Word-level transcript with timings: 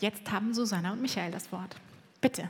Jetzt 0.00 0.30
haben 0.32 0.54
Susanna 0.54 0.92
und 0.92 1.02
Michael 1.02 1.30
das 1.30 1.52
Wort. 1.52 1.76
Bitte. 2.22 2.48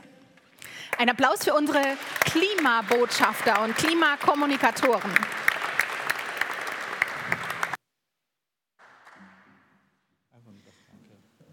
Ein 0.97 1.09
Applaus 1.09 1.43
für 1.43 1.53
unsere 1.53 1.81
Klimabotschafter 2.21 3.61
und 3.63 3.75
Klimakommunikatoren. 3.75 5.11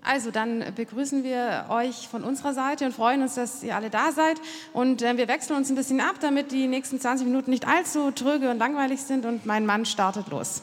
Also 0.02 0.30
dann 0.30 0.72
begrüßen 0.74 1.24
wir 1.24 1.66
euch 1.68 2.08
von 2.08 2.24
unserer 2.24 2.54
Seite 2.54 2.86
und 2.86 2.94
freuen 2.94 3.20
uns, 3.20 3.34
dass 3.34 3.62
ihr 3.62 3.74
alle 3.74 3.90
da 3.90 4.12
seid. 4.12 4.40
Und 4.72 5.02
äh, 5.02 5.16
wir 5.18 5.28
wechseln 5.28 5.56
uns 5.56 5.68
ein 5.68 5.74
bisschen 5.74 6.00
ab, 6.00 6.14
damit 6.20 6.50
die 6.50 6.66
nächsten 6.66 6.98
20 6.98 7.26
Minuten 7.26 7.50
nicht 7.50 7.66
allzu 7.66 8.10
tröge 8.12 8.50
und 8.50 8.58
langweilig 8.58 9.02
sind. 9.02 9.26
Und 9.26 9.44
mein 9.44 9.66
Mann 9.66 9.84
startet 9.84 10.28
los. 10.28 10.62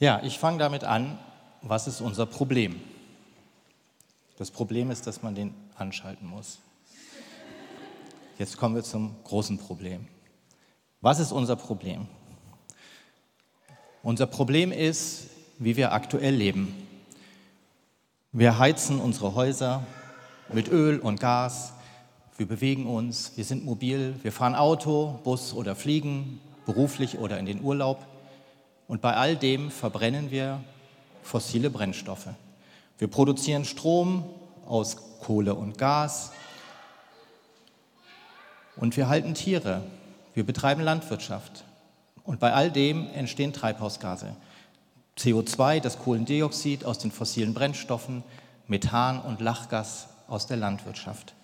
Ja, 0.00 0.20
ich 0.24 0.38
fange 0.38 0.58
damit 0.58 0.82
an, 0.82 1.18
was 1.62 1.86
ist 1.86 2.00
unser 2.00 2.26
Problem? 2.26 2.80
Das 4.36 4.50
Problem 4.50 4.90
ist, 4.90 5.06
dass 5.06 5.22
man 5.22 5.34
den 5.34 5.54
anschalten 5.76 6.26
muss. 6.26 6.58
Jetzt 8.36 8.56
kommen 8.56 8.74
wir 8.74 8.82
zum 8.82 9.14
großen 9.22 9.58
Problem. 9.58 10.08
Was 11.00 11.20
ist 11.20 11.30
unser 11.30 11.54
Problem? 11.54 12.08
Unser 14.02 14.26
Problem 14.26 14.72
ist, 14.72 15.28
wie 15.58 15.76
wir 15.76 15.92
aktuell 15.92 16.34
leben. 16.34 16.74
Wir 18.32 18.58
heizen 18.58 18.98
unsere 18.98 19.36
Häuser 19.36 19.86
mit 20.52 20.68
Öl 20.68 20.98
und 20.98 21.20
Gas. 21.20 21.72
Wir 22.36 22.46
bewegen 22.48 22.86
uns, 22.86 23.36
wir 23.36 23.44
sind 23.44 23.64
mobil, 23.64 24.18
wir 24.24 24.32
fahren 24.32 24.56
Auto, 24.56 25.20
Bus 25.22 25.54
oder 25.54 25.76
fliegen, 25.76 26.40
beruflich 26.66 27.18
oder 27.18 27.38
in 27.38 27.46
den 27.46 27.62
Urlaub. 27.62 28.04
Und 28.88 29.00
bei 29.00 29.14
all 29.14 29.36
dem 29.36 29.70
verbrennen 29.70 30.32
wir 30.32 30.60
fossile 31.22 31.70
Brennstoffe. 31.70 32.28
Wir 32.98 33.08
produzieren 33.08 33.64
Strom 33.64 34.24
aus 34.66 34.96
Kohle 35.20 35.54
und 35.54 35.78
Gas. 35.78 36.30
Und 38.76 38.96
wir 38.96 39.08
halten 39.08 39.34
Tiere. 39.34 39.82
Wir 40.34 40.44
betreiben 40.44 40.82
Landwirtschaft. 40.82 41.64
Und 42.22 42.40
bei 42.40 42.52
all 42.52 42.70
dem 42.70 43.08
entstehen 43.14 43.52
Treibhausgase. 43.52 44.36
CO2, 45.18 45.80
das 45.80 45.98
Kohlendioxid 45.98 46.84
aus 46.84 46.98
den 46.98 47.10
fossilen 47.10 47.54
Brennstoffen, 47.54 48.22
Methan 48.66 49.20
und 49.20 49.40
Lachgas 49.40 50.08
aus 50.28 50.46
der 50.46 50.56
Landwirtschaft. 50.56 51.34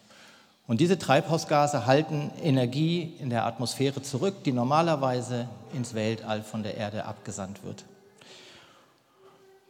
Und 0.66 0.80
diese 0.80 0.98
Treibhausgase 0.98 1.86
halten 1.86 2.30
Energie 2.42 3.14
in 3.18 3.28
der 3.28 3.44
Atmosphäre 3.44 4.02
zurück, 4.02 4.44
die 4.44 4.52
normalerweise 4.52 5.48
ins 5.74 5.94
Weltall 5.94 6.42
von 6.42 6.62
der 6.62 6.76
Erde 6.76 7.06
abgesandt 7.06 7.64
wird. 7.64 7.84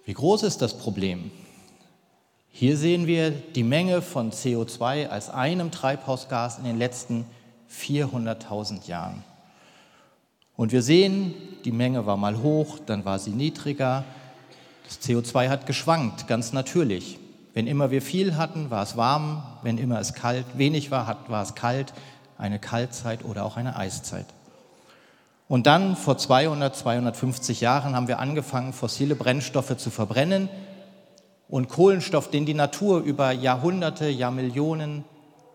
Wie 0.05 0.13
groß 0.13 0.43
ist 0.43 0.61
das 0.61 0.77
Problem? 0.77 1.31
Hier 2.53 2.77
sehen 2.77 3.07
wir 3.07 3.31
die 3.31 3.63
Menge 3.63 4.03
von 4.03 4.33
CO2 4.33 5.09
als 5.09 5.31
einem 5.31 5.71
Treibhausgas 5.71 6.59
in 6.59 6.65
den 6.65 6.79
letzten 6.79 7.25
400.000 7.73 8.87
Jahren. 8.89 9.23
Und 10.57 10.73
wir 10.73 10.83
sehen, 10.83 11.35
die 11.65 11.73
Menge 11.73 12.05
war 12.07 12.17
mal 12.17 12.43
hoch, 12.43 12.79
dann 12.85 13.05
war 13.05 13.19
sie 13.19 13.31
niedriger. 13.31 14.05
Das 14.85 15.01
CO2 15.01 15.49
hat 15.49 15.67
geschwankt, 15.67 16.27
ganz 16.27 16.53
natürlich. 16.53 17.19
Wenn 17.55 17.67
immer 17.67 17.91
wir 17.91 18.03
viel 18.03 18.37
hatten, 18.37 18.71
war 18.71 18.83
es 18.83 18.97
warm, 18.97 19.43
wenn 19.63 19.79
immer 19.79 19.99
es 20.01 20.13
kalt, 20.13 20.45
wenig 20.55 20.91
war, 20.91 21.25
war 21.29 21.43
es 21.43 21.55
kalt, 21.55 21.95
eine 22.37 22.59
Kaltzeit 22.59 23.25
oder 23.25 23.45
auch 23.45 23.57
eine 23.57 23.77
Eiszeit. 23.77 24.27
Und 25.49 25.67
dann 25.67 25.97
vor 25.97 26.19
200, 26.19 26.77
250 26.77 27.61
Jahren 27.61 27.95
haben 27.95 28.07
wir 28.07 28.19
angefangen, 28.19 28.73
fossile 28.73 29.15
Brennstoffe 29.15 29.77
zu 29.77 29.91
verbrennen 29.91 30.49
und 31.51 31.69
Kohlenstoff, 31.69 32.31
den 32.31 32.47
die 32.47 32.55
Natur 32.55 33.01
über 33.01 33.33
Jahrhunderte, 33.33 34.09
Jahrmillionen 34.09 35.05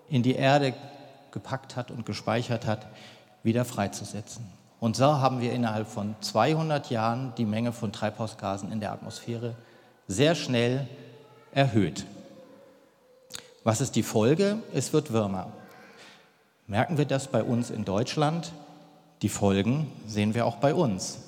in 0.10 0.24
die 0.24 0.36
Erde 0.36 0.74
gepackt 1.32 1.76
hat 1.76 1.90
und 1.90 2.06
gespeichert 2.06 2.66
hat, 2.66 2.88
wieder 3.44 3.66
freizusetzen. 3.66 4.46
Und 4.80 4.96
so 4.96 5.05
haben 5.05 5.42
wir 5.42 5.54
innerhalb 5.54 5.88
von 5.88 6.16
200 6.20 6.89
Jahren 6.89 7.34
die 7.38 7.45
Menge 7.45 7.72
von 7.72 7.92
Treibhausgasen 7.92 8.72
in 8.72 8.82
der 8.82 8.92
Atmosphäre 8.92 9.55
sehr 10.08 10.36
schnell 10.36 10.88
erhöht. 11.52 12.05
Was 13.64 13.82
ist 13.82 13.95
die 13.95 14.04
Folge? 14.04 14.58
Es 14.73 14.94
wird 14.94 15.14
wärmer. 15.14 15.52
Merken 16.67 16.98
wir 16.98 17.05
das 17.05 17.28
bei 17.28 17.42
uns 17.42 17.70
in 17.70 17.86
Deutschland? 17.86 18.52
Die 19.22 19.30
Folgen 19.30 19.92
sehen 20.08 20.36
wir 20.36 20.45
auch 20.45 20.58
bei 20.58 20.73
uns. 20.73 21.20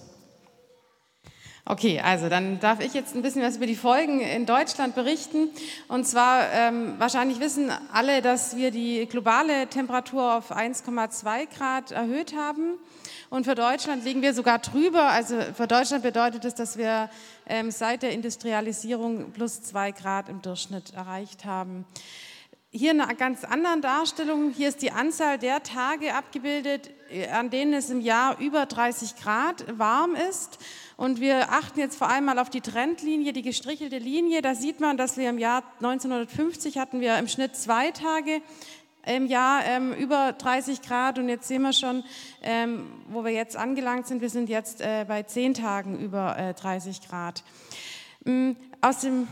Okay, 1.70 2.00
also 2.00 2.30
dann 2.30 2.62
darf 2.62 2.80
ich 2.80 2.94
jetzt 2.94 3.14
ein 3.14 3.22
bisschen 3.22 3.42
was 3.42 3.58
über 3.58 3.66
die 3.66 3.76
Folgen 3.76 4.22
in 4.22 4.46
Deutschland 4.46 4.96
berichten. 4.96 5.50
Und 5.90 6.08
zwar, 6.08 6.50
ähm, 6.54 6.94
wahrscheinlich 6.98 7.42
wissen 7.42 7.70
alle, 7.92 8.22
dass 8.22 8.56
wir 8.56 8.72
die 8.72 9.06
globale 9.06 9.68
Temperatur 9.68 10.38
auf 10.38 10.56
1,2 10.56 11.46
Grad 11.58 11.92
erhöht 11.92 12.34
haben. 12.34 12.78
Und 13.30 13.44
für 13.44 13.56
Deutschland 13.56 14.06
liegen 14.06 14.22
wir 14.22 14.34
sogar 14.34 14.60
drüber. 14.60 15.10
Also 15.10 15.42
für 15.58 15.68
Deutschland 15.68 16.04
bedeutet 16.04 16.46
es, 16.46 16.56
dass 16.56 16.78
wir 16.78 17.10
ähm, 17.46 17.70
seit 17.70 18.02
der 18.02 18.14
Industrialisierung 18.14 19.34
plus 19.34 19.62
zwei 19.62 19.92
Grad 19.92 20.30
im 20.30 20.42
Durchschnitt 20.42 20.94
erreicht 20.94 21.44
haben. 21.44 21.84
Hier 22.70 22.92
eine 22.92 23.14
ganz 23.16 23.44
andere 23.44 23.82
Darstellung. 23.82 24.52
Hier 24.52 24.70
ist 24.70 24.82
die 24.82 24.92
Anzahl 24.92 25.38
der 25.38 25.64
Tage 25.64 26.14
abgebildet, 26.14 26.92
äh, 27.10 27.28
an 27.28 27.50
denen 27.50 27.74
es 27.74 27.90
im 27.90 28.00
Jahr 28.00 28.40
über 28.40 28.66
30 28.66 29.18
Grad 29.18 29.66
warm 29.78 30.16
ist. 30.16 30.60
Und 30.98 31.22
wir 31.22 31.52
achten 31.52 31.80
jetzt 31.80 31.96
vor 31.96 32.10
allem 32.10 32.26
mal 32.26 32.40
auf 32.40 32.50
die 32.50 32.62
Trendlinie, 32.62 33.32
die 33.32 33.44
gestrichelte 33.44 34.00
Linie. 34.00 34.42
Da 34.42 34.56
sieht 34.56 34.80
man, 34.80 34.98
dass 34.98 35.16
wir 35.16 35.30
im 35.30 35.38
Jahr 35.38 35.64
1950 35.76 36.80
hatten 36.80 37.00
wir 37.02 37.18
im 37.20 37.28
Schnitt 37.28 37.56
zwei 37.56 37.92
Tage 37.92 38.42
im 39.06 39.28
Jahr 39.28 39.64
ähm, 39.64 39.94
über 39.94 40.34
30 40.34 40.82
Grad 40.82 41.18
und 41.18 41.30
jetzt 41.30 41.48
sehen 41.48 41.62
wir 41.62 41.72
schon, 41.72 42.04
ähm, 42.42 42.88
wo 43.08 43.24
wir 43.24 43.32
jetzt 43.32 43.56
angelangt 43.56 44.08
sind, 44.08 44.22
wir 44.22 44.30
sind 44.30 44.50
jetzt 44.50 44.82
äh, 44.82 45.06
bei 45.08 45.24
10 45.24 45.54
Tagen 45.54 45.98
über 46.00 46.38
äh, 46.38 46.54
30 46.54 47.08
Grad. 47.08 47.44
Ähm, 48.26 48.58
aus 48.82 49.00
dem, 49.00 49.28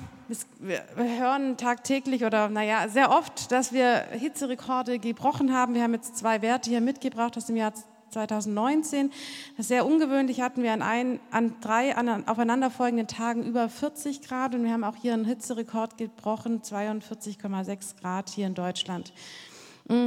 wir 0.59 0.81
hören 0.95 1.57
tagtäglich 1.57 2.23
oder 2.23 2.47
naja, 2.47 2.87
sehr 2.87 3.11
oft, 3.11 3.51
dass 3.51 3.73
wir 3.73 4.05
Hitzerekorde 4.11 4.97
gebrochen 4.97 5.53
haben. 5.53 5.75
Wir 5.75 5.83
haben 5.83 5.93
jetzt 5.93 6.17
zwei 6.17 6.41
Werte 6.41 6.69
hier 6.69 6.81
mitgebracht 6.81 7.37
aus 7.37 7.45
dem 7.45 7.57
Jahr 7.57 7.73
2019. 8.15 9.11
Das 9.57 9.65
ist 9.65 9.67
sehr 9.67 9.85
ungewöhnlich, 9.85 10.41
hatten 10.41 10.63
wir 10.63 10.73
an, 10.73 10.81
ein, 10.81 11.19
an 11.31 11.55
drei 11.61 11.95
an, 11.95 12.27
aufeinanderfolgenden 12.27 13.07
Tagen 13.07 13.43
über 13.43 13.67
40 13.69 14.21
Grad 14.21 14.55
und 14.55 14.63
wir 14.63 14.71
haben 14.71 14.83
auch 14.83 14.95
hier 14.95 15.13
einen 15.13 15.25
Hitzerekord 15.25 15.97
gebrochen, 15.97 16.61
42,6 16.61 17.99
Grad 17.99 18.29
hier 18.29 18.47
in 18.47 18.53
Deutschland. 18.53 19.11
Hm, 19.89 20.05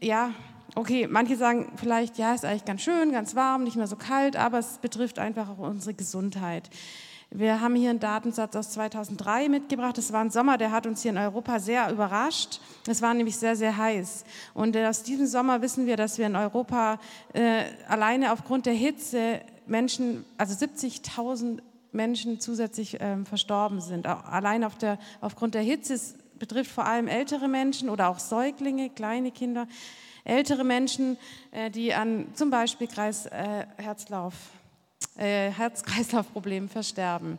ja, 0.00 0.32
okay, 0.74 1.06
manche 1.06 1.36
sagen 1.36 1.72
vielleicht, 1.76 2.16
ja, 2.16 2.34
ist 2.34 2.44
eigentlich 2.44 2.64
ganz 2.64 2.80
schön, 2.80 3.12
ganz 3.12 3.34
warm, 3.34 3.64
nicht 3.64 3.76
mehr 3.76 3.86
so 3.86 3.96
kalt, 3.96 4.36
aber 4.36 4.58
es 4.58 4.78
betrifft 4.78 5.18
einfach 5.18 5.50
auch 5.50 5.58
unsere 5.58 5.94
Gesundheit. 5.94 6.70
Wir 7.34 7.62
haben 7.62 7.74
hier 7.74 7.88
einen 7.88 7.98
Datensatz 7.98 8.54
aus 8.56 8.70
2003 8.72 9.48
mitgebracht. 9.48 9.96
Das 9.96 10.12
war 10.12 10.20
ein 10.20 10.30
Sommer, 10.30 10.58
der 10.58 10.70
hat 10.70 10.86
uns 10.86 11.00
hier 11.00 11.12
in 11.12 11.16
Europa 11.16 11.60
sehr 11.60 11.90
überrascht. 11.90 12.60
Es 12.86 13.00
war 13.00 13.14
nämlich 13.14 13.38
sehr, 13.38 13.56
sehr 13.56 13.74
heiß. 13.74 14.24
Und 14.52 14.76
aus 14.76 15.02
diesem 15.02 15.26
Sommer 15.26 15.62
wissen 15.62 15.86
wir, 15.86 15.96
dass 15.96 16.18
wir 16.18 16.26
in 16.26 16.36
Europa 16.36 17.00
äh, 17.32 17.62
alleine 17.88 18.32
aufgrund 18.32 18.66
der 18.66 18.74
Hitze 18.74 19.40
Menschen, 19.66 20.26
also 20.36 20.52
70.000 20.62 21.60
Menschen 21.92 22.38
zusätzlich 22.38 22.98
ähm, 23.00 23.24
verstorben 23.24 23.80
sind. 23.80 24.06
Allein 24.06 24.62
auf 24.62 24.76
der, 24.76 24.98
aufgrund 25.22 25.54
der 25.54 25.62
Hitze 25.62 25.98
betrifft 26.38 26.70
vor 26.70 26.84
allem 26.84 27.08
ältere 27.08 27.48
Menschen 27.48 27.88
oder 27.88 28.10
auch 28.10 28.18
Säuglinge, 28.18 28.90
kleine 28.90 29.30
Kinder, 29.30 29.66
ältere 30.24 30.64
Menschen, 30.64 31.16
äh, 31.50 31.70
die 31.70 31.94
an 31.94 32.26
zum 32.34 32.50
Beispiel 32.50 32.88
Kreis, 32.88 33.26
äh, 35.16 35.50
Herz-Kreislauf-Problemen 35.50 36.68
versterben. 36.68 37.38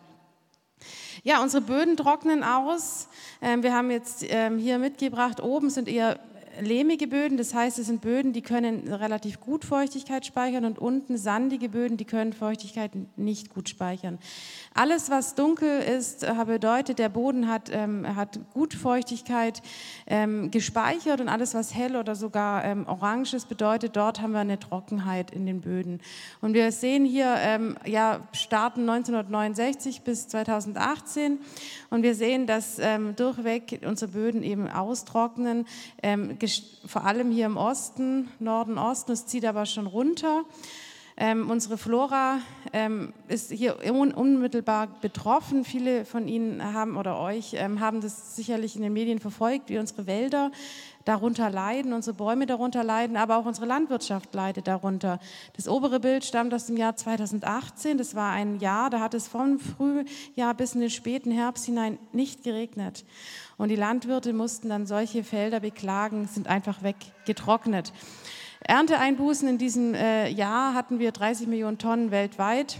Ja, 1.24 1.42
unsere 1.42 1.64
Böden 1.64 1.96
trocknen 1.96 2.44
aus. 2.44 3.08
Ähm, 3.42 3.64
wir 3.64 3.74
haben 3.74 3.92
jetzt 3.92 4.26
ähm, 4.28 4.58
hier 4.58 4.80
mitgebracht, 4.80 5.42
oben 5.42 5.70
sind 5.70 5.88
eher 5.88 6.20
lehmige 6.62 7.08
Böden, 7.08 7.38
das 7.38 7.54
heißt, 7.54 7.80
es 7.80 7.88
sind 7.88 8.02
Böden, 8.02 8.34
die 8.34 8.42
können 8.42 8.92
relativ 8.94 9.40
gut 9.40 9.66
Feuchtigkeit 9.66 10.26
speichern 10.26 10.66
und 10.66 10.80
unten 10.80 11.18
sandige 11.18 11.70
Böden, 11.70 11.98
die 11.98 12.06
können 12.06 12.34
Feuchtigkeit 12.34 12.92
nicht 13.16 13.54
gut 13.54 13.70
speichern. 13.70 14.20
Alles, 14.74 15.10
was 15.10 15.36
dunkel 15.36 15.80
ist, 15.80 16.24
äh, 16.24 16.34
bedeutet, 16.46 17.00
der 17.00 17.10
Boden 17.10 17.48
hat, 17.48 17.70
ähm, 17.72 18.16
hat 18.16 18.40
gut 18.54 18.74
Feuchtigkeit 18.74 19.62
ähm, 20.08 20.52
gespeichert 20.52 21.22
und 21.22 21.30
alles, 21.30 21.54
was 21.54 21.74
hell 21.74 21.96
oder 21.96 22.16
sogar 22.16 22.64
ähm, 22.66 22.86
orange 22.88 23.34
ist, 23.34 23.50
bedeutet, 23.50 23.96
dort 23.96 24.22
haben 24.22 24.34
wir 24.34 24.40
eine 24.40 24.60
Trockenheit 24.60 25.32
in 25.32 25.46
den 25.46 25.62
Böden. 25.62 26.02
Und 26.42 26.54
wir 26.54 26.72
sehen 26.72 27.06
hier, 27.06 27.36
ähm, 27.40 27.78
ja, 27.86 28.22
starten 28.34 28.82
1969 28.82 30.02
bis 30.02 30.28
2018 30.28 31.40
und 31.90 32.04
wir 32.04 32.16
sehen, 32.16 32.48
dass 32.48 32.80
ähm, 32.80 33.16
durchweg 33.16 33.82
unsere 33.86 34.12
Böden 34.12 34.44
eben 34.44 34.68
austrocknen, 34.68 35.66
ähm, 36.02 36.38
vor 36.86 37.06
allem 37.06 37.31
hier 37.31 37.45
im 37.45 37.57
Osten, 37.57 38.30
Norden, 38.40 38.78
Osten, 38.78 39.12
es 39.12 39.25
zieht 39.25 39.45
aber 39.45 39.66
schon 39.66 39.88
runter. 39.88 40.44
Ähm, 41.16 41.50
unsere 41.51 41.78
Flora 41.78 42.40
ähm, 42.74 43.13
ist 43.28 43.51
hier 43.51 43.78
un 43.86 44.13
unmittelbar 44.13 44.88
betroffen. 45.00 45.63
Viele 45.63 46.06
von 46.06 46.28
Ihnen 46.28 46.74
haben 46.74 46.98
oder 46.98 47.19
euch 47.19 47.54
ähm, 47.54 47.80
haben 47.80 48.01
das 48.01 48.36
sicherlich 48.36 48.75
in 48.75 48.81
den 48.81 48.94
Medien 48.94 49.19
verfolgt, 49.19 49.69
wie 49.69 49.78
unsere 49.78 50.07
Wälder 50.07 50.51
darunter 51.06 51.50
leiden, 51.50 51.94
unsere 51.94 52.16
Bäume 52.16 52.46
darunter 52.46 52.84
leiden, 52.84 53.18
aber 53.18 53.38
auch 53.38 53.46
unsere 53.46 53.66
Landwirtschaft 53.66 54.34
leidet 54.34 54.68
darunter. 54.68 55.20
Das 55.56 55.68
obere 55.68 56.00
Bild 56.00 56.24
stammt 56.24 56.54
aus 56.54 56.68
dem 56.68 56.78
Jahr 56.78 56.96
2018. 56.96 57.98
Das 57.98 58.16
war 58.16 58.32
ein 58.32 58.60
Jahr, 58.60 58.90
da 58.90 59.00
hat 59.00 59.14
es 59.14 59.28
vom 59.28 59.60
Frühjahr 59.60 60.54
bis 60.54 60.76
in 60.76 60.82
den 60.82 60.90
späten 60.90 61.32
Herbst 61.32 61.66
hinein 61.66 61.98
nicht 62.12 62.44
geregnet. 62.44 63.06
Und 63.58 63.70
die 63.70 63.76
Landwirte 63.76 64.34
mussten 64.34 64.70
dann 64.70 64.86
solche 64.86 65.24
Felder 65.24 65.60
beklagen, 65.60 66.28
sind 66.28 66.48
einfach 66.48 66.84
weggetrocknet. 66.84 67.94
Ernteeinbußen 68.62 69.48
in 69.48 69.58
diesem 69.58 69.94
äh, 69.94 70.30
Jahr 70.30 70.74
hatten 70.74 71.00
wir 71.00 71.12
30 71.12 71.48
Millionen 71.48 71.78
Tonnen 71.78 72.12
weltweit. 72.12 72.80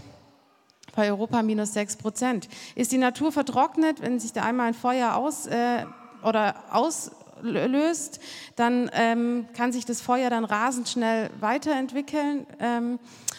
Bei 0.96 1.10
Europa 1.10 1.42
minus 1.42 1.74
6 1.74 1.96
Prozent. 1.96 2.48
Ist 2.74 2.92
die 2.92 2.98
Natur 2.98 3.32
vertrocknet, 3.32 4.00
wenn 4.00 4.20
sich 4.20 4.32
da 4.32 4.42
einmal 4.44 4.68
ein 4.68 4.74
Feuer 4.74 5.16
aus 5.16 5.46
äh, 5.46 5.84
oder 6.22 6.54
auslöst, 7.36 8.20
dann 8.56 8.90
ähm, 8.94 9.46
kann 9.56 9.72
sich 9.72 9.84
das 9.84 10.00
Feuer 10.00 10.30
dann 10.30 10.44
rasend 10.44 10.88
schnell 10.88 11.30
weiterentwickeln. 11.40 12.46
Ähm, 12.60 12.98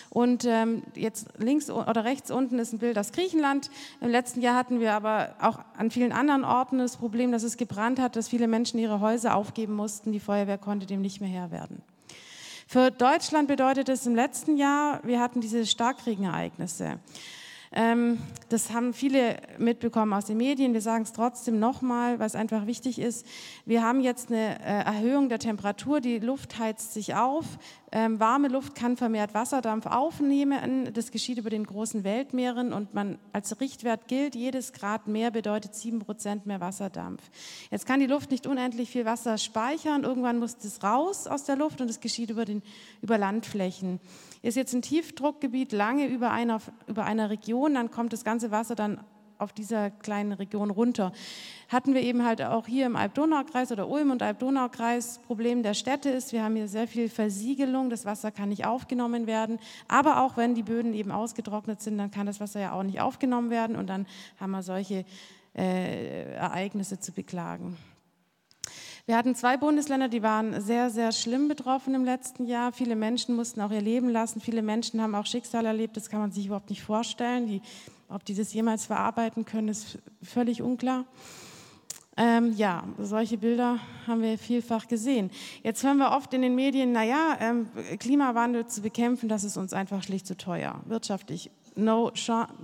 und 0.10 0.46
ähm, 0.46 0.84
jetzt 0.96 1.28
links 1.38 1.70
oder 1.70 2.06
rechts 2.06 2.32
unten 2.32 2.58
ist 2.58 2.72
ein 2.72 2.80
Bild 2.80 2.98
aus 2.98 3.12
Griechenland. 3.12 3.70
Im 4.00 4.10
letzten 4.10 4.42
Jahr 4.42 4.56
hatten 4.56 4.80
wir 4.80 4.94
aber 4.94 5.36
auch 5.42 5.60
an 5.78 5.92
vielen 5.92 6.14
anderen 6.14 6.46
Orten 6.46 6.78
das 6.78 6.96
Problem, 6.96 7.32
dass 7.32 7.44
es 7.44 7.58
gebrannt 7.58 8.00
hat, 8.00 8.16
dass 8.16 8.30
viele 8.30 8.48
Menschen 8.48 8.80
ihre 8.80 9.02
Häuser 9.02 9.36
aufgeben 9.36 9.74
mussten. 9.74 10.14
Die 10.14 10.22
Feuerwehr 10.22 10.58
konnte 10.58 10.86
dem 10.86 11.02
nicht 11.02 11.20
mehr 11.20 11.30
Herr 11.30 11.52
werden. 11.52 11.82
Für 12.68 12.92
Deutschland 12.92 13.48
bedeutet 13.48 13.90
es 13.90 14.08
im 14.08 14.16
letzten 14.16 14.58
Jahr, 14.58 15.02
wir 15.04 15.20
hatten 15.20 15.42
diese 15.42 15.66
Starkregenereignisse. 15.66 17.00
Ähm, 17.76 18.20
das 18.50 18.72
haben 18.72 18.94
viele 18.94 19.38
mitbekommen 19.58 20.14
aus 20.14 20.26
den 20.26 20.38
Medien. 20.38 20.74
Wir 20.74 20.82
sagen 20.82 21.04
es 21.04 21.12
trotzdem 21.12 21.60
nochmal, 21.60 22.20
weil 22.20 22.28
es 22.28 22.36
einfach 22.36 22.68
wichtig 22.68 23.00
ist. 23.00 23.26
Wir 23.66 23.84
haben 23.84 24.00
jetzt 24.00 24.32
eine 24.32 24.60
äh, 24.60 24.86
Erhöhung 24.86 25.28
der 25.28 25.40
Temperatur. 25.40 26.00
Die 26.00 26.20
Luft 26.20 26.58
heizt 26.58 26.94
sich 26.94 27.16
auf. 27.16 27.46
Ähm, 27.92 28.20
warme 28.20 28.48
Luft 28.48 28.76
kann 28.76 28.98
vermehrt 28.98 29.34
Wasserdampf 29.34 29.88
aufnehmen. 29.88 30.90
Das 30.94 31.12
geschieht 31.12 31.38
über 31.38 31.50
den 31.50 31.66
großen 31.66 32.04
Weltmeeren 32.04 32.72
und 32.72 32.94
man 32.94 33.18
als 33.34 33.60
Richtwert 33.60 34.08
gilt, 34.08 34.36
jedes 34.36 34.74
Grad 34.74 35.08
mehr 35.08 35.32
bedeutet 35.32 35.76
sieben 35.76 36.00
Prozent 36.00 36.46
mehr 36.46 36.60
Wasserdampf. 36.60 37.22
Jetzt 37.72 37.86
kann 37.86 38.00
die 38.00 38.06
Luft 38.06 38.32
nicht 38.32 38.48
unendlich 38.48 38.90
viel 38.90 39.06
Wasser 39.06 39.38
speichern. 39.38 40.04
Irgendwann 40.04 40.40
muss 40.40 40.58
das 40.58 40.84
raus 40.84 41.28
aus 41.28 41.44
der 41.46 41.56
Luft 41.56 41.82
und 41.82 41.90
es 41.90 42.00
geschieht 42.00 42.30
über, 42.30 42.46
den, 42.46 42.62
über 43.02 43.18
Landflächen. 43.18 44.00
Ist 44.46 44.58
jetzt 44.58 44.76
ein 44.76 44.84
Tiefdruckgebiet 44.84 45.72
lange 45.72 46.06
über 46.06 46.30
einer, 46.30 46.62
über 46.86 47.04
einer 47.04 47.32
Region, 47.32 47.74
dann 47.74 47.90
kommt 47.90 48.14
das 48.14 48.24
ganze 48.24 48.52
Wasser 48.52 48.76
dann 48.76 49.00
auf 49.40 49.54
dieser 49.54 49.90
kleinen 49.90 50.34
Region 50.34 50.70
runter. 50.70 51.14
Hatten 51.68 51.96
wir 51.96 52.04
eben 52.04 52.24
halt 52.24 52.44
auch 52.44 52.68
hier 52.68 52.86
im 52.86 52.96
Alb-Donau-Kreis 52.96 53.72
oder 53.72 53.90
Ulm 53.90 54.12
und 54.12 54.22
Alb-Donau-Kreis 54.22 55.20
Problem 55.26 55.64
der 55.64 55.74
Städte 55.74 56.12
ist, 56.12 56.32
wir 56.32 56.44
haben 56.44 56.56
hier 56.56 56.68
sehr 56.68 56.88
viel 56.88 57.10
Versiegelung, 57.10 57.90
das 57.90 58.06
Wasser 58.06 58.30
kann 58.30 58.50
nicht 58.50 58.68
aufgenommen 58.68 59.26
werden, 59.26 59.58
aber 59.88 60.22
auch 60.22 60.38
wenn 60.38 60.54
die 60.54 60.62
Böden 60.62 60.94
eben 60.94 61.10
ausgetrocknet 61.10 61.82
sind, 61.82 61.98
dann 61.98 62.12
kann 62.12 62.28
das 62.28 62.40
Wasser 62.40 62.60
ja 62.60 62.74
auch 62.74 62.84
nicht 62.84 63.02
aufgenommen 63.02 63.50
werden 63.50 63.76
und 63.76 63.88
dann 63.88 64.06
haben 64.40 64.52
wir 64.52 64.62
solche 64.62 65.06
äh, 65.56 66.34
Ereignisse 66.36 67.00
zu 67.00 67.14
beklagen. 67.14 67.78
Wir 69.06 69.18
hatten 69.18 69.36
zwei 69.36 69.56
Bundesländer, 69.58 70.10
die 70.10 70.24
waren 70.24 70.60
sehr, 70.62 70.90
sehr 70.90 71.12
schlimm 71.12 71.48
betroffen 71.48 71.94
im 71.94 72.06
letzten 72.06 72.48
Jahr. 72.48 72.72
Viele 72.72 72.96
Menschen 72.96 73.36
mussten 73.36 73.62
auch 73.62 73.72
ihr 73.72 73.82
Leben 73.82 74.10
lassen. 74.10 74.42
Viele 74.42 74.64
Menschen 74.64 75.00
haben 75.00 75.14
auch 75.14 75.28
Schicksal 75.28 75.66
erlebt. 75.66 75.96
Das 75.96 76.10
kann 76.10 76.22
man 76.22 76.32
sich 76.32 76.48
überhaupt 76.48 76.72
nicht 76.72 76.82
vorstellen. 76.82 77.46
Die 77.46 77.62
ob 78.10 78.24
die 78.26 78.36
das 78.36 78.54
jemals 78.54 78.86
verarbeiten 78.86 79.46
können, 79.46 79.70
ist 79.70 79.98
völlig 80.22 80.62
unklar. 80.62 81.06
Ähm, 82.18 82.54
ja, 82.56 82.84
solche 82.98 83.38
Bilder 83.38 83.80
haben 84.08 84.22
wir 84.22 84.38
vielfach 84.38 84.88
gesehen. 84.88 85.32
Jetzt 85.64 85.84
hören 85.84 85.98
wir 85.98 86.12
oft 86.12 86.34
in 86.34 86.42
den 86.42 86.56
Medien, 86.56 86.94
naja, 86.94 87.38
ähm, 87.42 87.68
Klimawandel 88.00 88.68
zu 88.68 88.82
bekämpfen, 88.82 89.28
das 89.28 89.44
ist 89.44 89.58
uns 89.58 89.74
einfach 89.74 90.02
schlicht 90.02 90.26
zu 90.26 90.38
teuer, 90.38 90.82
wirtschaftlich 90.86 91.52
no, 91.76 92.12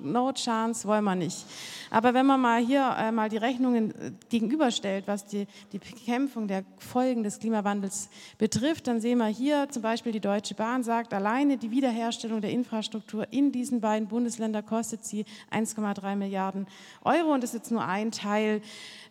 no 0.01 0.31
chance 0.33 0.87
wollen 0.87 1.03
wir 1.03 1.15
nicht. 1.15 1.45
Aber 1.89 2.13
wenn 2.13 2.25
man 2.25 2.39
mal 2.39 2.61
hier 2.61 2.95
äh, 2.97 3.11
mal 3.11 3.29
die 3.29 3.37
Rechnungen 3.37 3.91
äh, 3.91 4.11
gegenüberstellt, 4.29 5.07
was 5.07 5.25
die, 5.25 5.47
die 5.71 5.79
Bekämpfung 5.79 6.47
der 6.47 6.63
Folgen 6.77 7.23
des 7.23 7.39
Klimawandels 7.39 8.09
betrifft, 8.37 8.87
dann 8.87 9.01
sehen 9.01 9.17
wir 9.17 9.27
hier 9.27 9.67
zum 9.69 9.81
Beispiel 9.81 10.11
die 10.11 10.19
Deutsche 10.19 10.55
Bahn 10.55 10.83
sagt, 10.83 11.13
alleine 11.13 11.57
die 11.57 11.71
Wiederherstellung 11.71 12.41
der 12.41 12.51
Infrastruktur 12.51 13.27
in 13.31 13.51
diesen 13.51 13.81
beiden 13.81 14.07
Bundesländern 14.07 14.65
kostet 14.65 15.03
sie 15.05 15.25
1,3 15.51 16.15
Milliarden 16.15 16.67
Euro 17.03 17.33
und 17.33 17.43
das 17.43 17.51
ist 17.51 17.59
jetzt 17.59 17.71
nur 17.71 17.85
ein 17.85 18.11
Teil, 18.11 18.61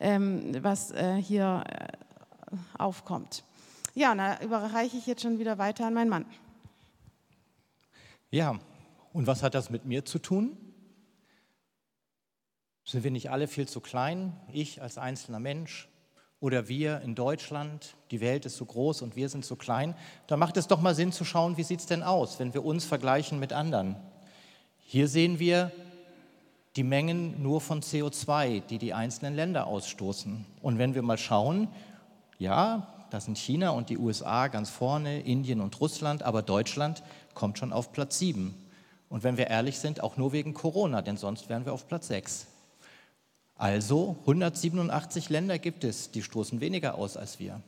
ähm, 0.01 0.53
was 0.63 0.91
äh, 0.93 1.17
hier 1.17 1.65
äh, 1.69 2.57
aufkommt. 2.79 3.45
Ja, 3.95 4.15
da 4.15 4.41
überreiche 4.41 4.97
ich 4.97 5.07
jetzt 5.07 5.23
schon 5.23 5.39
wieder 5.39 5.59
weiter 5.59 5.87
an 5.87 5.95
meinen 5.95 6.09
Mann. 6.09 6.25
Ja, 8.31 8.59
und 9.13 9.27
was 9.27 9.43
hat 9.43 9.55
das 9.55 9.71
mit 9.71 9.85
mir 9.85 10.05
zu 10.05 10.19
tun? 10.19 10.57
Sind 12.85 13.05
wir 13.05 13.11
nicht 13.11 13.31
alle 13.31 13.49
viel 13.49 13.69
zu 13.69 13.81
klein, 13.81 14.37
ich 14.53 14.83
als 14.83 14.99
einzelner 14.99 15.41
Mensch 15.41 15.89
oder 16.41 16.69
wir 16.69 17.01
in 17.03 17.15
Deutschland, 17.15 17.95
die 18.11 18.21
Welt 18.21 18.47
ist 18.47 18.57
so 18.57 18.65
groß 18.65 19.03
und 19.03 19.17
wir 19.17 19.29
sind 19.29 19.45
so 19.45 19.57
klein? 19.57 19.95
Da 20.27 20.37
macht 20.37 20.57
es 20.57 20.67
doch 20.67 20.81
mal 20.81 20.95
Sinn 20.95 21.13
zu 21.13 21.25
schauen, 21.25 21.57
wie 21.57 21.63
sieht 21.63 21.81
es 21.81 21.87
denn 21.87 22.03
aus, 22.03 22.39
wenn 22.39 22.55
wir 22.55 22.65
uns 22.65 22.85
vergleichen 22.85 23.39
mit 23.39 23.53
anderen. 23.53 23.97
Hier 24.79 25.07
sehen 25.07 25.39
wir 25.39 25.71
die 26.77 26.83
Mengen 26.83 27.43
nur 27.43 27.61
von 27.61 27.83
CO2, 27.83 28.61
die 28.61 28.79
die 28.79 28.95
einzelnen 28.95 29.35
Länder 29.35 29.67
ausstoßen. 29.67 30.47
Und 30.63 30.79
wenn 30.79 30.95
wir 30.95 31.03
mal 31.03 31.19
schauen, 31.19 31.69
ja, 32.39 33.07
da 33.11 33.21
sind 33.21 33.39
China 33.39 33.71
und 33.71 33.91
die 33.91 33.99
USA 33.99 34.49
ganz 34.49 34.71
vorne, 34.71 35.21
Indien 35.21 35.61
und 35.61 35.81
Russland, 35.81 36.23
aber 36.23 36.43
Deutschland 36.43 37.03
kommt 37.35 37.59
schon 37.59 37.73
auf 37.73 37.93
Platz 37.93 38.19
7. 38.19 38.55
Und 39.11 39.25
wenn 39.25 39.37
wir 39.37 39.49
ehrlich 39.49 39.79
sind, 39.79 40.03
auch 40.03 40.17
nur 40.17 40.33
wegen 40.33 40.55
Corona, 40.55 41.03
denn 41.03 41.19
sonst 41.19 41.51
wären 41.51 41.67
wir 41.67 41.75
auf 41.75 41.87
Platz 41.87 42.07
6. 42.07 42.47
Also 43.57 44.17
187 44.21 45.29
Länder 45.29 45.59
gibt 45.59 45.85
es, 45.85 46.13
die 46.13 46.23
stoßen 46.23 46.61
weniger 46.61 46.95
aus 46.95 47.19
als 47.19 47.39
wir. 47.39 47.61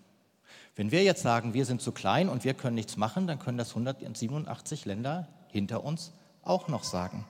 Wenn 0.76 0.90
wir 0.90 1.02
jetzt 1.02 1.20
sagen, 1.20 1.52
wir 1.52 1.66
sind 1.66 1.82
zu 1.82 1.92
klein 1.92 2.30
und 2.30 2.44
wir 2.44 2.54
können 2.54 2.76
nichts 2.76 2.96
machen, 2.96 3.26
dann 3.26 3.38
können 3.38 3.58
das 3.58 3.68
187 3.70 4.86
Länder 4.86 5.28
hinter 5.48 5.84
uns 5.84 6.12
auch 6.42 6.68
noch 6.68 6.84
sagen. 6.84 7.26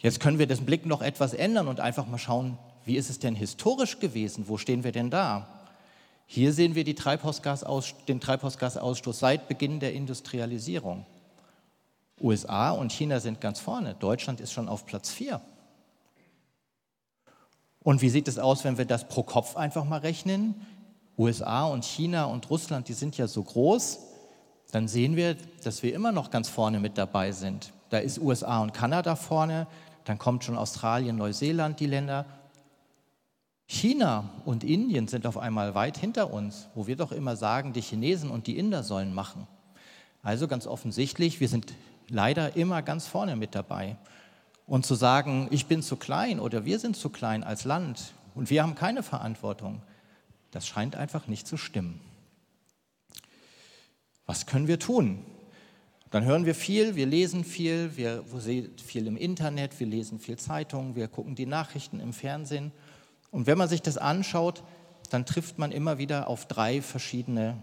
Jetzt 0.00 0.20
können 0.20 0.38
wir 0.38 0.46
den 0.46 0.64
Blick 0.64 0.86
noch 0.86 1.02
etwas 1.02 1.34
ändern 1.34 1.68
und 1.68 1.80
einfach 1.80 2.06
mal 2.06 2.18
schauen, 2.18 2.56
wie 2.84 2.96
ist 2.96 3.10
es 3.10 3.18
denn 3.18 3.34
historisch 3.34 3.98
gewesen? 4.00 4.48
Wo 4.48 4.56
stehen 4.56 4.84
wir 4.84 4.92
denn 4.92 5.10
da? 5.10 5.48
Hier 6.26 6.52
sehen 6.52 6.74
wir 6.74 6.84
den 6.84 6.96
Treibhausgasausstoß 6.96 9.18
seit 9.18 9.48
Beginn 9.48 9.80
der 9.80 9.92
Industrialisierung. 9.92 11.04
USA 12.20 12.70
und 12.70 12.92
China 12.92 13.20
sind 13.20 13.40
ganz 13.40 13.60
vorne. 13.60 13.94
Deutschland 13.94 14.40
ist 14.40 14.52
schon 14.52 14.68
auf 14.68 14.86
Platz 14.86 15.10
4. 15.10 15.40
Und 17.80 18.02
wie 18.02 18.10
sieht 18.10 18.28
es 18.28 18.38
aus, 18.38 18.64
wenn 18.64 18.78
wir 18.78 18.84
das 18.84 19.08
pro 19.08 19.22
Kopf 19.22 19.56
einfach 19.56 19.84
mal 19.84 20.00
rechnen? 20.00 20.54
USA 21.16 21.64
und 21.64 21.84
China 21.84 22.26
und 22.26 22.48
Russland, 22.50 22.88
die 22.88 22.92
sind 22.92 23.16
ja 23.16 23.26
so 23.26 23.42
groß. 23.42 24.00
Dann 24.70 24.88
sehen 24.88 25.16
wir, 25.16 25.36
dass 25.64 25.82
wir 25.82 25.94
immer 25.94 26.12
noch 26.12 26.30
ganz 26.30 26.48
vorne 26.48 26.80
mit 26.80 26.98
dabei 26.98 27.32
sind. 27.32 27.72
Da 27.90 27.98
ist 27.98 28.18
USA 28.18 28.60
und 28.60 28.74
Kanada 28.74 29.16
vorne, 29.16 29.66
dann 30.04 30.18
kommt 30.18 30.44
schon 30.44 30.56
Australien, 30.56 31.16
Neuseeland, 31.16 31.80
die 31.80 31.86
Länder. 31.86 32.26
China 33.66 34.30
und 34.44 34.64
Indien 34.64 35.08
sind 35.08 35.26
auf 35.26 35.36
einmal 35.36 35.74
weit 35.74 35.98
hinter 35.98 36.32
uns, 36.32 36.68
wo 36.74 36.86
wir 36.86 36.96
doch 36.96 37.12
immer 37.12 37.36
sagen, 37.36 37.72
die 37.72 37.82
Chinesen 37.82 38.30
und 38.30 38.46
die 38.46 38.58
Inder 38.58 38.82
sollen 38.82 39.14
machen. 39.14 39.46
Also 40.22 40.48
ganz 40.48 40.66
offensichtlich, 40.66 41.40
wir 41.40 41.48
sind 41.48 41.74
leider 42.08 42.56
immer 42.56 42.82
ganz 42.82 43.06
vorne 43.06 43.36
mit 43.36 43.54
dabei. 43.54 43.96
Und 44.66 44.84
zu 44.84 44.94
sagen, 44.94 45.48
ich 45.50 45.66
bin 45.66 45.82
zu 45.82 45.96
klein 45.96 46.40
oder 46.40 46.64
wir 46.64 46.78
sind 46.78 46.96
zu 46.96 47.08
klein 47.08 47.42
als 47.42 47.64
Land 47.64 48.12
und 48.34 48.50
wir 48.50 48.62
haben 48.62 48.74
keine 48.74 49.02
Verantwortung, 49.02 49.82
das 50.50 50.66
scheint 50.66 50.96
einfach 50.96 51.26
nicht 51.26 51.46
zu 51.46 51.56
stimmen. 51.56 52.00
Was 54.26 54.44
können 54.44 54.68
wir 54.68 54.78
tun? 54.78 55.24
Dann 56.10 56.24
hören 56.24 56.46
wir 56.46 56.54
viel, 56.54 56.96
wir 56.96 57.06
lesen 57.06 57.44
viel, 57.44 57.96
wir 57.96 58.24
sehen 58.36 58.70
viel 58.78 59.06
im 59.06 59.16
Internet, 59.16 59.78
wir 59.78 59.86
lesen 59.86 60.18
viel 60.18 60.38
Zeitungen, 60.38 60.96
wir 60.96 61.08
gucken 61.08 61.34
die 61.34 61.46
Nachrichten 61.46 62.00
im 62.00 62.12
Fernsehen. 62.12 62.72
Und 63.30 63.46
wenn 63.46 63.58
man 63.58 63.68
sich 63.68 63.82
das 63.82 63.98
anschaut, 63.98 64.64
dann 65.10 65.26
trifft 65.26 65.58
man 65.58 65.72
immer 65.72 65.98
wieder 65.98 66.28
auf 66.28 66.46
drei 66.46 66.80
verschiedene 66.80 67.62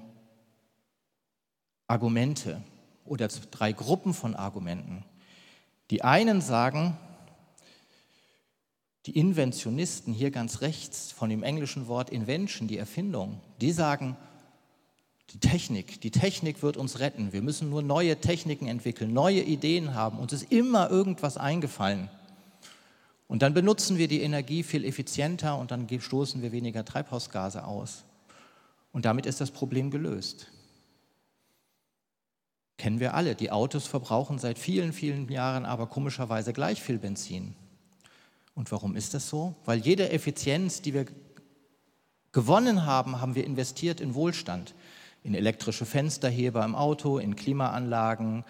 Argumente, 1.88 2.62
oder 3.06 3.28
drei 3.28 3.72
Gruppen 3.72 4.14
von 4.14 4.36
Argumenten. 4.36 5.06
Die 5.92 6.04
einen 6.04 6.42
sagen, 6.42 6.98
die 9.06 9.18
Inventionisten 9.18 10.14
hier 10.14 10.32
ganz 10.32 10.62
rechts 10.62 11.12
von 11.12 11.30
dem 11.30 11.44
englischen 11.44 11.88
Wort 11.88 12.10
Invention, 12.10 12.68
die 12.68 12.78
Erfindung, 12.78 13.40
die 13.62 13.72
sagen, 13.72 14.18
Die 15.34 15.40
Technik, 15.40 16.00
die 16.02 16.12
Technik 16.12 16.62
wird 16.62 16.78
uns 16.78 17.00
retten. 17.00 17.34
Wir 17.34 17.42
müssen 17.42 17.70
nur 17.70 17.82
neue 17.82 18.16
Techniken 18.22 18.68
entwickeln, 18.68 19.12
neue 19.12 19.42
Ideen 19.42 19.94
haben. 19.94 20.20
Uns 20.20 20.34
ist 20.34 20.52
immer 20.52 20.90
irgendwas 20.90 21.36
eingefallen. 21.36 22.10
Und 23.28 23.42
dann 23.42 23.54
benutzen 23.54 23.98
wir 23.98 24.08
die 24.08 24.22
Energie 24.22 24.62
viel 24.62 24.86
effizienter 24.86 25.58
und 25.58 25.72
dann 25.72 25.88
stoßen 26.00 26.42
wir 26.42 26.52
weniger 26.52 26.86
Treibhausgase 26.86 27.66
aus. 27.66 28.04
Und 28.94 29.06
damit 29.06 29.26
ist 29.26 29.42
das 29.42 29.50
Problem 29.50 29.90
gelöst. 29.90 30.52
Kennen 32.78 33.00
wir 33.00 33.14
alle. 33.14 33.36
Die 33.36 33.52
Autos 33.52 33.88
verbrauchen 33.88 34.40
seit 34.40 34.60
vielen, 34.60 34.94
vielen 34.94 35.30
Jahren 35.30 35.66
aber 35.66 35.88
komischerweise 35.88 36.54
gleich 36.54 36.82
viel 36.82 36.98
Benzin. 36.98 37.56
Und 38.54 38.72
warum 38.72 38.96
ist 38.96 39.14
das 39.14 39.30
so? 39.30 39.56
Weil 39.66 39.80
jede 39.80 40.10
Effizienz, 40.12 40.82
die 40.82 40.94
wir 40.94 41.06
gewonnen 42.32 42.86
haben, 42.86 43.22
haben 43.22 43.36
wir 43.36 43.46
investiert 43.46 44.02
in 44.02 44.14
Wohlstand. 44.14 44.74
In 45.24 45.34
elektrische 45.34 45.86
Fensterheber 45.86 46.64
im 46.64 46.76
Auto, 46.76 47.18
in 47.18 47.36
Klimaanlagen, 47.36 48.44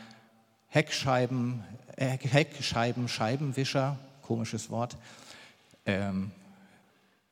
Heckscheiben, 0.67 1.63
äh, 1.95 2.17
Heckscheiben, 2.17 3.07
Scheibenwischer, 3.07 3.97
komisches 4.21 4.69
Wort, 4.69 4.97
ähm, 5.85 6.31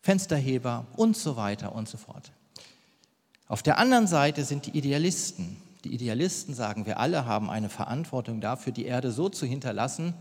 Fensterheber 0.02 0.86
und 0.96 1.18
so 1.18 1.36
weiter 1.36 1.74
und 1.74 1.90
so 1.90 1.98
fort. 1.98 2.32
Auf 3.48 3.64
der 3.64 3.78
anderen 3.78 4.08
Seite 4.08 4.46
sind 4.46 4.66
die 4.66 4.78
Idealisten. 4.78 5.58
Die 5.84 5.94
Idealisten 5.94 6.54
sagen, 6.54 6.86
wir 6.86 7.00
alle 7.00 7.26
haben 7.26 7.50
eine 7.50 7.70
Verantwortung 7.70 8.40
dafür, 8.40 8.72
die 8.72 8.86
Erde 8.86 9.12
so 9.12 9.30
zu 9.30 9.46
hinterlassen, 9.46 10.14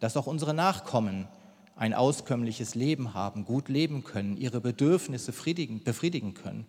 dass 0.00 0.16
auch 0.16 0.26
unsere 0.26 0.52
Nachkommen 0.52 1.28
ein 1.76 1.94
auskömmliches 1.94 2.74
Leben 2.74 3.14
haben, 3.14 3.44
gut 3.44 3.68
leben 3.68 4.02
können, 4.02 4.36
ihre 4.36 4.60
Bedürfnisse 4.60 5.32
befriedigen 5.32 6.34
können. 6.34 6.66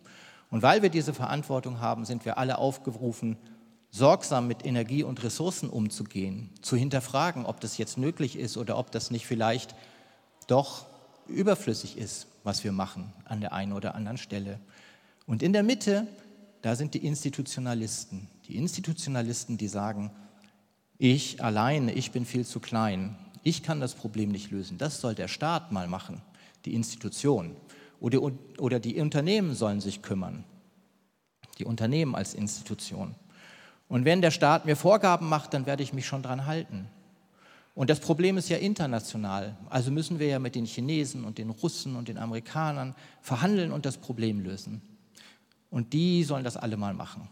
Und 0.51 0.61
weil 0.61 0.81
wir 0.81 0.89
diese 0.89 1.13
Verantwortung 1.13 1.79
haben, 1.79 2.05
sind 2.05 2.25
wir 2.25 2.37
alle 2.37 2.57
aufgerufen, 2.57 3.37
sorgsam 3.89 4.47
mit 4.47 4.65
Energie 4.65 5.03
und 5.03 5.23
Ressourcen 5.23 5.69
umzugehen, 5.69 6.49
zu 6.61 6.75
hinterfragen, 6.75 7.45
ob 7.45 7.59
das 7.59 7.77
jetzt 7.77 7.97
möglich 7.97 8.37
ist 8.37 8.57
oder 8.57 8.77
ob 8.77 8.91
das 8.91 9.11
nicht 9.11 9.25
vielleicht 9.25 9.75
doch 10.47 10.85
überflüssig 11.27 11.97
ist, 11.97 12.27
was 12.43 12.63
wir 12.63 12.71
machen 12.71 13.11
an 13.25 13.41
der 13.41 13.53
einen 13.53 13.73
oder 13.73 13.95
anderen 13.95 14.17
Stelle. 14.17 14.59
Und 15.25 15.41
in 15.41 15.53
der 15.53 15.63
Mitte, 15.63 16.07
da 16.67 16.75
sind 16.75 16.95
die 16.95 17.05
Institutionalisten. 17.05 18.27
Die 18.49 18.57
Institutionalisten, 18.57 19.57
die 19.57 19.69
sagen, 19.69 20.11
ich 20.97 21.41
alleine, 21.41 21.93
ich 21.93 22.11
bin 22.11 22.25
viel 22.25 22.45
zu 22.45 22.59
klein, 22.59 23.15
ich 23.41 23.63
kann 23.63 23.79
das 23.79 23.95
Problem 23.95 24.31
nicht 24.33 24.51
lösen, 24.51 24.77
das 24.77 24.99
soll 24.99 25.15
der 25.15 25.29
Staat 25.29 25.71
mal 25.71 25.87
machen, 25.87 26.21
die 26.65 26.73
Institution. 26.73 27.55
Oder, 28.01 28.19
oder 28.57 28.81
die 28.81 28.99
Unternehmen 28.99 29.55
sollen 29.55 29.79
sich 29.79 30.01
kümmern, 30.01 30.43
die 31.57 31.63
Unternehmen 31.63 32.15
als 32.15 32.33
Institution. 32.33 33.15
Und 33.87 34.03
wenn 34.03 34.21
der 34.21 34.31
Staat 34.31 34.65
mir 34.65 34.75
Vorgaben 34.75 35.29
macht, 35.29 35.53
dann 35.53 35.67
werde 35.67 35.83
ich 35.83 35.93
mich 35.93 36.05
schon 36.05 36.21
dran 36.21 36.47
halten. 36.47 36.89
Und 37.75 37.89
das 37.89 38.01
Problem 38.01 38.37
ist 38.37 38.49
ja 38.49 38.57
international. 38.57 39.55
Also 39.69 39.89
müssen 39.89 40.19
wir 40.19 40.27
ja 40.27 40.39
mit 40.39 40.55
den 40.55 40.65
Chinesen 40.65 41.23
und 41.23 41.37
den 41.37 41.49
Russen 41.49 41.95
und 41.95 42.09
den 42.09 42.17
Amerikanern 42.17 42.93
verhandeln 43.21 43.71
und 43.71 43.85
das 43.85 43.97
Problem 43.97 44.41
lösen. 44.41 44.81
Und 45.69 45.93
die 45.93 46.23
sollen 46.23 46.43
das 46.43 46.57
alle 46.57 46.77
mal 46.77 46.93
machen. 46.93 47.27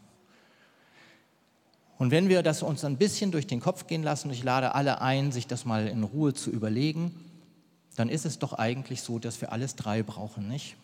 Und 1.97 2.11
wenn 2.11 2.27
wir 2.27 2.43
das 2.43 2.61
uns 2.61 2.83
ein 2.83 2.97
bisschen 2.97 3.31
durch 3.31 3.47
den 3.47 3.61
Kopf 3.61 3.87
gehen 3.87 4.03
lassen, 4.03 4.29
ich 4.29 4.43
lade 4.43 4.75
alle 4.75 5.01
ein, 5.01 5.31
sich 5.31 5.47
das 5.47 5.63
mal 5.65 5.87
in 5.87 6.03
Ruhe 6.03 6.33
zu 6.33 6.49
überlegen, 6.49 7.13
dann 7.95 8.09
ist 8.09 8.25
es 8.25 8.39
doch 8.39 8.53
eigentlich 8.53 9.01
so, 9.01 9.19
dass 9.19 9.39
wir 9.39 9.53
alles 9.53 9.75
drei 9.75 10.03
brauchen, 10.03 10.47
nicht? 10.49 10.75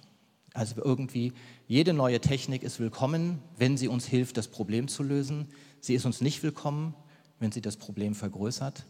Also 0.54 0.82
irgendwie, 0.84 1.34
jede 1.68 1.94
neue 1.94 2.20
Technik 2.20 2.64
ist 2.64 2.80
willkommen, 2.80 3.40
wenn 3.58 3.78
sie 3.78 3.88
uns 3.88 4.06
hilft, 4.06 4.38
das 4.38 4.50
Problem 4.50 4.88
zu 4.88 5.04
lösen. 5.04 5.48
Sie 5.80 5.94
ist 5.94 6.06
uns 6.06 6.20
nicht 6.20 6.44
willkommen, 6.44 6.94
wenn 7.40 7.52
sie 7.52 7.62
das 7.62 7.78
Problem 7.78 8.16
vergrößert. 8.16 8.86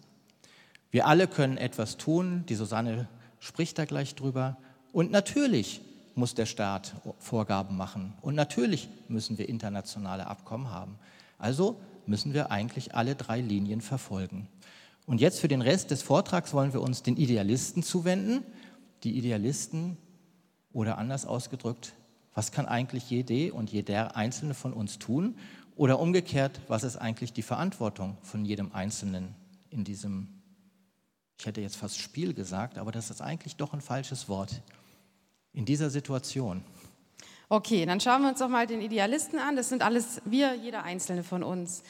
Wir 0.89 1.08
alle 1.08 1.27
können 1.27 1.58
etwas 1.58 1.98
tun, 1.98 2.46
die 2.50 2.56
Susanne 2.56 3.08
spricht 3.39 3.77
da 3.77 3.86
gleich 3.86 4.15
drüber. 4.15 4.58
Und 4.91 5.12
natürlich 5.12 5.82
muss 6.15 6.36
der 6.36 6.46
Staat 6.46 6.96
Vorgaben 7.20 7.77
machen. 7.77 8.13
Und 8.22 8.36
natürlich 8.36 8.89
müssen 9.08 9.38
wir 9.38 9.50
internationale 9.50 10.27
Abkommen 10.27 10.70
haben. 10.70 10.98
Also 11.38 11.80
müssen 12.06 12.34
wir 12.34 12.51
eigentlich 12.51 12.96
alle 12.96 13.15
drei 13.15 13.41
Linien 13.41 13.82
verfolgen. 13.82 14.48
Und 15.06 15.22
jetzt 15.22 15.39
für 15.39 15.48
den 15.48 15.62
Rest 15.62 15.91
des 15.91 16.01
Vortrags 16.01 16.53
wollen 16.53 16.74
wir 16.74 16.82
uns 16.82 17.03
den 17.03 17.18
Idealisten 17.18 17.84
zuwenden. 17.84 18.44
Die 19.03 19.18
Idealisten 19.18 19.98
oder 20.74 20.98
anders 20.98 21.25
ausgedrückt, 21.25 21.94
was 22.34 22.51
kann 22.51 22.65
eigentlich 22.65 23.10
jede 23.10 23.53
und 23.53 23.72
jeder 23.72 24.15
Einzelne 24.15 24.53
von 24.53 24.74
uns 24.74 25.00
tun? 25.00 25.36
Oder 25.75 26.00
umgekehrt, 26.00 26.62
was 26.68 26.84
ist 26.84 26.98
eigentlich 26.98 27.34
die 27.34 27.41
Verantwortung 27.41 28.18
von 28.22 28.46
jedem 28.46 28.72
Einzelnen 28.74 29.36
in 29.70 29.84
diesem, 29.84 30.27
ich 31.39 31.46
hätte 31.46 31.62
jetzt 31.62 31.77
fast 31.77 31.98
Spiel 31.98 32.34
gesagt, 32.34 32.77
aber 32.77 32.91
das 32.91 33.10
ist 33.10 33.22
eigentlich 33.22 33.56
doch 33.56 33.74
ein 33.74 33.82
falsches 33.82 34.30
Wort, 34.30 34.62
in 35.53 35.65
dieser 35.65 35.89
Situation? 35.89 36.63
Okay, 37.50 37.86
dann 37.86 38.00
schauen 38.00 38.22
wir 38.22 38.29
uns 38.29 38.39
doch 38.39 38.48
mal 38.48 38.65
den 38.65 38.81
Idealisten 38.81 39.38
an. 39.38 39.55
Das 39.55 39.70
sind 39.70 39.84
alles 39.84 40.22
wir, 40.25 40.55
jeder 40.55 40.84
Einzelne 40.84 41.24
von 41.24 41.43
uns. 41.43 41.84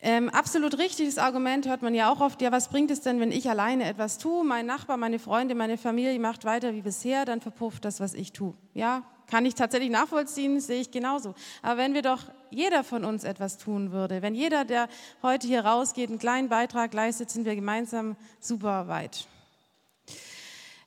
Ähm, 0.00 0.28
absolut 0.28 0.78
richtiges 0.78 1.18
Argument 1.18 1.66
hört 1.66 1.82
man 1.82 1.94
ja 1.94 2.12
auch 2.12 2.20
oft, 2.20 2.42
ja, 2.42 2.52
was 2.52 2.68
bringt 2.68 2.90
es 2.90 3.00
denn, 3.00 3.18
wenn 3.18 3.32
ich 3.32 3.48
alleine 3.48 3.84
etwas 3.84 4.18
tue? 4.18 4.44
Mein 4.44 4.66
Nachbar, 4.66 4.96
meine 4.98 5.18
Freunde, 5.18 5.54
meine 5.54 5.78
Familie 5.78 6.18
macht 6.20 6.44
weiter 6.44 6.74
wie 6.74 6.82
bisher, 6.82 7.24
dann 7.24 7.40
verpufft 7.40 7.84
das, 7.84 7.98
was 7.98 8.14
ich 8.14 8.32
tue. 8.32 8.54
Ja, 8.74 9.02
kann 9.26 9.46
ich 9.46 9.54
tatsächlich 9.54 9.90
nachvollziehen, 9.90 10.60
sehe 10.60 10.80
ich 10.80 10.90
genauso. 10.90 11.34
Aber 11.62 11.78
wenn 11.78 11.94
wir 11.94 12.02
doch 12.02 12.20
jeder 12.50 12.84
von 12.84 13.04
uns 13.04 13.24
etwas 13.24 13.58
tun 13.58 13.90
würde, 13.90 14.22
wenn 14.22 14.34
jeder, 14.34 14.64
der 14.64 14.88
heute 15.22 15.48
hier 15.48 15.64
rausgeht, 15.64 16.10
einen 16.10 16.18
kleinen 16.18 16.48
Beitrag 16.48 16.92
leistet, 16.94 17.30
sind 17.30 17.44
wir 17.44 17.56
gemeinsam 17.56 18.16
super 18.38 18.86
weit. 18.86 19.26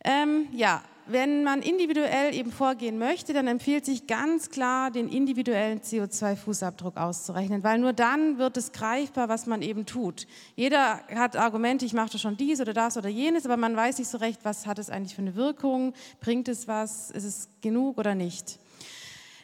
Ähm, 0.05 0.47
ja, 0.53 0.81
wenn 1.11 1.43
man 1.43 1.61
individuell 1.61 2.33
eben 2.33 2.51
vorgehen 2.51 2.97
möchte, 2.99 3.33
dann 3.33 3.47
empfiehlt 3.47 3.85
sich 3.85 4.07
ganz 4.07 4.49
klar, 4.49 4.91
den 4.91 5.09
individuellen 5.09 5.81
CO2-Fußabdruck 5.81 6.97
auszurechnen, 6.97 7.63
weil 7.63 7.79
nur 7.79 7.93
dann 7.93 8.37
wird 8.37 8.57
es 8.57 8.71
greifbar, 8.71 9.29
was 9.29 9.45
man 9.45 9.61
eben 9.61 9.85
tut. 9.85 10.27
Jeder 10.55 11.01
hat 11.13 11.35
Argumente, 11.35 11.85
ich 11.85 11.93
mache 11.93 12.17
schon 12.17 12.37
dies 12.37 12.61
oder 12.61 12.73
das 12.73 12.97
oder 12.97 13.09
jenes, 13.09 13.45
aber 13.45 13.57
man 13.57 13.75
weiß 13.75 13.97
nicht 13.97 14.09
so 14.09 14.17
recht, 14.17 14.41
was 14.43 14.67
hat 14.67 14.79
es 14.79 14.89
eigentlich 14.89 15.15
für 15.15 15.21
eine 15.21 15.35
Wirkung, 15.35 15.93
bringt 16.21 16.47
es 16.47 16.67
was, 16.67 17.11
ist 17.11 17.23
es 17.23 17.49
genug 17.61 17.97
oder 17.97 18.15
nicht. 18.15 18.59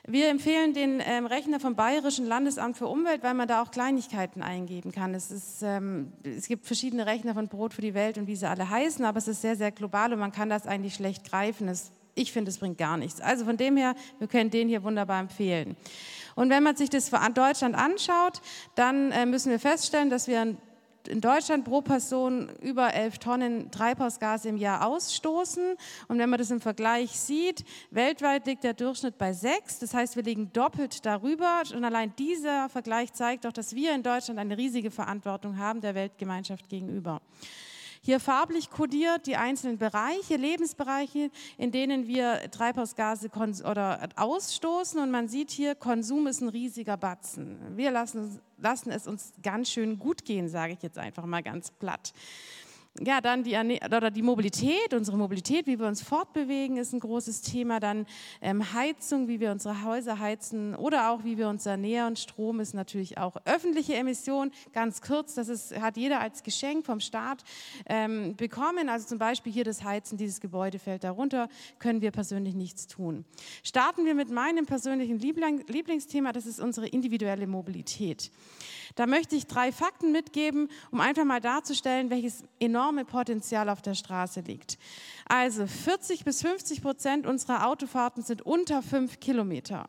Wir 0.07 0.29
empfehlen 0.29 0.75
den 0.75 1.01
ähm, 1.03 1.25
Rechner 1.25 1.59
vom 1.59 1.75
Bayerischen 1.75 2.27
Landesamt 2.27 2.77
für 2.77 2.85
Umwelt, 2.85 3.23
weil 3.23 3.33
man 3.33 3.47
da 3.47 3.63
auch 3.63 3.71
Kleinigkeiten 3.71 4.43
eingeben 4.43 4.91
kann. 4.91 5.15
Es, 5.15 5.31
ist, 5.31 5.63
ähm, 5.63 6.13
es 6.23 6.47
gibt 6.47 6.67
verschiedene 6.67 7.07
Rechner 7.07 7.33
von 7.33 7.47
Brot 7.47 7.73
für 7.73 7.81
die 7.81 7.95
Welt 7.95 8.19
und 8.19 8.27
wie 8.27 8.35
sie 8.35 8.47
alle 8.47 8.69
heißen, 8.69 9.03
aber 9.03 9.17
es 9.17 9.27
ist 9.27 9.41
sehr, 9.41 9.55
sehr 9.55 9.71
global 9.71 10.13
und 10.13 10.19
man 10.19 10.31
kann 10.31 10.47
das 10.47 10.67
eigentlich 10.67 10.93
schlecht 10.93 11.27
greifen. 11.27 11.67
Es, 11.67 11.91
ich 12.13 12.31
finde, 12.31 12.51
es 12.51 12.59
bringt 12.59 12.77
gar 12.77 12.97
nichts. 12.97 13.19
Also 13.19 13.45
von 13.45 13.57
dem 13.57 13.77
her, 13.77 13.95
wir 14.19 14.27
können 14.27 14.51
den 14.51 14.67
hier 14.67 14.83
wunderbar 14.83 15.19
empfehlen. 15.19 15.75
Und 16.35 16.51
wenn 16.51 16.61
man 16.61 16.75
sich 16.75 16.91
das 16.91 17.09
für 17.09 17.19
Deutschland 17.33 17.73
anschaut, 17.73 18.41
dann 18.75 19.11
äh, 19.11 19.25
müssen 19.25 19.49
wir 19.49 19.59
feststellen, 19.59 20.11
dass 20.11 20.27
wir 20.27 20.55
in 21.07 21.21
Deutschland 21.21 21.65
pro 21.65 21.81
Person 21.81 22.49
über 22.61 22.93
11 22.93 23.19
Tonnen 23.19 23.71
Treibhausgase 23.71 24.49
im 24.49 24.57
Jahr 24.57 24.85
ausstoßen. 24.85 25.75
Und 26.07 26.17
wenn 26.17 26.29
man 26.29 26.39
das 26.39 26.51
im 26.51 26.61
Vergleich 26.61 27.11
sieht, 27.11 27.63
weltweit 27.91 28.45
liegt 28.47 28.63
der 28.63 28.73
Durchschnitt 28.73 29.17
bei 29.17 29.33
6. 29.33 29.79
Das 29.79 29.93
heißt, 29.93 30.15
wir 30.15 30.23
liegen 30.23 30.51
doppelt 30.53 31.05
darüber. 31.05 31.61
Und 31.73 31.83
allein 31.83 32.13
dieser 32.17 32.69
Vergleich 32.69 33.13
zeigt 33.13 33.45
doch, 33.45 33.53
dass 33.53 33.75
wir 33.75 33.93
in 33.93 34.03
Deutschland 34.03 34.39
eine 34.39 34.57
riesige 34.57 34.91
Verantwortung 34.91 35.57
haben 35.57 35.81
der 35.81 35.95
Weltgemeinschaft 35.95 36.69
gegenüber. 36.69 37.21
Hier 38.05 38.19
farblich 38.19 38.69
kodiert 38.69 39.25
die 39.25 39.35
einzelnen 39.35 39.79
Bereiche, 39.79 40.35
Lebensbereiche, 40.35 41.31
in 41.57 41.71
denen 41.71 42.05
wir 42.05 42.51
Treibhausgase 42.51 43.31
oder 43.63 44.09
ausstoßen. 44.15 45.01
Und 45.01 45.09
man 45.09 45.27
sieht 45.27 45.49
hier, 45.49 45.73
Konsum 45.73 46.27
ist 46.27 46.39
ein 46.41 46.49
riesiger 46.49 46.97
Batzen. 46.97 47.57
Wir 47.75 47.89
lassen, 47.89 48.39
lassen 48.59 48.91
es 48.91 49.07
uns 49.07 49.33
ganz 49.41 49.71
schön 49.71 49.97
gut 49.97 50.23
gehen, 50.23 50.49
sage 50.49 50.73
ich 50.73 50.83
jetzt 50.83 50.99
einfach 50.99 51.25
mal 51.25 51.41
ganz 51.41 51.71
platt. 51.71 52.13
Ja, 53.01 53.19
dann 53.19 53.43
die, 53.43 53.57
oder 53.57 54.09
die 54.09 54.21
Mobilität, 54.21 54.93
unsere 54.93 55.17
Mobilität, 55.17 55.67
wie 55.67 55.77
wir 55.77 55.85
uns 55.85 56.01
fortbewegen, 56.01 56.77
ist 56.77 56.93
ein 56.93 57.01
großes 57.01 57.41
Thema. 57.41 57.81
Dann 57.81 58.05
ähm, 58.41 58.71
Heizung, 58.71 59.27
wie 59.27 59.41
wir 59.41 59.51
unsere 59.51 59.83
Häuser 59.83 60.17
heizen 60.17 60.75
oder 60.75 61.11
auch 61.11 61.25
wie 61.25 61.37
wir 61.37 61.49
uns 61.49 61.65
ernähren. 61.65 62.15
Strom 62.15 62.61
ist 62.61 62.73
natürlich 62.73 63.17
auch 63.17 63.35
öffentliche 63.43 63.95
Emission. 63.95 64.51
Ganz 64.71 65.01
kurz, 65.01 65.35
das 65.35 65.49
ist, 65.49 65.77
hat 65.77 65.97
jeder 65.97 66.21
als 66.21 66.41
Geschenk 66.41 66.85
vom 66.85 67.01
Staat 67.01 67.43
ähm, 67.85 68.37
bekommen. 68.37 68.87
Also 68.87 69.07
zum 69.07 69.17
Beispiel 69.17 69.51
hier 69.51 69.65
das 69.65 69.83
Heizen, 69.83 70.17
dieses 70.17 70.39
Gebäude 70.39 70.79
fällt 70.79 71.03
darunter, 71.03 71.49
können 71.79 71.99
wir 71.99 72.11
persönlich 72.11 72.55
nichts 72.55 72.87
tun. 72.87 73.25
Starten 73.63 74.05
wir 74.05 74.15
mit 74.15 74.29
meinem 74.29 74.65
persönlichen 74.65 75.19
Liebling, 75.19 75.65
Lieblingsthema, 75.67 76.31
das 76.31 76.45
ist 76.45 76.61
unsere 76.61 76.87
individuelle 76.87 77.45
Mobilität. 77.45 78.31
Da 78.95 79.05
möchte 79.07 79.35
ich 79.35 79.47
drei 79.47 79.73
Fakten 79.73 80.13
mitgeben, 80.13 80.69
um 80.91 81.01
einfach 81.01 81.25
mal 81.25 81.41
darzustellen, 81.41 82.09
welches 82.09 82.45
enorme 82.85 83.05
Potenzial 83.05 83.69
auf 83.69 83.81
der 83.81 83.95
Straße 83.95 84.41
liegt. 84.41 84.77
Also 85.27 85.65
40 85.65 86.23
bis 86.23 86.41
50 86.41 86.83
Prozent 86.83 87.25
unserer 87.25 87.67
Autofahrten 87.67 88.21
sind 88.21 88.43
unter 88.43 88.83
fünf 88.83 89.19
Kilometer. 89.19 89.87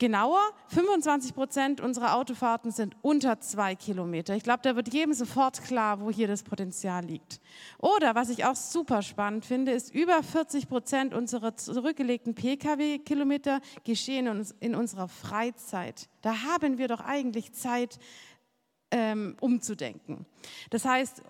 Genauer, 0.00 0.40
25 0.68 1.34
Prozent 1.34 1.80
unserer 1.80 2.14
Autofahrten 2.14 2.70
sind 2.70 2.96
unter 3.02 3.40
zwei 3.40 3.74
Kilometer. 3.74 4.36
Ich 4.36 4.44
glaube, 4.44 4.60
da 4.62 4.74
wird 4.76 4.94
jedem 4.94 5.12
sofort 5.12 5.62
klar, 5.64 6.00
wo 6.00 6.10
hier 6.10 6.28
das 6.28 6.44
Potenzial 6.44 7.04
liegt. 7.04 7.40
Oder 7.78 8.14
was 8.14 8.30
ich 8.30 8.44
auch 8.44 8.54
super 8.54 9.02
spannend 9.02 9.44
finde, 9.44 9.72
ist, 9.72 9.92
über 9.92 10.22
40 10.22 10.68
Prozent 10.68 11.14
unserer 11.14 11.56
zurückgelegten 11.56 12.34
Pkw-Kilometer 12.34 13.60
geschehen 13.82 14.46
in 14.60 14.74
unserer 14.76 15.08
Freizeit. 15.08 16.08
Da 16.22 16.42
haben 16.44 16.78
wir 16.78 16.88
doch 16.88 17.00
eigentlich 17.00 17.52
Zeit, 17.52 17.98
ähm, 18.90 19.36
umzudenken. 19.40 20.24
Das 20.70 20.84
heißt, 20.84 21.22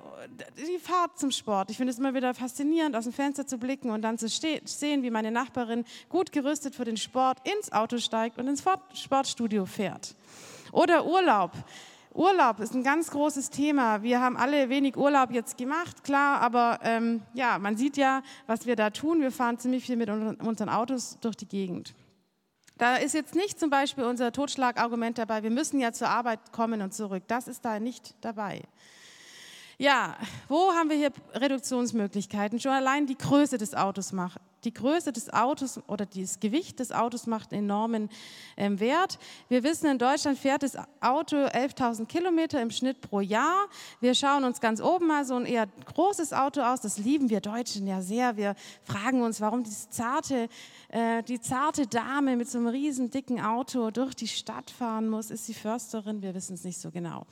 die 0.57 0.79
Fahrt 0.79 1.19
zum 1.19 1.31
Sport. 1.31 1.71
Ich 1.71 1.77
finde 1.77 1.93
es 1.93 1.99
immer 1.99 2.15
wieder 2.15 2.35
faszinierend, 2.35 2.95
aus 2.95 3.05
dem 3.05 3.13
Fenster 3.13 3.47
zu 3.47 3.59
blicken 3.59 3.91
und 3.91 4.03
dann 4.03 4.19
zu 4.19 4.29
sehen, 4.29 5.03
wie 5.03 5.11
meine 5.11 5.31
Nachbarin 5.31 5.85
gut 6.09 6.33
gerüstet 6.33 6.75
für 6.75 6.85
den 6.85 6.97
Sport 6.97 7.39
ins 7.49 7.73
Auto 7.73 7.99
steigt 7.99 8.39
und 8.39 8.47
ins 8.47 8.63
Sportstudio 8.95 9.67
fährt. 9.67 10.15
Oder 10.73 11.07
Urlaub. 11.07 11.53
Urlaub 12.15 12.59
ist 12.61 12.75
ein 12.75 12.83
ganz 12.83 13.11
großes 13.11 13.51
Thema. 13.51 14.03
Wir 14.03 14.21
haben 14.21 14.37
alle 14.37 14.69
wenig 14.69 14.97
Urlaub 14.97 15.31
jetzt 15.31 15.57
gemacht, 15.57 16.03
klar, 16.03 16.41
aber 16.41 16.81
ähm, 16.83 17.23
ja, 17.35 17.59
man 17.59 17.77
sieht 17.77 17.97
ja, 17.97 18.23
was 18.47 18.67
wir 18.67 18.77
da 18.77 18.91
tun. 18.91 19.21
Wir 19.21 19.31
fahren 19.31 19.59
ziemlich 19.59 19.85
viel 19.85 19.97
mit 19.97 20.11
unseren 20.11 20.69
Autos 20.69 21.19
durch 21.21 21.37
die 21.37 21.47
Gegend. 21.47 21.95
Da 22.79 22.97
ist 22.97 23.13
jetzt 23.13 23.35
nicht 23.35 23.59
zum 23.59 23.71
Beispiel 23.71 24.05
unser 24.05 24.31
Totschlagargument 24.33 25.19
dabei, 25.19 25.43
wir 25.43 25.51
müssen 25.51 25.81
ja 25.81 25.93
zur 25.93 26.09
Arbeit 26.09 26.53
kommen 26.53 26.81
und 26.81 26.95
zurück. 26.95 27.25
Das 27.27 27.49
ist 27.49 27.65
da 27.65 27.81
nicht 27.81 28.15
dabei. 28.21 28.63
Ja, 29.79 30.17
wo 30.49 30.73
haben 30.73 30.89
wir 30.89 30.97
hier 30.97 31.13
Reduktionsmöglichkeiten? 31.35 32.59
Schon 32.59 32.73
allein 32.73 33.07
die 33.07 33.19
Größe 33.19 33.59
des 33.59 33.75
Autos 33.75 34.13
macht 34.13 34.41
die 34.65 34.75
Größe 34.75 35.13
des 35.13 35.33
Autos 35.33 35.81
oder 35.87 36.07
das 36.07 36.41
Gewicht 36.41 36.81
des 36.81 36.93
Autos 36.93 37.27
macht 37.27 37.53
einen 37.53 37.65
enormen 37.65 38.09
ähm, 38.57 38.81
Wert. 38.81 39.19
Wir 39.49 39.63
wissen, 39.63 39.91
in 39.91 39.99
Deutschland 39.99 40.39
fährt 40.39 40.63
das 40.63 40.77
Auto 41.01 41.37
11.000 41.37 42.07
Kilometer 42.07 42.61
im 42.61 42.71
Schnitt 42.71 43.01
pro 43.01 43.21
Jahr. 43.21 43.69
Wir 44.01 44.15
schauen 44.15 44.45
uns 44.45 44.61
ganz 44.61 44.81
oben 44.81 45.07
mal 45.07 45.25
so 45.25 45.37
ein 45.37 45.47
eher 45.47 45.67
großes 45.67 46.33
Auto 46.33 46.61
aus. 46.63 46.81
Das 46.81 46.99
lieben 46.99 47.31
wir 47.31 47.41
Deutschen 47.41 47.87
ja 47.87 48.01
sehr. 48.03 48.37
Wir 48.37 48.55
fragen 48.83 49.23
uns, 49.23 49.41
warum 49.41 49.63
diese 49.63 49.91
zarte, 49.91 50.49
äh, 50.89 51.23
die 51.23 51.41
zarte 51.41 51.87
Dame 51.87 52.37
mit 52.37 52.49
so 52.49 52.59
einem 52.59 52.69
riesen 52.69 53.11
dicken 53.11 53.41
Auto 53.41 53.91
durch 53.91 54.15
die 54.15 54.29
Stadt 54.29 54.71
fahren 54.71 55.09
muss. 55.09 55.31
Ist 55.31 55.47
sie 55.47 55.55
Försterin? 55.55 56.23
Wir 56.23 56.35
wissen 56.35 56.55
es 56.55 56.65
nicht 56.65 56.81
so 56.81 56.91
genau. 56.91 57.27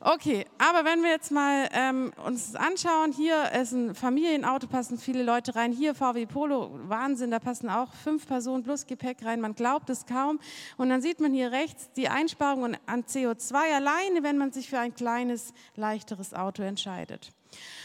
Okay, 0.00 0.46
aber 0.58 0.84
wenn 0.84 1.02
wir 1.02 1.10
jetzt 1.10 1.30
mal 1.30 1.68
ähm, 1.72 2.12
uns 2.24 2.54
anschauen, 2.54 3.12
hier 3.12 3.50
ist 3.52 3.72
ein 3.72 3.94
Familienauto, 3.94 4.66
passen 4.66 4.98
viele 4.98 5.22
Leute 5.22 5.54
rein. 5.56 5.72
Hier 5.72 5.94
VW 5.94 6.26
Polo, 6.26 6.70
Wahnsinn, 6.84 7.30
da 7.30 7.38
passen 7.38 7.68
auch 7.68 7.92
fünf 7.92 8.26
Personen 8.26 8.62
plus 8.62 8.86
Gepäck 8.86 9.24
rein. 9.24 9.40
Man 9.40 9.54
glaubt 9.54 9.90
es 9.90 10.06
kaum. 10.06 10.38
Und 10.76 10.90
dann 10.90 11.02
sieht 11.02 11.20
man 11.20 11.32
hier 11.32 11.52
rechts 11.52 11.90
die 11.92 12.08
Einsparungen 12.08 12.76
an 12.86 13.04
CO2 13.04 13.54
alleine, 13.54 14.22
wenn 14.22 14.38
man 14.38 14.52
sich 14.52 14.70
für 14.70 14.78
ein 14.78 14.94
kleines, 14.94 15.52
leichteres 15.76 16.34
Auto 16.34 16.62
entscheidet. 16.62 17.32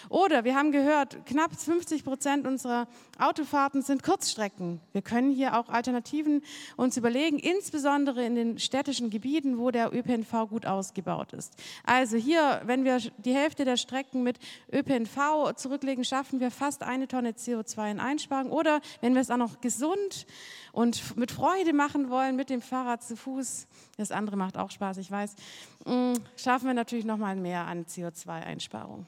Oder 0.10 0.43
wir 0.43 0.55
haben 0.55 0.72
gehört, 0.72 1.25
knapp 1.25 1.55
50 1.55 2.03
Prozent 2.03 2.45
unserer 2.45 2.88
Autofahrten 3.17 3.81
sind 3.81 4.03
Kurzstrecken. 4.03 4.79
Wir 4.91 5.01
können 5.01 5.31
hier 5.31 5.57
auch 5.57 5.69
Alternativen 5.69 6.43
uns 6.77 6.98
überlegen, 6.98 7.39
insbesondere 7.39 8.24
in 8.24 8.36
den 8.36 8.60
städtischen 8.60 9.10
Gebieten, 9.10 9.57
wo 9.57 9.72
der 9.72 9.93
ÖPNV 9.93 10.50
gut 10.50 10.65
ausgebaut 10.65 11.34
ist. 11.34 11.53
Also 11.84 12.17
hier, 12.17 12.62
wenn 12.65 12.84
wir 12.84 13.00
die 13.17 13.34
Hälfte 13.34 13.65
der 13.65 13.77
Strecken 13.77 14.24
mit 14.24 14.38
ÖPNV 14.72 15.53
zurücklegen, 15.55 16.03
schaffen 16.03 16.39
wir 16.39 16.51
fast 16.51 16.84
eine 16.84 17.07
Tonne 17.07 17.31
CO2 17.31 17.91
in 17.91 18.00
Einsparung. 18.00 18.51
Oder 18.51 18.81
wenn 19.01 19.13
wir 19.13 19.22
es 19.22 19.31
auch 19.31 19.38
noch 19.38 19.62
gesund 19.62 20.25
und 20.72 21.17
mit 21.17 21.31
Freude 21.31 21.74
machen 21.74 22.10
wollen, 22.10 22.36
mit 22.36 22.50
dem 22.50 22.62
Fahrrad 22.62 23.03
zu 23.03 23.15
Fuß, 23.15 23.67
das 23.98 24.12
andere 24.12 24.38
macht 24.38 24.57
auch 24.57 24.72
Spaß, 24.72 24.98
ich 24.98 25.10
weiß, 25.10 25.36
mm, 25.86 26.13
schaffen 26.36 26.67
wir 26.67 26.74
natürlich 26.74 27.05
noch 27.05 27.17
mal 27.17 27.36
mehr 27.36 27.65
an 27.65 27.86
CO2-Einsparung. 27.86 29.07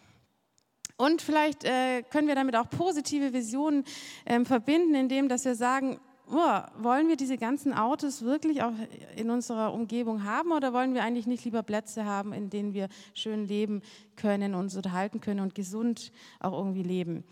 Und 0.98 1.22
vielleicht 1.22 1.64
äh, 1.64 2.02
können 2.04 2.28
wir 2.28 2.36
damit 2.36 2.56
auch 2.56 2.70
positive 2.70 3.32
Visionen 3.32 3.84
ähm, 4.26 4.46
verbinden, 4.46 4.96
indem 4.96 5.30
dass 5.30 5.46
wir 5.46 5.54
sagen, 5.56 6.00
oh, 6.32 6.60
wollen 6.80 7.08
wir 7.08 7.16
diese 7.16 7.38
ganzen 7.38 7.74
Autos 7.74 8.24
wirklich 8.24 8.62
auch 8.64 8.74
in 9.16 9.30
unserer 9.30 9.74
Umgebung 9.74 10.24
haben 10.24 10.52
oder 10.52 10.74
wollen 10.74 10.94
wir 10.94 11.04
eigentlich 11.04 11.28
nicht 11.28 11.46
lieber 11.46 11.64
Plätze 11.64 12.06
haben, 12.06 12.34
in 12.34 12.50
denen 12.50 12.74
wir 12.74 12.90
schön 13.14 13.48
leben 13.48 13.82
können, 14.16 14.56
uns 14.56 14.76
unterhalten 14.76 15.22
können 15.22 15.40
und 15.40 15.56
gesund 15.56 16.12
auch 16.40 16.54
irgendwie 16.54 16.84
leben? 16.84 17.24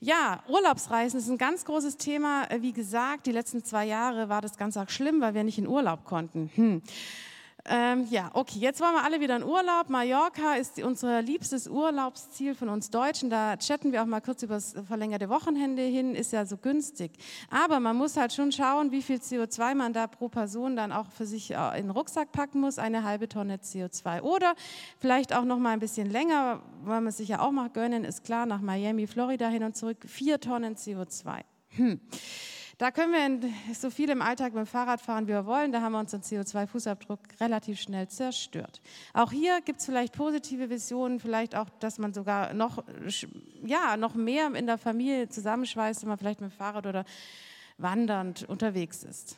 Ja, 0.00 0.42
Urlaubsreisen 0.48 1.20
ist 1.20 1.28
ein 1.28 1.38
ganz 1.38 1.64
großes 1.64 1.96
Thema. 1.96 2.46
Wie 2.60 2.72
gesagt, 2.72 3.26
die 3.26 3.32
letzten 3.32 3.64
zwei 3.64 3.86
Jahre 3.86 4.28
war 4.28 4.40
das 4.40 4.56
ganz 4.56 4.76
arg 4.76 4.90
schlimm, 4.90 5.20
weil 5.20 5.34
wir 5.34 5.44
nicht 5.44 5.58
in 5.58 5.66
Urlaub 5.66 6.04
konnten. 6.04 6.50
Hm. 6.54 6.82
Ähm, 7.72 8.08
ja, 8.10 8.30
okay, 8.34 8.58
jetzt 8.58 8.80
wollen 8.80 8.94
wir 8.94 9.04
alle 9.04 9.20
wieder 9.20 9.36
in 9.36 9.44
Urlaub. 9.44 9.90
Mallorca 9.90 10.54
ist 10.56 10.82
unser 10.82 11.22
liebstes 11.22 11.68
Urlaubsziel 11.68 12.56
von 12.56 12.68
uns 12.68 12.90
Deutschen. 12.90 13.30
Da 13.30 13.56
chatten 13.58 13.92
wir 13.92 14.02
auch 14.02 14.06
mal 14.06 14.20
kurz 14.20 14.42
über 14.42 14.54
das 14.54 14.74
verlängerte 14.88 15.28
Wochenende 15.28 15.82
hin, 15.82 16.16
ist 16.16 16.32
ja 16.32 16.44
so 16.44 16.56
günstig. 16.56 17.12
Aber 17.48 17.78
man 17.78 17.94
muss 17.94 18.16
halt 18.16 18.32
schon 18.32 18.50
schauen, 18.50 18.90
wie 18.90 19.02
viel 19.02 19.18
CO2 19.18 19.76
man 19.76 19.92
da 19.92 20.08
pro 20.08 20.28
Person 20.28 20.74
dann 20.74 20.90
auch 20.90 21.06
für 21.12 21.26
sich 21.26 21.52
äh, 21.52 21.78
in 21.78 21.84
den 21.86 21.90
Rucksack 21.90 22.32
packen 22.32 22.58
muss. 22.58 22.80
Eine 22.80 23.04
halbe 23.04 23.28
Tonne 23.28 23.58
CO2. 23.58 24.22
Oder 24.22 24.56
vielleicht 24.98 25.32
auch 25.32 25.44
noch 25.44 25.58
mal 25.58 25.70
ein 25.70 25.78
bisschen 25.78 26.10
länger, 26.10 26.62
weil 26.82 27.00
man 27.00 27.12
sich 27.12 27.28
ja 27.28 27.38
auch 27.38 27.52
mal 27.52 27.70
gönnen, 27.70 28.02
ist 28.02 28.24
klar, 28.24 28.46
nach 28.46 28.60
Miami, 28.60 29.06
Florida 29.06 29.46
hin 29.46 29.62
und 29.62 29.76
zurück, 29.76 29.98
vier 30.08 30.40
Tonnen 30.40 30.74
CO2. 30.74 31.42
Hm. 31.76 32.00
Da 32.80 32.90
können 32.90 33.42
wir 33.42 33.74
so 33.74 33.90
viel 33.90 34.08
im 34.08 34.22
Alltag 34.22 34.54
mit 34.54 34.64
dem 34.64 34.66
Fahrrad 34.66 35.02
fahren, 35.02 35.26
wie 35.26 35.32
wir 35.32 35.44
wollen. 35.44 35.70
Da 35.70 35.82
haben 35.82 35.92
wir 35.92 35.98
unseren 35.98 36.22
CO2-Fußabdruck 36.22 37.18
relativ 37.38 37.78
schnell 37.78 38.08
zerstört. 38.08 38.80
Auch 39.12 39.32
hier 39.32 39.60
gibt 39.60 39.80
es 39.80 39.84
vielleicht 39.84 40.14
positive 40.14 40.70
Visionen, 40.70 41.20
vielleicht 41.20 41.54
auch, 41.54 41.68
dass 41.80 41.98
man 41.98 42.14
sogar 42.14 42.54
noch, 42.54 42.82
ja, 43.62 43.98
noch 43.98 44.14
mehr 44.14 44.54
in 44.54 44.66
der 44.66 44.78
Familie 44.78 45.28
zusammenschweißt, 45.28 46.00
wenn 46.00 46.08
man 46.08 46.16
vielleicht 46.16 46.40
mit 46.40 46.52
dem 46.52 46.56
Fahrrad 46.56 46.86
oder 46.86 47.04
wandernd 47.76 48.48
unterwegs 48.48 49.04
ist. 49.04 49.36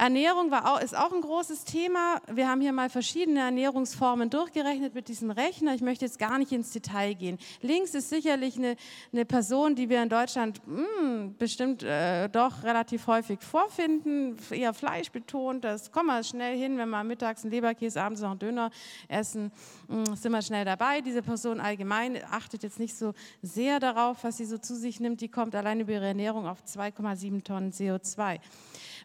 Ernährung 0.00 0.50
war 0.50 0.72
auch, 0.72 0.80
ist 0.80 0.96
auch 0.96 1.12
ein 1.12 1.20
großes 1.20 1.64
Thema. 1.64 2.22
Wir 2.32 2.48
haben 2.48 2.62
hier 2.62 2.72
mal 2.72 2.88
verschiedene 2.88 3.40
Ernährungsformen 3.40 4.30
durchgerechnet 4.30 4.94
mit 4.94 5.08
diesem 5.08 5.30
Rechner. 5.30 5.74
Ich 5.74 5.82
möchte 5.82 6.06
jetzt 6.06 6.18
gar 6.18 6.38
nicht 6.38 6.52
ins 6.52 6.70
Detail 6.70 7.12
gehen. 7.12 7.36
Links 7.60 7.94
ist 7.94 8.08
sicherlich 8.08 8.56
eine, 8.56 8.76
eine 9.12 9.26
Person, 9.26 9.74
die 9.74 9.90
wir 9.90 10.02
in 10.02 10.08
Deutschland 10.08 10.66
mh, 10.66 10.86
hm, 11.00 11.36
bestimmt 11.36 11.82
äh, 11.82 12.30
doch 12.30 12.62
relativ 12.62 13.08
häufig 13.08 13.42
vorfinden, 13.42 14.38
eher 14.50 14.72
fleischbetont. 14.72 15.64
Das 15.64 15.92
kommen 15.92 16.06
wir 16.06 16.24
schnell 16.24 16.56
hin, 16.56 16.78
wenn 16.78 16.88
wir 16.88 17.04
mittags 17.04 17.42
einen 17.42 17.52
Leberkäse, 17.52 18.00
abends 18.00 18.22
noch 18.22 18.30
einen 18.30 18.38
Döner 18.38 18.70
essen, 19.06 19.52
mh, 19.88 20.06
hm, 20.06 20.16
sind 20.16 20.32
wir 20.32 20.40
schnell 20.40 20.64
dabei. 20.64 21.02
Diese 21.02 21.20
Person 21.20 21.60
allgemein 21.60 22.18
achtet 22.30 22.62
jetzt 22.62 22.78
nicht 22.78 22.96
so 22.96 23.12
sehr 23.42 23.80
darauf, 23.80 24.24
was 24.24 24.38
sie 24.38 24.46
so 24.46 24.56
zu 24.56 24.76
sich 24.76 24.98
nimmt. 24.98 25.20
Die 25.20 25.28
kommt 25.28 25.54
allein 25.54 25.78
über 25.80 25.92
ihre 25.92 26.06
Ernährung 26.06 26.46
auf 26.46 26.62
2,7 26.62 27.44
Tonnen 27.44 27.70
CO2. 27.70 28.40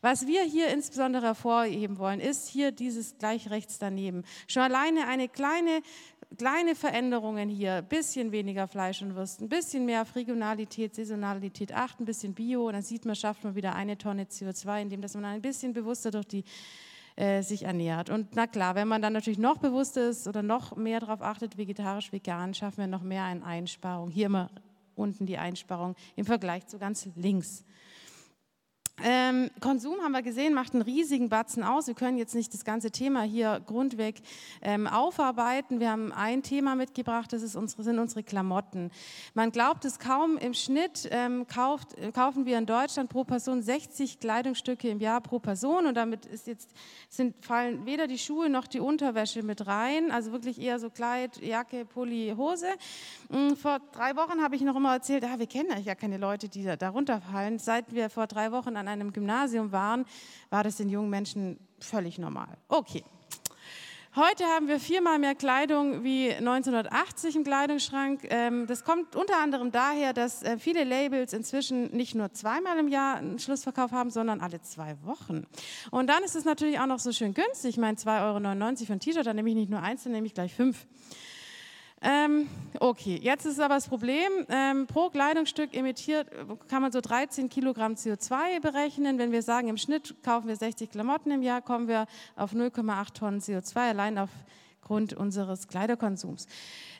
Was 0.01 0.27
wir 0.27 0.43
hier 0.43 0.67
insbesondere 0.69 1.27
hervorheben 1.27 1.97
wollen, 1.97 2.19
ist 2.19 2.47
hier 2.47 2.71
dieses 2.71 3.17
gleich 3.17 3.49
rechts 3.49 3.79
daneben. 3.79 4.23
Schon 4.47 4.63
alleine 4.63 5.08
eine 5.08 5.27
kleine 5.27 5.81
kleine 6.38 6.75
Veränderungen 6.75 7.49
hier, 7.49 7.75
ein 7.75 7.88
bisschen 7.88 8.31
weniger 8.31 8.67
Fleisch 8.67 9.01
und 9.01 9.15
Wurst, 9.15 9.41
ein 9.41 9.49
bisschen 9.49 9.86
mehr 9.86 10.01
auf 10.01 10.15
Regionalität, 10.15 10.95
Saisonalität 10.95 11.73
achten, 11.73 12.03
ein 12.03 12.05
bisschen 12.05 12.34
Bio, 12.34 12.67
und 12.67 12.73
dann 12.73 12.81
sieht 12.81 13.05
man, 13.05 13.15
schafft 13.15 13.43
man 13.43 13.55
wieder 13.55 13.75
eine 13.75 13.97
Tonne 13.97 14.23
CO2, 14.23 14.81
indem 14.81 15.01
dass 15.01 15.13
man 15.13 15.25
ein 15.25 15.41
bisschen 15.41 15.73
bewusster 15.73 16.12
durch 16.12 16.27
die 16.27 16.43
äh, 17.15 17.41
sich 17.41 17.63
ernährt. 17.63 18.10
Und 18.10 18.36
na 18.36 18.47
klar, 18.47 18.75
wenn 18.75 18.88
man 18.88 19.01
dann 19.01 19.13
natürlich 19.13 19.39
noch 19.39 19.58
bewusster 19.58 20.10
ist 20.10 20.27
oder 20.27 20.43
noch 20.43 20.75
mehr 20.75 20.99
darauf 20.99 21.21
achtet, 21.21 21.58
vegetarisch, 21.58 22.12
vegan, 22.12 22.53
schaffen 22.53 22.79
wir 22.79 22.88
noch 22.88 23.03
mehr 23.03 23.23
eine 23.23 23.45
Einsparung. 23.45 24.10
Hier 24.10 24.25
immer 24.25 24.49
unten 24.95 25.25
die 25.25 25.38
Einsparung 25.38 25.95
im 26.15 26.25
Vergleich 26.25 26.67
zu 26.67 26.77
ganz 26.77 27.08
links. 27.15 27.63
Ähm, 29.03 29.49
Konsum 29.60 29.99
haben 30.01 30.13
wir 30.13 30.21
gesehen, 30.21 30.53
macht 30.53 30.73
einen 30.73 30.81
riesigen 30.81 31.27
Batzen 31.27 31.63
aus. 31.63 31.88
Wir 31.88 31.95
können 31.95 32.17
jetzt 32.17 32.34
nicht 32.34 32.53
das 32.53 32.63
ganze 32.63 32.91
Thema 32.91 33.23
hier 33.23 33.62
grundweg 33.65 34.21
ähm, 34.62 34.88
aufarbeiten. 34.88 35.81
Wir 35.81 35.91
haben 35.91 36.13
ein 36.13 36.43
Thema 36.43 36.75
mitgebracht, 36.75 37.34
das 37.34 37.41
ist 37.41 37.58
unsere, 37.58 37.84
sind 37.84 37.99
unsere 37.99 38.23
Klamotten. 38.23 38.91
Man 39.34 39.51
glaubt 39.51 39.84
es 39.84 39.99
kaum, 39.99 40.38
im 40.38 40.53
Schnitt 40.53 41.10
ähm, 41.12 41.45
kauft, 41.47 41.97
äh, 41.97 42.13
kaufen 42.13 42.45
wir 42.45 42.58
in 42.58 42.65
Deutschland 42.65 43.10
pro 43.10 43.25
Person 43.25 43.62
60 43.62 44.21
Kleidungsstücke 44.21 44.88
im 44.88 45.01
Jahr 45.01 45.19
pro 45.19 45.39
Person 45.39 45.88
und 45.88 45.95
damit 45.95 46.25
ist 46.25 46.47
jetzt, 46.47 46.71
sind, 47.10 47.45
fallen 47.45 47.86
weder 47.86 48.08
die 48.08 48.17
Schuhe 48.17 48.49
noch 48.49 48.65
die 48.65 48.79
Unterwäsche 48.79 49.43
mit 49.43 49.67
rein, 49.67 50.10
also 50.12 50.31
wirklich 50.31 50.62
eher 50.62 50.79
so 50.79 50.89
Kleid, 50.89 51.41
Jacke, 51.41 51.84
Pulli, 51.84 52.34
Hose. 52.38 52.67
Mm, 53.29 53.55
vor 53.55 53.79
drei 53.91 54.15
Wochen 54.15 54.41
habe 54.41 54.55
ich 54.55 54.62
noch 54.62 54.77
immer 54.77 54.93
erzählt, 54.93 55.25
ah, 55.25 55.38
wir 55.38 55.47
kennen 55.47 55.84
ja 55.84 55.95
keine 55.95 56.17
Leute, 56.17 56.47
die 56.47 56.63
da, 56.63 56.77
darunter 56.77 57.19
fallen. 57.19 57.60
Seit 57.60 57.93
wir 57.93 58.10
vor 58.10 58.27
drei 58.27 58.53
Wochen 58.53 58.77
an 58.77 58.84
an 58.87 59.01
einem 59.01 59.13
Gymnasium 59.13 59.71
waren, 59.71 60.05
war 60.49 60.63
das 60.63 60.77
den 60.77 60.89
jungen 60.89 61.09
Menschen 61.09 61.59
völlig 61.79 62.17
normal. 62.17 62.57
Okay. 62.67 63.03
Heute 64.15 64.45
haben 64.45 64.69
wir 64.69 64.79
viermal 64.79 65.19
mehr 65.19 65.35
Kleidung 65.35 66.05
wie 66.05 66.31
1980 66.31 67.35
im 67.35 67.43
Kleidungsschrank. 67.43 68.21
Ähm, 68.29 68.65
das 68.65 68.85
kommt 68.85 69.13
unter 69.17 69.37
anderem 69.41 69.73
daher, 69.73 70.13
dass 70.13 70.41
äh, 70.41 70.57
viele 70.57 70.85
Labels 70.85 71.33
inzwischen 71.33 71.93
nicht 71.93 72.15
nur 72.15 72.31
zweimal 72.31 72.79
im 72.79 72.87
Jahr 72.87 73.17
einen 73.17 73.39
Schlussverkauf 73.39 73.91
haben, 73.91 74.11
sondern 74.11 74.39
alle 74.39 74.61
zwei 74.61 74.95
Wochen. 75.03 75.45
Und 75.91 76.07
dann 76.07 76.23
ist 76.23 76.37
es 76.37 76.45
natürlich 76.45 76.79
auch 76.79 76.85
noch 76.85 76.99
so 76.99 77.11
schön 77.11 77.33
günstig. 77.33 77.71
Ich 77.71 77.77
meine, 77.77 77.97
2,99 77.97 78.05
Euro 78.23 78.85
für 78.85 78.93
ein 78.93 78.99
T-Shirt, 79.01 79.25
dann 79.25 79.35
nehme 79.35 79.49
ich 79.49 79.55
nicht 79.55 79.69
nur 79.69 79.81
eins, 79.81 80.03
dann 80.03 80.13
nehme 80.13 80.27
ich 80.27 80.33
gleich 80.33 80.53
fünf. 80.53 80.87
Ähm, 82.07 82.47
okay, 82.79 83.19
jetzt 83.19 83.47
ist 83.47 83.59
aber 83.59 83.73
das 83.73 83.87
Problem, 83.87 84.29
ähm, 84.49 84.85
pro 84.85 85.09
Kleidungsstück 85.09 85.75
emittiert, 85.75 86.27
kann 86.69 86.83
man 86.83 86.91
so 86.91 87.01
13 87.01 87.49
Kilogramm 87.49 87.93
CO2 87.93 88.61
berechnen. 88.61 89.17
Wenn 89.17 89.31
wir 89.31 89.41
sagen, 89.41 89.69
im 89.69 89.77
Schnitt 89.77 90.13
kaufen 90.21 90.47
wir 90.47 90.55
60 90.55 90.91
Klamotten 90.91 91.31
im 91.31 91.41
Jahr, 91.41 91.63
kommen 91.63 91.87
wir 91.87 92.05
auf 92.35 92.53
0,8 92.53 93.13
Tonnen 93.13 93.39
CO2 93.39 93.77
allein 93.89 94.19
aufgrund 94.19 95.13
unseres 95.13 95.67
Kleiderkonsums. 95.67 96.45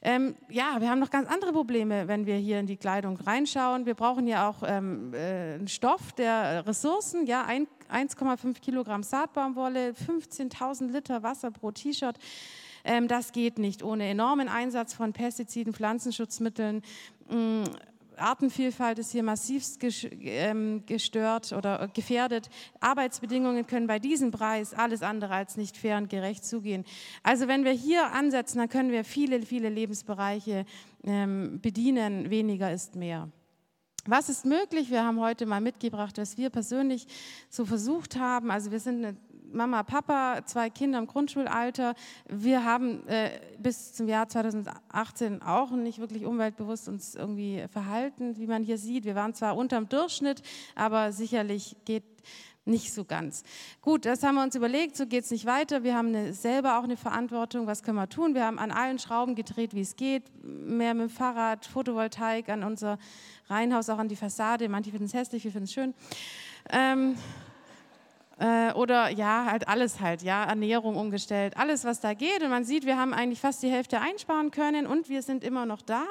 Ähm, 0.02 0.34
ja, 0.50 0.78
wir 0.80 0.90
haben 0.90 1.00
noch 1.00 1.12
ganz 1.12 1.30
andere 1.30 1.54
Probleme, 1.54 2.08
wenn 2.08 2.26
wir 2.26 2.38
hier 2.38 2.60
in 2.60 2.66
die 2.66 2.78
Kleidung 2.78 3.18
reinschauen. 3.18 3.86
Wir 3.86 3.94
brauchen 3.94 4.26
ja 4.26 4.50
auch 4.50 4.64
ähm, 4.66 5.14
äh, 5.14 5.54
einen 5.54 5.68
Stoff 5.68 6.14
der 6.14 6.66
Ressourcen, 6.66 7.28
ja, 7.28 7.46
1,5 7.46 8.60
Kilogramm 8.60 9.04
Saatbaumwolle, 9.04 9.92
15.000 9.92 10.92
Liter 10.92 11.22
Wasser 11.22 11.52
pro 11.52 11.70
T-Shirt. 11.70 12.18
Ähm, 12.86 13.08
das 13.08 13.32
geht 13.32 13.58
nicht 13.58 13.84
ohne 13.84 14.08
enormen 14.08 14.48
Einsatz 14.48 14.94
von 14.94 15.12
Pestiziden, 15.12 15.74
Pflanzenschutzmitteln. 15.74 16.84
Mm, 17.30 17.64
Artenvielfalt 18.18 19.00
ist 19.00 19.12
hier 19.12 19.24
massivst 19.24 19.80
ähm, 20.22 20.84
gestört 20.86 21.52
oder 21.52 21.90
gefährdet. 21.94 22.50
Arbeitsbedingungen 22.80 23.68
können 23.68 23.88
bei 23.88 24.00
diesem 24.00 24.32
Preis 24.32 24.74
alles 24.74 25.02
andere 25.02 25.34
als 25.34 25.58
nicht 25.58 25.76
fair 25.76 25.98
und 25.98 26.10
gerecht 26.10 26.46
zugehen. 26.46 26.86
Also 27.24 27.48
wenn 27.48 27.66
wir 27.66 27.72
hier 27.72 28.14
ansetzen, 28.14 28.60
dann 28.60 28.70
können 28.70 28.92
wir 28.92 29.04
viele, 29.04 29.42
viele 29.42 29.70
Lebensbereiche 29.70 30.66
ähm, 31.04 31.60
bedienen. 31.62 32.30
Weniger 32.30 32.72
ist 32.72 32.96
mehr. 32.96 33.30
Was 34.08 34.30
ist 34.30 34.46
möglich? 34.46 34.92
Wir 34.92 35.04
haben 35.04 35.20
heute 35.20 35.48
mal 35.48 35.62
mitgebracht, 35.62 36.18
was 36.20 36.38
wir 36.38 36.52
persönlich 36.52 37.08
so 37.50 37.66
versucht 37.66 38.18
haben. 38.18 38.52
Also 38.52 38.72
wir 38.72 38.80
sind 38.80 39.04
eine 39.04 39.18
Mama, 39.56 39.84
Papa, 39.84 40.42
zwei 40.46 40.70
Kinder 40.70 41.00
im 41.00 41.08
Grundschulalter. 41.08 41.96
Wir 42.28 42.66
haben 42.66 43.08
äh, 43.08 43.32
bis 43.58 43.94
zum 43.94 44.08
Jahr 44.08 44.28
2018 44.28 45.42
auch 45.42 45.72
nicht 45.72 46.00
wirklich 46.00 46.26
umweltbewusst 46.26 46.90
uns 46.90 47.16
irgendwie 47.16 47.66
verhalten, 47.72 48.38
wie 48.38 48.48
man 48.48 48.64
hier 48.64 48.78
sieht. 48.78 49.06
Wir 49.06 49.16
waren 49.16 49.34
zwar 49.34 49.56
unterm 49.56 49.88
Durchschnitt, 49.88 50.42
aber 50.76 51.12
sicherlich 51.12 51.78
geht 51.86 52.04
nicht 52.66 52.94
so 52.94 53.06
ganz. 53.06 53.44
Gut, 53.82 54.06
das 54.06 54.24
haben 54.24 54.36
wir 54.36 54.44
uns 54.44 54.56
überlegt, 54.56 54.98
so 54.98 55.06
geht 55.06 55.24
es 55.24 55.32
nicht 55.32 55.46
weiter. 55.46 55.84
Wir 55.84 55.96
haben 55.96 56.10
eine, 56.10 56.34
selber 56.34 56.80
auch 56.80 56.84
eine 56.84 56.98
Verantwortung, 56.98 57.68
was 57.68 57.84
können 57.84 57.98
wir 57.98 58.10
tun? 58.10 58.34
Wir 58.34 58.44
haben 58.44 58.60
an 58.60 58.72
allen 58.72 59.00
Schrauben 59.00 59.36
gedreht, 59.36 59.76
wie 59.76 59.82
es 59.82 59.96
geht. 59.96 60.24
Mehr 60.44 60.94
mit 60.96 61.10
dem 61.10 61.10
Fahrrad, 61.10 61.66
Photovoltaik 61.66 62.50
an 62.50 62.64
unser 62.64 62.98
Reihenhaus, 63.48 63.90
auch 63.90 64.00
an 64.00 64.08
die 64.10 64.16
Fassade. 64.16 64.68
Manche 64.68 64.90
finden 64.90 65.06
es 65.06 65.14
hässlich, 65.14 65.44
wir 65.44 65.52
finden 65.52 65.66
es 65.66 65.74
schön. 65.74 65.94
Ähm, 66.72 67.16
äh, 68.38 68.74
oder 68.74 69.10
ja, 69.10 69.46
halt 69.46 69.68
alles 69.68 70.00
halt, 70.00 70.22
ja, 70.22 70.44
Ernährung 70.44 70.96
umgestellt, 70.96 71.58
alles, 71.58 71.86
was 71.86 72.02
da 72.02 72.14
geht. 72.14 72.44
Und 72.44 72.50
man 72.50 72.66
sieht, 72.66 72.86
wir 72.86 72.98
haben 72.98 73.14
eigentlich 73.14 73.40
fast 73.40 73.64
die 73.64 73.70
Hälfte 73.70 74.02
einsparen 74.02 74.52
können 74.52 74.88
und 74.88 75.10
wir 75.10 75.22
sind 75.22 75.44
immer 75.44 75.66
noch 75.66 75.82
da. 75.82 76.04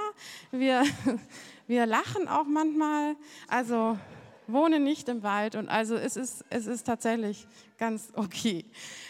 Wir, 0.51 0.85
wir 1.67 1.87
lachen 1.87 2.29
auch 2.29 2.47
manchmal. 2.47 3.17
Also 3.49 3.99
wohnen 4.47 4.85
nicht 4.85 5.09
im 5.09 5.23
Wald 5.23 5.55
und 5.55 5.69
also 5.69 5.95
es 5.97 6.17
ist, 6.17 6.45
es 6.51 6.67
ist 6.67 6.85
tatsächlich 6.85 7.47
ganz 7.79 8.13
okay. 8.15 8.65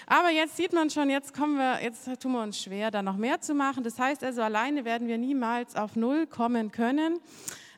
Aber 0.06 0.30
jetzt 0.30 0.56
sieht 0.56 0.72
man 0.72 0.90
schon, 0.90 1.10
jetzt 1.10 1.34
kommen 1.34 1.56
wir, 1.56 1.82
jetzt 1.82 2.08
tun 2.20 2.32
wir 2.32 2.42
uns 2.42 2.62
schwer, 2.62 2.90
da 2.90 3.02
noch 3.02 3.16
mehr 3.16 3.40
zu 3.40 3.54
machen. 3.54 3.82
Das 3.82 3.98
heißt 3.98 4.22
also, 4.22 4.42
alleine 4.42 4.84
werden 4.84 5.08
wir 5.08 5.18
niemals 5.18 5.76
auf 5.76 5.96
Null 5.96 6.26
kommen 6.26 6.70
können. 6.70 7.18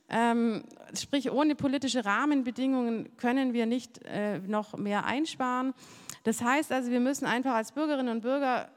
Ähm, 0.09 0.64
sprich, 0.95 1.31
ohne 1.31 1.57
politische 1.57 2.05
Rahmenbedingungen 2.05 3.16
können 3.16 3.53
wir 3.53 3.66
nicht 3.66 4.01
äh, 4.05 4.38
noch 4.38 4.77
mehr 4.77 5.05
einsparen. 5.05 5.75
Das 6.23 6.42
heißt 6.42 6.71
also, 6.73 6.90
wir 6.90 7.01
müssen 7.01 7.27
einfach 7.27 7.55
als 7.55 7.73
Bürgerinnen 7.73 8.11
und 8.16 8.21
Bürger 8.21 8.69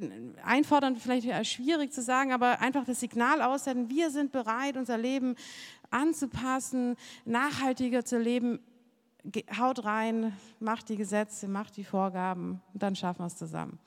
äh, 0.00 0.08
einfordern, 0.44 0.96
vielleicht 0.96 1.46
schwierig 1.46 1.92
zu 1.92 2.00
sagen, 2.00 2.32
aber 2.32 2.60
einfach 2.60 2.84
das 2.84 3.00
Signal 3.00 3.42
aussenden, 3.42 3.90
wir 3.90 4.10
sind 4.10 4.30
bereit, 4.30 4.76
unser 4.76 4.98
Leben 4.98 5.34
anzupassen, 5.90 6.96
nachhaltiger 7.24 8.04
zu 8.04 8.18
leben. 8.18 8.60
Haut 9.58 9.84
rein, 9.84 10.32
macht 10.60 10.88
die 10.88 10.96
Gesetze, 10.96 11.48
macht 11.48 11.76
die 11.76 11.84
Vorgaben 11.84 12.60
und 12.72 12.82
dann 12.82 12.94
schaffen 12.94 13.20
wir 13.20 13.26
es 13.26 13.36
zusammen. 13.36 13.78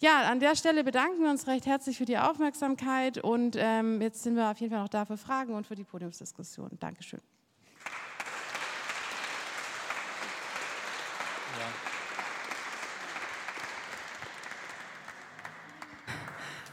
Ja, 0.00 0.22
an 0.30 0.40
der 0.40 0.56
Stelle 0.56 0.82
bedanken 0.82 1.22
wir 1.22 1.30
uns 1.30 1.46
recht 1.46 1.66
herzlich 1.66 1.98
für 1.98 2.06
die 2.06 2.16
Aufmerksamkeit 2.16 3.18
und 3.18 3.56
ähm, 3.58 4.00
jetzt 4.00 4.22
sind 4.22 4.36
wir 4.36 4.50
auf 4.50 4.58
jeden 4.58 4.72
Fall 4.72 4.82
noch 4.82 4.88
da 4.88 5.04
für 5.04 5.18
Fragen 5.18 5.54
und 5.54 5.66
für 5.66 5.74
die 5.74 5.84
Podiumsdiskussion. 5.84 6.70
Dankeschön. 6.80 7.20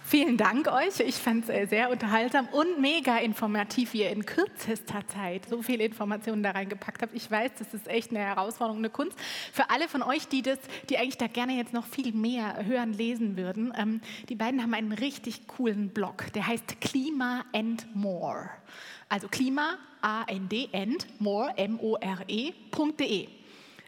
Vielen 0.10 0.38
Dank 0.38 0.72
euch. 0.72 1.02
Ich 1.02 1.16
fand 1.16 1.44
es 1.44 1.50
äh, 1.50 1.66
sehr 1.66 1.90
unterhaltsam 1.90 2.48
und 2.54 2.80
mega 2.80 3.18
informativ, 3.18 3.92
wie 3.92 4.04
ihr 4.04 4.10
in 4.10 4.26
kürzester 4.26 5.06
Zeit 5.06 5.50
so 5.50 5.62
viele 5.62 5.84
Informationen 5.84 6.42
da 6.44 6.52
reingepackt 6.52 7.02
habt. 7.02 7.14
Ich 7.14 7.30
weiß, 7.30 7.52
das 7.60 7.74
ist 7.74 7.90
echt 7.90 8.12
eine 8.12 8.20
Herausforderung, 8.20 8.78
eine 8.78 8.90
Kunst. 8.90 9.20
Für 9.52 9.70
alle 9.70 9.90
von 9.90 10.02
euch, 10.02 10.30
die 10.30 10.44
das, 10.44 10.60
die 10.90 10.98
eigentlich 10.98 11.18
da 11.18 11.28
gerne 11.28 11.58
jetzt 11.58 11.74
noch 11.74 11.86
viel 11.86 12.14
mehr 12.14 12.66
hören, 12.66 12.94
lesen 12.94 13.36
würden, 13.36 13.74
ähm, 13.78 14.00
die 14.30 14.36
beiden 14.36 14.64
haben 14.64 14.74
einen 14.74 14.94
richtig 14.94 15.46
coolen 15.46 15.90
Blog. 15.90 16.32
Der 16.36 16.48
heißt 16.48 16.80
Klima 16.80 17.44
and 17.54 17.94
More. 17.94 18.50
Also 19.10 19.28
Klima, 19.28 19.78
A-N-D, 20.02 20.70
and 20.72 21.06
More, 21.20 21.52
M-O-R-E.de. 21.58 23.28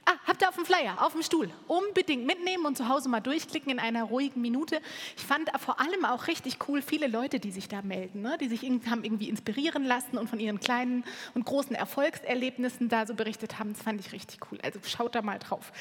Ah, 0.10 0.18
habt 0.26 0.42
ihr 0.42 0.50
auf 0.50 0.56
dem 0.56 0.66
Flyer, 0.66 0.96
auf 1.06 1.12
dem 1.14 1.22
Stuhl. 1.22 1.52
Unbedingt 1.68 2.26
mitnehmen 2.26 2.66
und 2.66 2.76
zu 2.76 2.90
Hause 2.90 3.10
mal 3.10 3.20
durchklicken 3.20 3.72
in 3.72 3.78
einer 3.78 4.06
ruhigen 4.06 4.42
Minute. 4.42 4.82
Ich 5.16 5.24
fand 5.24 5.52
vor 5.60 5.80
allem 5.80 6.04
auch 6.04 6.26
richtig 6.26 6.58
cool 6.68 6.82
viele 6.82 7.06
Leute, 7.06 7.40
die 7.40 7.52
sich 7.52 7.68
da 7.68 7.84
melden, 7.84 8.24
ne? 8.24 8.36
die 8.42 8.48
sich 8.48 8.64
haben 8.64 9.04
irgendwie 9.04 9.30
inspirieren 9.30 9.84
lassen 9.84 10.18
und 10.18 10.28
von 10.28 10.40
ihren 10.40 10.60
kleinen 10.60 11.04
und 11.36 11.46
großen 11.46 11.76
Erfolgserlebnissen 11.76 12.90
da 12.90 13.06
so 13.06 13.14
berichtet 13.14 13.60
haben. 13.60 13.74
Das 13.74 13.84
fand 13.84 14.00
ich 14.00 14.12
richtig 14.12 14.40
cool. 14.52 14.58
Also 14.64 14.80
schaut 14.84 15.14
da 15.14 15.22
mal 15.22 15.38
drauf. 15.38 15.72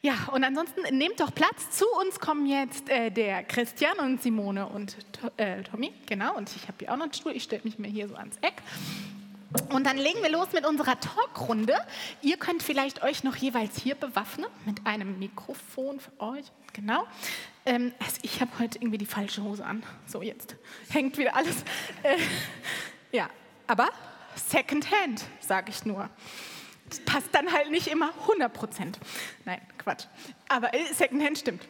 Ja, 0.00 0.14
und 0.32 0.42
ansonsten 0.42 0.80
nehmt 0.96 1.20
doch 1.20 1.34
Platz. 1.34 1.68
Zu 1.70 1.84
uns 2.00 2.18
kommen 2.18 2.46
jetzt 2.46 2.88
äh, 2.88 3.10
der 3.10 3.42
Christian 3.42 3.98
und 3.98 4.22
Simone 4.22 4.66
und 4.68 4.96
äh, 5.36 5.62
Tommy. 5.64 5.92
Genau, 6.06 6.34
und 6.34 6.50
ich 6.56 6.62
habe 6.62 6.76
hier 6.78 6.92
auch 6.92 6.96
noch 6.96 7.04
einen 7.04 7.12
Stuhl. 7.12 7.32
Ich 7.32 7.42
stelle 7.42 7.60
mich 7.64 7.78
mir 7.78 7.88
hier 7.88 8.08
so 8.08 8.14
ans 8.14 8.38
Eck. 8.40 8.54
Und 9.70 9.84
dann 9.84 9.96
legen 9.96 10.22
wir 10.22 10.30
los 10.30 10.48
mit 10.52 10.64
unserer 10.64 10.98
Talkrunde. 11.00 11.74
Ihr 12.22 12.36
könnt 12.36 12.62
vielleicht 12.62 13.02
euch 13.02 13.24
noch 13.24 13.34
jeweils 13.36 13.76
hier 13.78 13.96
bewaffnen 13.96 14.48
mit 14.64 14.86
einem 14.86 15.18
Mikrofon 15.18 15.98
für 15.98 16.20
euch. 16.20 16.44
Genau. 16.72 17.04
Ähm, 17.66 17.92
also 17.98 18.18
ich 18.22 18.40
habe 18.40 18.50
heute 18.60 18.78
irgendwie 18.78 18.98
die 18.98 19.06
falsche 19.06 19.42
Hose 19.42 19.64
an. 19.64 19.82
So, 20.06 20.22
jetzt 20.22 20.56
hängt 20.90 21.18
wieder 21.18 21.34
alles. 21.34 21.56
Äh, 22.02 22.16
ja, 23.12 23.28
aber 23.66 23.88
Secondhand, 24.36 25.24
sage 25.40 25.70
ich 25.70 25.84
nur. 25.84 26.08
Das 26.88 27.00
passt 27.00 27.28
dann 27.32 27.52
halt 27.52 27.70
nicht 27.70 27.88
immer 27.88 28.12
100 28.22 28.52
Prozent. 28.52 28.98
Nein, 29.44 29.60
Quatsch. 29.78 30.06
Aber 30.48 30.72
äh, 30.74 30.92
Secondhand 30.92 31.38
stimmt. 31.38 31.62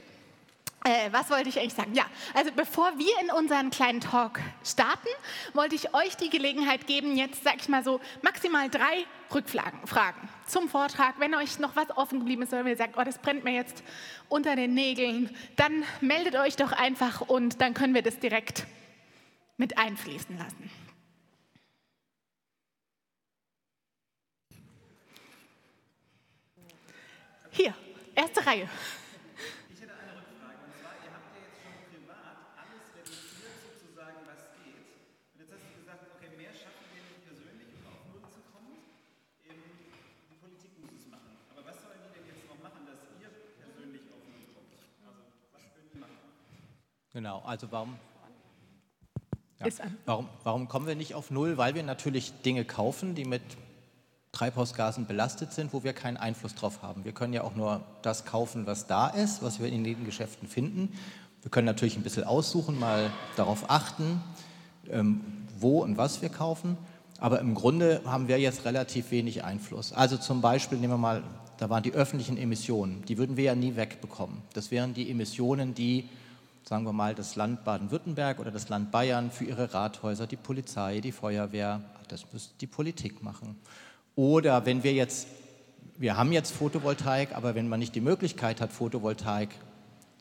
Äh, 0.83 1.13
was 1.13 1.29
wollte 1.29 1.51
ich 1.51 1.59
eigentlich 1.59 1.75
sagen? 1.75 1.95
Ja, 1.95 2.07
also 2.33 2.51
bevor 2.53 2.99
wir 2.99 3.13
in 3.21 3.31
unseren 3.31 3.71
kleinen 3.71 4.01
Talk 4.01 4.41
starten, 4.65 5.09
wollte 5.53 5.75
ich 5.75 5.93
euch 5.95 6.17
die 6.17 6.31
Gelegenheit 6.31 6.87
geben, 6.87 7.17
jetzt, 7.17 7.45
sag 7.45 7.57
ich 7.57 7.69
mal 7.69 7.85
so, 7.85 8.01
maximal 8.23 8.71
drei 8.71 9.05
Rückfragen 9.33 9.87
Fragen 9.87 10.29
zum 10.47 10.71
Vortrag. 10.71 11.21
Wenn 11.21 11.35
euch 11.35 11.59
noch 11.59 11.77
was 11.77 11.91
offen 11.97 12.21
geblieben 12.21 12.43
ist 12.43 12.53
oder 12.55 12.67
ihr 12.67 12.77
sagt, 12.77 12.97
oh, 12.97 13.03
das 13.05 13.19
brennt 13.19 13.45
mir 13.45 13.53
jetzt 13.53 13.83
unter 14.31 14.57
den 14.57 14.73
Nägeln, 14.73 15.37
dann 15.57 15.85
meldet 16.01 16.35
euch 16.37 16.57
doch 16.57 16.73
einfach 16.73 17.21
und 17.21 17.61
dann 17.61 17.75
können 17.75 17.95
wir 17.95 18.03
das 18.03 18.19
direkt 18.19 18.67
mit 19.59 19.77
einfließen 19.77 20.39
lassen. 20.39 20.71
Hier, 27.51 27.75
erste 28.15 28.47
Reihe. 28.47 28.69
Genau, 47.13 47.43
also 47.45 47.67
warum, 47.71 47.97
ja, 49.59 49.67
warum, 50.07 50.29
warum 50.45 50.69
kommen 50.69 50.87
wir 50.87 50.95
nicht 50.95 51.15
auf 51.15 51.33
Null? 51.33 51.57
Weil 51.59 51.75
wir 51.75 51.83
natürlich 51.83 52.33
Dinge 52.43 52.65
kaufen, 52.65 53.17
die 53.17 53.25
mit 53.25 53.43
Treibhausgasen 54.31 55.07
belastet 55.07 55.53
sind, 55.53 55.73
wo 55.73 55.83
wir 55.83 55.93
keinen 55.93 56.17
Einfluss 56.17 56.55
drauf 56.55 56.83
haben. 56.83 57.05
Wir 57.05 57.11
können 57.13 57.33
ja 57.33 57.43
auch 57.43 57.57
nur 57.57 57.83
das 58.03 58.25
kaufen, 58.25 58.67
was 58.67 58.87
da 58.87 59.09
ist, 59.09 59.43
was 59.43 59.59
wir 59.59 59.67
in 59.67 59.83
den 59.83 60.05
Geschäften 60.05 60.47
finden. 60.47 60.97
Wir 61.43 61.51
können 61.51 61.67
natürlich 61.67 61.97
ein 61.97 62.05
bisschen 62.05 62.23
aussuchen, 62.23 62.79
mal 62.79 63.11
darauf 63.37 63.69
achten, 63.71 64.23
ähm, 64.89 65.21
wo 65.59 65.83
und 65.83 65.97
was 65.97 66.23
wir 66.23 66.29
kaufen. 66.29 66.79
Aber 67.19 67.41
im 67.41 67.55
Grunde 67.55 68.03
haben 68.05 68.29
wir 68.29 68.39
jetzt 68.39 68.65
relativ 68.65 69.11
wenig 69.11 69.43
Einfluss. 69.43 69.93
Also 69.93 70.17
zum 70.17 70.41
Beispiel 70.41 70.79
nehmen 70.79 70.93
wir 70.93 70.99
mal, 70.99 71.25
da 71.59 71.69
waren 71.69 71.83
die 71.83 71.93
öffentlichen 71.93 72.39
Emissionen. 72.39 73.05
Die 73.07 73.19
würden 73.19 73.37
wir 73.37 73.45
ja 73.45 73.55
nie 73.57 73.75
wegbekommen. 73.75 74.43
Das 74.55 74.71
wären 74.71 74.95
die 74.95 75.11
Emissionen, 75.11 75.75
die, 75.75 76.09
sagen 76.71 76.85
wir 76.85 76.93
mal, 76.93 77.17
das 77.17 77.35
Land 77.35 77.65
Baden-Württemberg 77.65 78.39
oder 78.39 78.53
das 78.53 78.69
Land 78.69 78.93
Bayern 78.93 79.33
für 79.33 79.43
ihre 79.43 79.75
Rathäuser, 79.75 80.29
die 80.29 80.37
Polizei, 80.37 81.01
die 81.01 81.11
Feuerwehr, 81.11 81.81
das 82.07 82.33
müsste 82.33 82.55
die 82.61 82.69
Politik 82.69 83.25
machen. 83.25 83.57
Oder 84.15 84.65
wenn 84.67 84.85
wir 84.85 84.93
jetzt, 84.93 85.27
wir 85.99 86.17
haben 86.17 86.31
jetzt 86.31 86.53
Photovoltaik, 86.53 87.35
aber 87.35 87.57
wenn 87.57 87.69
man 87.69 87.81
nicht 87.81 87.97
die 87.97 88.01
Möglichkeit 88.01 88.61
hat, 88.61 88.71
Photovoltaik 88.71 89.49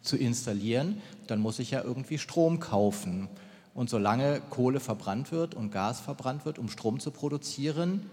zu 0.01 0.17
installieren, 0.17 1.03
dann 1.27 1.39
muss 1.39 1.59
ich 1.59 1.69
ja 1.69 1.83
irgendwie 1.83 2.17
Strom 2.17 2.59
kaufen. 2.59 3.29
Und 3.75 3.91
solange 3.91 4.41
Kohle 4.49 4.79
verbrannt 4.79 5.31
wird 5.31 5.53
und 5.53 5.69
Gas 5.69 5.99
verbrannt 5.99 6.45
wird, 6.45 6.57
um 6.57 6.67
Strom 6.67 6.99
zu 6.99 7.11
produzieren, 7.11 8.09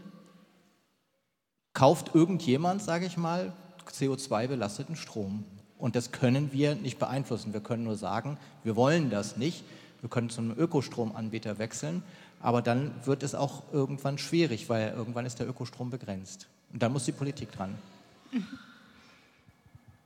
kauft 1.72 2.14
irgendjemand, 2.14 2.82
sage 2.82 3.06
ich 3.06 3.16
mal, 3.16 3.54
CO2-belasteten 3.90 4.94
Strom. 4.94 5.46
Und 5.78 5.94
das 5.94 6.12
können 6.12 6.52
wir 6.52 6.74
nicht 6.74 6.98
beeinflussen. 6.98 7.52
Wir 7.52 7.60
können 7.60 7.84
nur 7.84 7.96
sagen, 7.96 8.38
wir 8.64 8.76
wollen 8.76 9.10
das 9.10 9.36
nicht. 9.36 9.64
Wir 10.00 10.10
können 10.10 10.30
zu 10.30 10.40
einem 10.40 10.56
Ökostromanbieter 10.56 11.58
wechseln, 11.58 12.02
aber 12.40 12.62
dann 12.62 12.92
wird 13.04 13.22
es 13.22 13.34
auch 13.34 13.62
irgendwann 13.72 14.18
schwierig, 14.18 14.68
weil 14.68 14.90
irgendwann 14.90 15.26
ist 15.26 15.38
der 15.38 15.48
Ökostrom 15.48 15.90
begrenzt. 15.90 16.48
Und 16.72 16.82
da 16.82 16.88
muss 16.88 17.04
die 17.04 17.12
Politik 17.12 17.50
dran. 17.52 17.76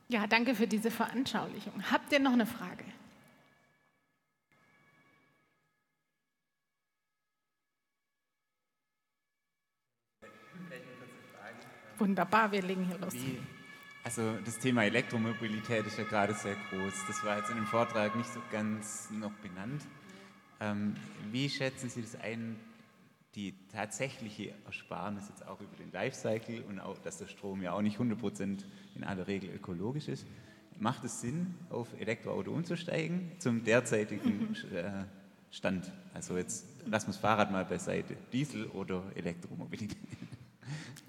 Ja, 0.07 0.27
danke 0.27 0.55
für 0.55 0.67
diese 0.67 0.91
Veranschaulichung. 0.91 1.73
Habt 1.91 2.11
ihr 2.11 2.19
noch 2.19 2.33
eine 2.33 2.45
Frage? 2.45 2.83
Wunderbar, 11.97 12.51
wir 12.51 12.63
legen 12.63 12.85
hier 12.85 12.97
los. 12.97 13.13
Wie, 13.13 13.39
also 14.03 14.37
das 14.43 14.57
Thema 14.57 14.83
Elektromobilität 14.83 15.85
ist 15.85 15.97
ja 15.97 16.03
gerade 16.03 16.33
sehr 16.33 16.55
groß. 16.69 16.93
Das 17.07 17.23
war 17.23 17.37
jetzt 17.37 17.49
in 17.49 17.57
dem 17.57 17.67
Vortrag 17.67 18.15
nicht 18.15 18.31
so 18.31 18.39
ganz 18.51 19.09
noch 19.11 19.33
benannt. 19.33 19.83
Ähm, 20.59 20.95
wie 21.31 21.49
schätzen 21.49 21.89
Sie 21.89 22.01
das 22.01 22.15
ein, 22.19 22.55
die 23.35 23.53
tatsächliche 23.71 24.53
Ersparnis 24.65 25.29
jetzt 25.29 25.45
auch 25.47 25.59
über 25.61 25.75
den 25.77 25.91
Lifecycle 25.91 26.63
und 26.63 26.79
auch, 26.79 26.97
dass 26.97 27.17
der 27.17 27.27
Strom 27.27 27.61
ja 27.61 27.73
auch 27.73 27.81
nicht 27.81 27.99
100% 27.99 28.63
in 28.95 29.03
aller 29.03 29.27
Regel 29.27 29.49
ökologisch 29.51 30.07
ist? 30.07 30.25
Macht 30.79 31.03
es 31.03 31.21
Sinn, 31.21 31.53
auf 31.69 31.87
Elektroauto 31.99 32.51
umzusteigen 32.51 33.31
zum 33.37 33.63
derzeitigen 33.63 34.49
mhm. 34.49 34.75
äh, 34.75 35.05
Stand? 35.51 35.91
Also 36.13 36.37
jetzt 36.37 36.65
lassen 36.87 37.07
wir 37.07 37.13
das 37.13 37.17
Fahrrad 37.17 37.51
mal 37.51 37.65
beiseite. 37.65 38.17
Diesel 38.33 38.65
oder 38.67 39.03
Elektromobilität? 39.15 39.97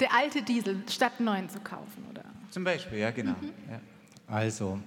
Der 0.00 0.12
alte 0.14 0.42
Diesel 0.42 0.83
statt 0.88 1.20
neuen 1.20 1.48
zu 1.48 1.61
kaufen, 1.61 2.05
oder? 2.11 2.24
Zum 2.53 2.65
Beispiel, 2.65 2.99
ja, 2.99 3.11
genau. 3.11 3.33
Mhm. 3.41 3.49
Ja. 3.71 3.81
Also, 4.27 4.79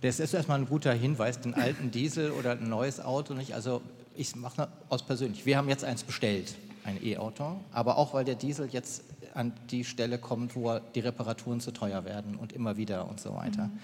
das 0.00 0.20
ist 0.20 0.32
erstmal 0.32 0.58
ein 0.58 0.66
guter 0.66 0.92
Hinweis, 0.94 1.38
den 1.38 1.52
alten 1.52 1.90
Diesel 1.90 2.30
oder 2.30 2.52
ein 2.52 2.68
neues 2.68 2.98
Auto 2.98 3.34
nicht. 3.34 3.54
Also, 3.54 3.82
ich 4.16 4.34
mache 4.34 4.68
aus 4.88 5.04
persönlich. 5.04 5.44
Wir 5.44 5.58
haben 5.58 5.68
jetzt 5.68 5.84
eins 5.84 6.02
bestellt, 6.02 6.54
ein 6.84 6.98
E-Auto, 7.04 7.60
aber 7.72 7.98
auch 7.98 8.14
weil 8.14 8.24
der 8.24 8.36
Diesel 8.36 8.68
jetzt 8.72 9.04
an 9.34 9.52
die 9.70 9.84
Stelle 9.84 10.16
kommt, 10.18 10.56
wo 10.56 10.78
die 10.94 11.00
Reparaturen 11.00 11.60
zu 11.60 11.72
teuer 11.72 12.06
werden 12.06 12.36
und 12.36 12.54
immer 12.54 12.78
wieder 12.78 13.06
und 13.06 13.20
so 13.20 13.34
weiter. 13.34 13.66
Mhm. 13.66 13.78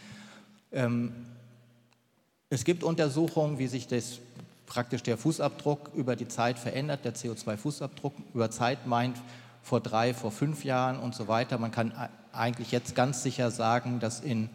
Ähm, 0.72 1.12
es 2.48 2.64
gibt 2.64 2.83
Untersuchungen, 2.85 3.59
wie 3.59 3.66
sich 3.66 3.87
das 3.87 4.20
praktisch 4.64 5.03
der 5.03 5.18
Fußabdruck 5.18 5.90
über 5.94 6.16
die 6.16 6.29
Zeit 6.29 6.59
verändert, 6.59 7.05
der 7.05 7.14
CO2-Fußabdruck 7.14 8.12
über 8.33 8.51
Zeit 8.51 8.87
meint, 8.87 9.18
vor 9.68 9.81
drei, 9.81 10.14
vor 10.14 10.33
fünf 10.33 10.64
Jahren 10.64 10.98
und 10.98 11.14
so 11.14 11.28
weiter. 11.28 11.59
Man 11.59 11.70
kann 11.70 11.92
eigentlich 12.33 12.72
jetzt 12.72 12.94
ganz 12.94 13.22
sicher 13.22 13.50
sagen, 13.50 14.00
dass 14.00 14.20
in, 14.20 14.48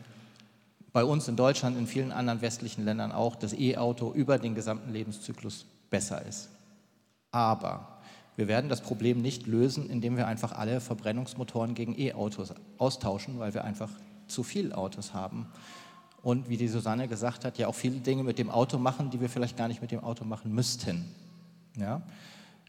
bei 0.92 1.04
uns 1.04 1.28
in 1.28 1.36
Deutschland, 1.36 1.78
in 1.78 1.86
vielen 1.86 2.12
anderen 2.12 2.42
westlichen 2.42 2.84
Ländern 2.84 3.12
auch, 3.12 3.36
das 3.36 3.54
E-Auto 3.54 4.12
über 4.12 4.40
den 4.40 4.56
gesamten 4.56 4.92
Lebenszyklus 4.92 5.66
besser 5.92 6.26
ist. 6.26 6.50
Aber 7.32 8.00
wir 8.36 8.48
werden 8.48 8.70
das 8.70 8.82
Problem 8.82 9.22
nicht 9.22 9.46
lösen, 9.46 9.88
indem 9.88 10.18
wir 10.18 10.26
einfach 10.26 10.52
alle 10.52 10.82
Verbrennungsmotoren 10.82 11.76
gegen 11.76 11.98
E-Autos 11.98 12.54
austauschen, 12.80 13.38
weil 13.38 13.54
wir 13.54 13.64
einfach 13.64 13.90
zu 14.28 14.42
viele 14.42 14.76
Autos 14.76 15.14
haben. 15.14 15.46
Und 16.24 16.50
wie 16.50 16.58
die 16.58 16.68
Susanne 16.68 17.08
gesagt 17.08 17.46
hat, 17.46 17.60
ja 17.60 17.68
auch 17.68 17.76
viele 17.76 17.98
Dinge 17.98 18.24
mit 18.24 18.40
dem 18.40 18.50
Auto 18.50 18.80
machen, 18.80 19.12
die 19.12 19.22
wir 19.22 19.30
vielleicht 19.30 19.58
gar 19.58 19.68
nicht 19.68 19.82
mit 19.82 19.92
dem 19.92 20.00
Auto 20.00 20.26
machen 20.26 20.54
müssten. 20.56 21.06
Ja? 21.76 22.02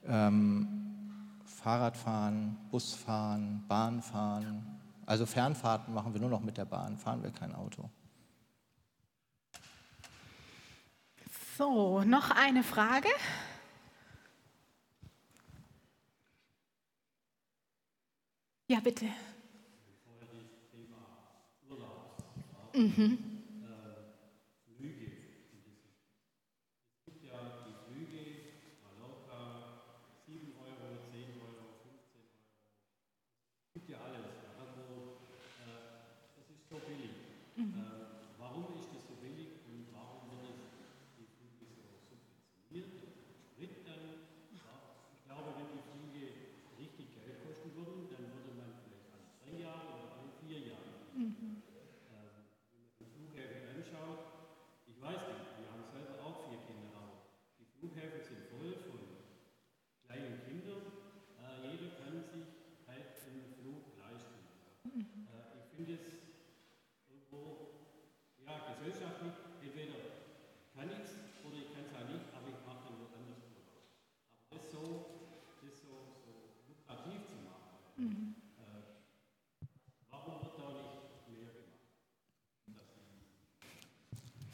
Ähm, 0.06 0.83
Fahrradfahren, 1.64 2.58
Busfahren, 2.70 3.64
Bahnfahren. 3.66 4.78
Also 5.06 5.24
Fernfahrten 5.24 5.94
machen 5.94 6.12
wir 6.12 6.20
nur 6.20 6.28
noch 6.28 6.42
mit 6.42 6.58
der 6.58 6.66
Bahn, 6.66 6.98
fahren 6.98 7.22
wir 7.22 7.30
kein 7.30 7.54
Auto. 7.54 7.88
So, 11.56 12.02
noch 12.02 12.30
eine 12.32 12.62
Frage. 12.62 13.08
Ja, 18.68 18.80
bitte. 18.80 19.06
Mhm. 22.74 23.33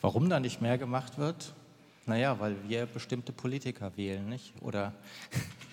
Warum 0.00 0.30
da 0.30 0.40
nicht 0.40 0.62
mehr 0.62 0.78
gemacht 0.78 1.18
wird? 1.18 1.54
Naja, 2.06 2.40
weil 2.40 2.56
wir 2.68 2.86
bestimmte 2.86 3.32
Politiker 3.32 3.96
wählen, 3.96 4.28
nicht? 4.28 4.54
Oder 4.62 4.94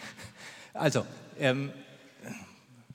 also 0.74 1.06
ähm, 1.40 1.72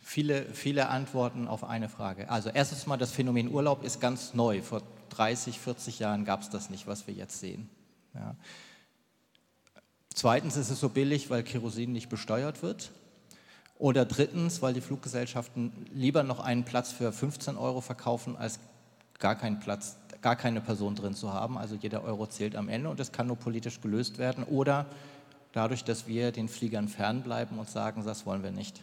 viele, 0.01 0.45
viele 0.53 0.89
Antworten 0.89 1.49
auf 1.49 1.65
eine 1.65 1.89
Frage. 1.89 2.31
Also 2.31 2.51
erstens 2.51 2.87
mal, 2.87 2.99
das 2.99 3.13
Phänomen 3.13 3.49
Urlaub 3.51 3.83
ist 3.83 4.01
ganz 4.01 4.35
neu. 4.35 4.61
Vor 4.61 4.83
30, 5.11 5.59
40 5.59 5.99
Jahren 5.99 6.25
gab 6.25 6.43
es 6.43 6.51
das 6.51 6.69
nicht, 6.69 6.87
was 6.87 7.07
wir 7.07 7.15
jetzt 7.15 7.41
sehen. 7.41 7.69
Ja. 8.15 8.37
Zweitens 10.15 10.57
ist 10.57 10.69
es 10.71 10.79
so 10.79 10.91
billig, 10.91 11.31
weil 11.31 11.43
Kerosin 11.43 11.93
nicht 11.93 12.11
besteuert 12.11 12.63
wird. 12.63 12.93
Oder 13.83 14.05
drittens, 14.05 14.63
weil 14.63 14.75
die 14.75 14.81
Fluggesellschaften 14.81 15.73
lieber 15.93 16.23
noch 16.23 16.39
einen 16.39 16.63
Platz 16.63 16.93
für 16.93 17.13
15 17.13 17.57
Euro 17.57 17.81
verkaufen, 17.81 18.37
als 18.37 18.61
gar 19.19 19.35
keinen 19.35 19.59
Platz 19.59 19.97
gar 20.21 20.37
keine 20.37 20.61
Person 20.61 20.95
drin 20.95 21.15
zu 21.15 21.33
haben. 21.33 21.59
Also 21.59 21.75
jeder 21.75 22.05
Euro 22.05 22.29
zählt 22.29 22.55
am 22.55 22.69
Ende 22.69 22.89
und 22.89 23.01
das 23.01 23.11
kann 23.11 23.27
nur 23.27 23.35
politisch 23.35 23.81
gelöst 23.81 24.19
werden 24.19 24.45
oder 24.45 24.87
dadurch, 25.51 25.83
dass 25.83 26.07
wir 26.07 26.31
den 26.31 26.49
Fliegern 26.49 26.87
fernbleiben 26.87 27.59
und 27.59 27.69
sagen, 27.69 28.05
das 28.05 28.25
wollen 28.25 28.45
wir 28.45 28.53
nicht. 28.53 28.81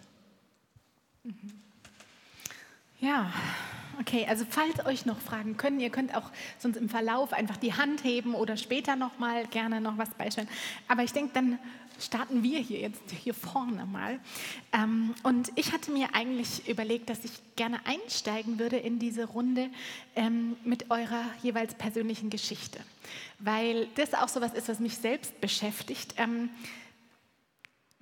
Ja, 2.99 3.31
Okay, 3.99 4.25
also 4.29 4.45
falls 4.49 4.85
euch 4.85 5.05
noch 5.05 5.19
Fragen 5.19 5.57
können, 5.57 5.81
ihr 5.81 5.89
könnt 5.89 6.15
auch 6.15 6.31
sonst 6.57 6.77
im 6.77 6.87
Verlauf 6.87 7.33
einfach 7.33 7.57
die 7.57 7.73
Hand 7.73 8.05
heben 8.05 8.33
oder 8.33 8.55
später 8.55 8.95
nochmal 8.95 9.45
gerne 9.47 9.81
noch 9.81 9.97
was 9.97 10.09
beistellen. 10.11 10.47
Aber 10.87 11.03
ich 11.03 11.11
denke, 11.11 11.31
dann 11.33 11.59
starten 12.01 12.43
wir 12.43 12.59
hier 12.59 12.79
jetzt 12.79 13.01
hier 13.11 13.33
vorne 13.33 13.85
mal. 13.85 14.19
Ähm, 14.73 15.13
und 15.23 15.51
ich 15.55 15.71
hatte 15.71 15.91
mir 15.91 16.13
eigentlich 16.13 16.67
überlegt, 16.67 17.09
dass 17.09 17.23
ich 17.23 17.31
gerne 17.55 17.79
einsteigen 17.85 18.59
würde 18.59 18.77
in 18.77 18.99
diese 18.99 19.25
Runde 19.25 19.69
ähm, 20.15 20.55
mit 20.63 20.89
eurer 20.91 21.23
jeweils 21.43 21.75
persönlichen 21.75 22.29
Geschichte, 22.29 22.79
weil 23.39 23.87
das 23.95 24.13
auch 24.13 24.29
so 24.29 24.41
was 24.41 24.53
ist, 24.53 24.69
was 24.69 24.79
mich 24.79 24.97
selbst 24.97 25.39
beschäftigt. 25.41 26.15
Ähm, 26.17 26.49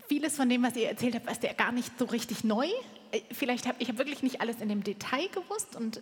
vieles 0.07 0.35
von 0.35 0.49
dem, 0.49 0.63
was 0.63 0.75
ihr 0.75 0.87
erzählt 0.87 1.15
habt, 1.15 1.29
ist 1.29 1.43
ja 1.43 1.53
gar 1.53 1.71
nicht 1.71 1.97
so 1.99 2.05
richtig 2.05 2.43
neu. 2.43 2.67
Äh, 3.11 3.21
vielleicht 3.31 3.67
habe 3.67 3.77
ich 3.79 3.89
hab 3.89 3.97
wirklich 3.97 4.23
nicht 4.23 4.41
alles 4.41 4.61
in 4.61 4.69
dem 4.69 4.83
Detail 4.83 5.27
gewusst 5.29 5.75
und 5.75 6.01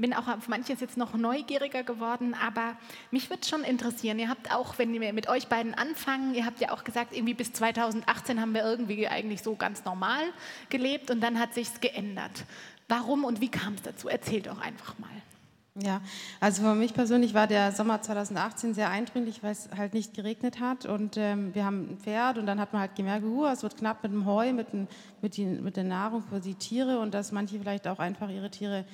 bin 0.00 0.14
auch 0.14 0.28
auf 0.28 0.48
manches 0.48 0.80
jetzt 0.80 0.96
noch 0.96 1.14
neugieriger 1.14 1.82
geworden, 1.82 2.34
aber 2.34 2.76
mich 3.10 3.30
würde 3.30 3.46
schon 3.46 3.62
interessieren. 3.62 4.18
Ihr 4.18 4.28
habt 4.28 4.54
auch, 4.54 4.78
wenn 4.78 4.92
wir 4.92 5.12
mit 5.12 5.28
euch 5.28 5.48
beiden 5.48 5.74
anfangen, 5.74 6.34
ihr 6.34 6.46
habt 6.46 6.60
ja 6.60 6.72
auch 6.72 6.84
gesagt, 6.84 7.14
irgendwie 7.14 7.34
bis 7.34 7.52
2018 7.52 8.40
haben 8.40 8.54
wir 8.54 8.64
irgendwie 8.64 9.08
eigentlich 9.08 9.42
so 9.42 9.56
ganz 9.56 9.84
normal 9.84 10.22
gelebt 10.68 11.10
und 11.10 11.20
dann 11.20 11.38
hat 11.38 11.54
sich's 11.54 11.80
geändert. 11.80 12.44
Warum 12.88 13.24
und 13.24 13.40
wie 13.40 13.50
kam 13.50 13.74
es 13.74 13.82
dazu? 13.82 14.08
Erzählt 14.08 14.46
doch 14.46 14.60
einfach 14.60 14.98
mal. 14.98 15.10
Ja, 15.76 16.00
also 16.40 16.62
für 16.62 16.74
mich 16.74 16.94
persönlich 16.94 17.32
war 17.32 17.46
der 17.46 17.70
Sommer 17.70 18.02
2018 18.02 18.74
sehr 18.74 18.90
eindringlich, 18.90 19.42
weil 19.42 19.52
es 19.52 19.68
halt 19.76 19.94
nicht 19.94 20.14
geregnet 20.14 20.58
hat 20.58 20.84
und 20.84 21.16
ähm, 21.16 21.54
wir 21.54 21.64
haben 21.64 21.92
ein 21.92 21.98
Pferd 21.98 22.38
und 22.38 22.46
dann 22.46 22.58
hat 22.58 22.72
man 22.72 22.82
halt 22.82 22.96
gemerkt, 22.96 23.24
uh, 23.24 23.46
es 23.46 23.62
wird 23.62 23.76
knapp 23.76 24.02
mit 24.02 24.10
dem 24.12 24.26
Heu, 24.26 24.52
mit, 24.52 24.72
den, 24.72 24.88
mit, 25.22 25.36
die, 25.36 25.46
mit 25.46 25.76
der 25.76 25.84
Nahrung 25.84 26.22
für 26.22 26.40
die 26.40 26.56
Tiere 26.56 26.98
und 26.98 27.14
dass 27.14 27.30
manche 27.30 27.60
vielleicht 27.60 27.86
auch 27.86 28.00
einfach 28.00 28.28
ihre 28.28 28.50
Tiere 28.50 28.84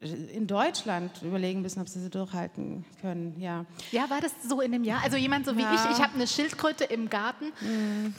in 0.00 0.46
Deutschland 0.46 1.22
überlegen 1.22 1.62
müssen, 1.62 1.80
ob 1.80 1.88
sie 1.88 2.00
sie 2.00 2.10
durchhalten 2.10 2.84
können. 3.00 3.34
Ja, 3.38 3.64
ja 3.90 4.08
war 4.10 4.20
das 4.20 4.32
so 4.46 4.60
in 4.60 4.72
dem 4.72 4.84
Jahr? 4.84 5.02
Also 5.02 5.16
jemand 5.16 5.46
so 5.46 5.56
wie 5.56 5.62
ja. 5.62 5.74
ich, 5.74 5.96
ich 5.96 6.02
habe 6.02 6.14
eine 6.14 6.26
Schildkröte 6.26 6.84
im 6.84 7.08
Garten. 7.08 7.46
Mhm. 7.60 8.14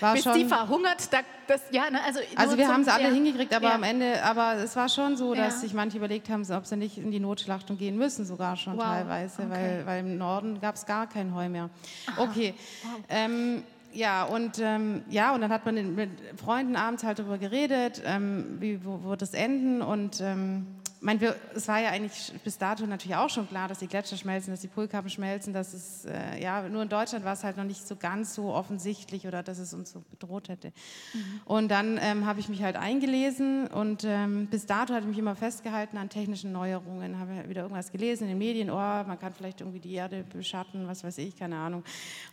War 0.00 0.14
bis 0.14 0.24
schon, 0.24 0.34
die 0.34 0.44
verhungert, 0.44 1.12
da, 1.12 1.18
das, 1.46 1.62
ja, 1.70 1.88
ne, 1.90 2.02
also, 2.04 2.20
also 2.34 2.56
wir 2.56 2.68
haben 2.68 2.84
sie 2.84 2.92
alle 2.92 3.08
ja. 3.08 3.10
hingekriegt, 3.10 3.54
aber 3.54 3.68
ja. 3.68 3.74
am 3.74 3.82
Ende, 3.84 4.22
aber 4.24 4.54
es 4.54 4.74
war 4.74 4.88
schon 4.88 5.16
so, 5.16 5.34
dass 5.34 5.60
sich 5.60 5.72
manche 5.72 5.98
überlegt 5.98 6.28
haben, 6.30 6.44
ob 6.50 6.66
sie 6.66 6.76
nicht 6.76 6.98
in 6.98 7.10
die 7.10 7.20
Notschlachtung 7.20 7.78
gehen 7.78 7.96
müssen, 7.96 8.26
sogar 8.26 8.56
schon 8.56 8.76
wow. 8.76 8.84
teilweise, 8.84 9.42
okay. 9.42 9.50
weil, 9.50 9.86
weil 9.86 10.00
im 10.00 10.18
Norden 10.18 10.60
gab 10.60 10.74
es 10.74 10.84
gar 10.86 11.06
kein 11.06 11.34
Heu 11.34 11.48
mehr. 11.48 11.70
Aha. 12.06 12.22
Okay. 12.22 12.54
Wow. 12.82 13.04
Ähm, 13.08 13.62
ja, 13.92 14.24
und 14.24 14.58
ähm, 14.58 15.04
ja, 15.08 15.34
und 15.34 15.40
dann 15.40 15.52
hat 15.52 15.64
man 15.64 15.94
mit 15.94 16.10
Freunden 16.36 16.74
abends 16.74 17.04
halt 17.04 17.20
darüber 17.20 17.38
geredet, 17.38 18.02
ähm, 18.04 18.56
wie 18.58 18.84
wo, 18.84 19.00
wo 19.04 19.14
das 19.14 19.34
enden 19.34 19.82
und 19.82 20.20
ähm, 20.20 20.66
meine, 21.04 21.20
wir, 21.20 21.36
es 21.54 21.68
war 21.68 21.80
ja 21.80 21.90
eigentlich 21.90 22.32
bis 22.42 22.56
dato 22.56 22.86
natürlich 22.86 23.16
auch 23.16 23.28
schon 23.28 23.46
klar, 23.46 23.68
dass 23.68 23.78
die 23.78 23.86
Gletscher 23.86 24.16
schmelzen, 24.16 24.52
dass 24.52 24.60
die 24.60 24.68
Polkappen 24.68 25.10
schmelzen, 25.10 25.52
dass 25.52 25.74
es, 25.74 26.06
äh, 26.06 26.42
ja, 26.42 26.66
nur 26.68 26.82
in 26.82 26.88
Deutschland 26.88 27.24
war 27.24 27.34
es 27.34 27.44
halt 27.44 27.58
noch 27.58 27.64
nicht 27.64 27.86
so 27.86 27.96
ganz 27.96 28.34
so 28.34 28.52
offensichtlich 28.52 29.26
oder 29.26 29.42
dass 29.42 29.58
es 29.58 29.74
uns 29.74 29.92
so 29.92 30.02
bedroht 30.10 30.48
hätte. 30.48 30.72
Mhm. 31.12 31.40
Und 31.44 31.68
dann 31.68 31.98
ähm, 32.00 32.24
habe 32.24 32.40
ich 32.40 32.48
mich 32.48 32.62
halt 32.62 32.76
eingelesen 32.76 33.66
und 33.66 34.04
ähm, 34.04 34.46
bis 34.46 34.64
dato 34.64 34.94
hatte 34.94 35.02
ich 35.02 35.10
mich 35.10 35.18
immer 35.18 35.36
festgehalten 35.36 35.98
an 35.98 36.08
technischen 36.08 36.52
Neuerungen, 36.52 37.18
habe 37.18 37.48
wieder 37.48 37.62
irgendwas 37.62 37.92
gelesen 37.92 38.24
in 38.24 38.30
den 38.30 38.38
Medien, 38.38 38.70
oh, 38.70 38.74
man 38.74 39.18
kann 39.18 39.34
vielleicht 39.34 39.60
irgendwie 39.60 39.80
die 39.80 39.92
Erde 39.92 40.24
beschatten, 40.24 40.88
was 40.88 41.04
weiß 41.04 41.18
ich, 41.18 41.36
keine 41.36 41.56
Ahnung. 41.56 41.84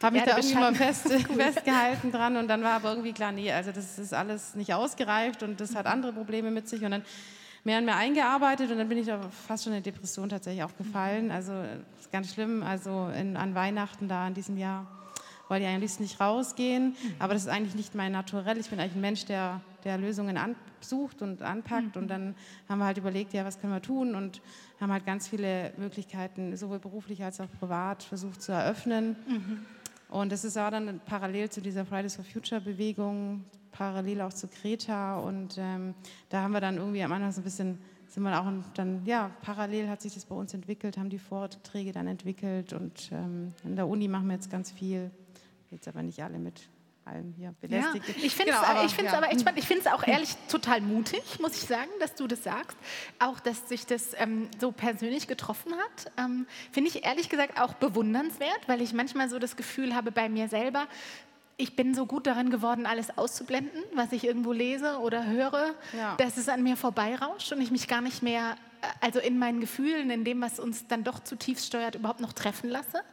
Habe 0.02 0.16
mich 0.16 0.24
da 0.24 0.38
irgendwie 0.38 0.56
immer 0.56 0.74
fest, 0.74 1.12
festgehalten 1.36 2.12
dran 2.12 2.38
und 2.38 2.48
dann 2.48 2.64
war 2.64 2.76
aber 2.76 2.92
irgendwie 2.92 3.12
klar, 3.12 3.34
nee, 3.34 3.52
also 3.52 3.74
das 3.74 4.00
ist 4.00 4.14
alles 4.14 4.56
nicht 4.56 4.74
ausgereift 4.74 5.44
und 5.44 5.60
das 5.60 5.76
hat 5.76 5.88
andere 5.88 6.14
Probleme 6.14 6.52
mit 6.52 6.70
sich 6.70 6.84
und 6.84 6.92
dann 6.92 7.04
mehr 7.64 7.78
und 7.80 7.86
mehr 7.86 7.98
eingearbeitet 7.98 8.72
und 8.72 8.78
dann 8.78 8.90
bin 8.90 8.98
ich 8.98 9.08
da 9.08 9.22
fast 9.48 9.64
schon 9.64 9.74
in 9.74 9.84
Depression 9.84 10.30
tatsächlich 10.30 10.64
auch 10.64 10.76
gefallen. 10.78 11.32
Also 11.32 11.54
ganz 12.12 12.34
schlimm. 12.34 12.64
Also 12.64 13.10
in, 13.18 13.38
an 13.38 13.56
Weihnachten 13.56 14.08
da 14.08 14.28
in 14.28 14.34
diesem 14.34 14.58
Jahr 14.58 14.88
wollte 15.48 15.66
ich 15.66 15.70
eigentlich 15.70 16.00
nicht 16.00 16.20
rausgehen, 16.20 16.96
aber 17.20 17.34
das 17.34 17.44
ist 17.44 17.50
eigentlich 17.50 17.76
nicht 17.76 17.94
mein 17.94 18.14
Naturell. 18.14 18.58
Ich 18.58 18.70
bin 18.70 18.80
eigentlich 18.80 18.96
ein 18.96 19.02
Mensch, 19.02 19.26
der, 19.26 19.60
der 19.84 19.98
Lösungen 19.98 20.38
ansucht 20.38 21.22
und 21.22 21.42
anpackt 21.42 21.98
und 21.98 22.08
dann 22.08 22.36
haben 22.70 22.80
wir 22.80 22.86
halt 22.86 22.98
überlegt, 22.98 23.34
ja, 23.34 23.44
was 23.44 23.60
können 23.60 23.74
wir 23.74 23.82
tun 23.82 24.16
und 24.16 24.42
haben 24.80 24.94
halt 24.94 25.06
ganz 25.06 25.28
viele 25.28 25.74
Möglichkeiten, 25.76 26.56
sowohl 26.56 26.80
beruflich 26.80 27.22
als 27.22 27.42
auch 27.42 27.52
privat, 27.60 28.02
versucht 28.02 28.42
zu 28.42 28.54
eröffnen. 28.54 29.18
Mhm. 29.28 29.66
Und 30.08 30.32
das 30.32 30.46
ist 30.46 30.58
auch 30.58 30.72
dann 30.72 31.02
parallel 31.06 31.50
zu 31.50 31.62
dieser 31.62 31.86
Fridays 31.86 32.16
for 32.16 32.24
Future 32.24 32.62
Bewegung, 32.62 33.44
parallel 33.72 34.22
auch 34.22 34.34
zu 34.34 34.48
Kreta. 34.48 35.20
Und 35.20 35.56
ähm, 35.58 35.94
da 36.30 36.42
haben 36.42 36.52
wir 36.52 36.62
dann 36.62 36.78
irgendwie 36.78 37.04
am 37.04 37.12
Anfang 37.12 37.32
so 37.32 37.42
ein 37.42 37.44
bisschen, 37.44 37.80
sind 38.08 38.24
wir 38.24 38.40
auch 38.40 38.52
dann, 38.74 39.06
ja, 39.06 39.32
parallel 39.42 39.90
hat 39.90 40.02
sich 40.02 40.14
das 40.14 40.26
bei 40.26 40.36
uns 40.36 40.54
entwickelt, 40.54 40.98
haben 40.98 41.10
die 41.10 41.20
Vorträge 41.20 41.92
dann 41.92 42.08
entwickelt. 42.08 42.74
Und 42.74 43.12
ähm, 43.12 43.54
in 43.64 43.76
der 43.76 43.88
Uni 43.88 44.08
machen 44.08 44.28
wir 44.28 44.36
jetzt 44.36 44.50
ganz 44.50 44.72
viel, 44.72 45.12
jetzt 45.70 45.88
aber 45.88 46.04
nicht 46.04 46.22
alle 46.22 46.40
mit 46.40 46.70
allem 47.06 47.34
hier 47.34 47.54
belästigt. 47.60 48.08
Ja, 48.08 48.16
ich 48.24 48.36
finde 48.36 48.52
es 48.54 48.60
genau, 48.60 48.72
aber, 48.72 48.86
ich 48.86 48.98
ja. 48.98 49.14
aber 49.14 49.30
echt 49.32 49.42
spannend. 49.42 49.60
Ich 49.60 49.68
finde 49.68 49.82
es 49.86 49.92
auch 49.92 50.08
ehrlich 50.08 50.36
total 50.50 50.82
mutig, 50.82 51.40
muss 51.40 51.54
ich 51.54 51.68
sagen, 51.68 51.90
dass 52.00 52.16
du 52.16 52.28
das 52.28 52.44
sagst. 52.44 52.78
Auch, 53.20 53.40
dass 53.40 53.68
sich 53.68 53.86
das 53.86 54.12
ähm, 54.18 54.50
so 54.60 54.72
persönlich 54.72 55.28
getroffen 55.28 55.74
hat. 55.74 56.12
Ähm, 56.18 56.46
finde 56.72 56.90
ich 56.90 57.04
ehrlich 57.04 57.30
gesagt 57.30 57.60
auch 57.60 57.74
bewundernswert, 57.74 58.68
weil 58.68 58.82
ich 58.82 58.94
manchmal 58.94 59.30
so 59.30 59.40
das 59.40 59.56
Gefühl 59.56 59.96
habe 59.96 60.12
bei 60.12 60.30
mir 60.30 60.48
selber, 60.48 60.88
ich 61.58 61.76
bin 61.76 61.94
so 61.94 62.06
gut 62.06 62.28
darin 62.28 62.50
geworden, 62.50 62.86
alles 62.86 63.18
auszublenden, 63.18 63.84
was 63.94 64.12
ich 64.12 64.24
irgendwo 64.24 64.52
lese 64.52 65.00
oder 65.00 65.26
höre, 65.26 65.76
ja. 65.96 66.16
dass 66.18 66.38
es 66.38 66.50
an 66.50 66.64
mir 66.64 66.76
vorbeirauscht 66.76 67.52
und 67.52 67.62
ich 67.62 67.72
mich 67.72 67.88
gar 67.88 68.02
nicht 68.02 68.24
mehr, 68.24 68.56
äh, 68.82 68.88
also 69.02 69.20
in 69.20 69.38
meinen 69.38 69.60
Gefühlen, 69.60 70.10
in 70.10 70.24
dem, 70.24 70.42
was 70.42 70.60
uns 70.60 70.88
dann 70.88 71.04
doch 71.04 71.20
zutiefst 71.20 71.68
steuert, 71.68 71.96
überhaupt 71.96 72.20
noch 72.20 72.34
treffen 72.34 72.70
lasse. 72.70 73.04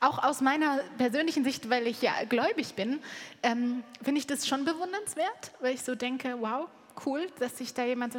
Auch 0.00 0.22
aus 0.22 0.40
meiner 0.40 0.80
persönlichen 0.98 1.44
Sicht, 1.44 1.70
weil 1.70 1.86
ich 1.86 2.02
ja 2.02 2.12
gläubig 2.28 2.74
bin, 2.74 2.98
ähm, 3.42 3.84
finde 4.02 4.18
ich 4.18 4.26
das 4.26 4.48
schon 4.48 4.64
bewundernswert, 4.64 5.52
weil 5.60 5.74
ich 5.74 5.82
so 5.82 5.94
denke, 5.94 6.36
wow, 6.40 6.68
cool, 7.06 7.26
dass 7.38 7.58
sich 7.58 7.72
da 7.74 7.84
jemand 7.84 8.12
so 8.12 8.18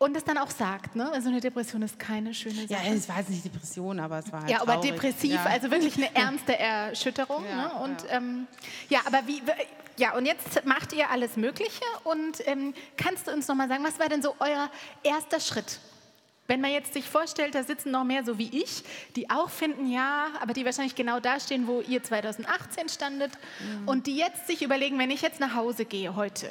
und 0.00 0.16
es 0.16 0.24
dann 0.24 0.38
auch 0.38 0.50
sagt, 0.50 0.96
ne? 0.96 1.12
Also 1.12 1.28
eine 1.28 1.40
Depression 1.40 1.82
ist 1.82 1.98
keine 1.98 2.32
schöne 2.32 2.66
Sache. 2.66 2.72
Ja, 2.86 2.92
es 2.92 3.06
war 3.06 3.18
jetzt 3.18 3.28
nicht 3.28 3.44
Depression, 3.44 4.00
aber 4.00 4.20
es 4.20 4.32
war 4.32 4.40
halt 4.40 4.50
Ja, 4.50 4.62
aber 4.62 4.74
traurig. 4.74 4.92
depressiv, 4.92 5.34
ja. 5.34 5.44
also 5.44 5.70
wirklich 5.70 5.94
eine 5.96 6.14
ernste 6.16 6.58
Erschütterung. 6.58 7.44
Ja, 7.44 7.68
ne? 7.68 7.74
Und 7.84 8.02
ja. 8.04 8.16
Ähm, 8.16 8.46
ja, 8.88 9.00
aber 9.04 9.26
wie, 9.26 9.42
ja, 9.98 10.16
und 10.16 10.24
jetzt 10.24 10.64
macht 10.64 10.94
ihr 10.94 11.10
alles 11.10 11.36
Mögliche 11.36 11.84
und 12.04 12.38
ähm, 12.46 12.72
kannst 12.96 13.26
du 13.26 13.30
uns 13.30 13.46
noch 13.46 13.54
mal 13.54 13.68
sagen, 13.68 13.84
was 13.84 13.98
war 14.00 14.08
denn 14.08 14.22
so 14.22 14.34
euer 14.38 14.70
erster 15.02 15.38
Schritt? 15.38 15.80
Wenn 16.46 16.62
man 16.62 16.70
jetzt 16.70 16.94
sich 16.94 17.04
vorstellt, 17.04 17.54
da 17.54 17.62
sitzen 17.62 17.90
noch 17.90 18.04
mehr 18.04 18.24
so 18.24 18.38
wie 18.38 18.48
ich, 18.58 18.82
die 19.16 19.28
auch 19.28 19.50
finden, 19.50 19.86
ja, 19.86 20.28
aber 20.40 20.54
die 20.54 20.64
wahrscheinlich 20.64 20.94
genau 20.94 21.20
da 21.20 21.38
stehen, 21.38 21.66
wo 21.66 21.82
ihr 21.82 22.02
2018 22.02 22.88
standet 22.88 23.32
mhm. 23.60 23.86
und 23.86 24.06
die 24.06 24.16
jetzt 24.16 24.46
sich 24.46 24.62
überlegen, 24.62 24.98
wenn 24.98 25.10
ich 25.10 25.20
jetzt 25.20 25.40
nach 25.40 25.54
Hause 25.54 25.84
gehe 25.84 26.16
heute, 26.16 26.48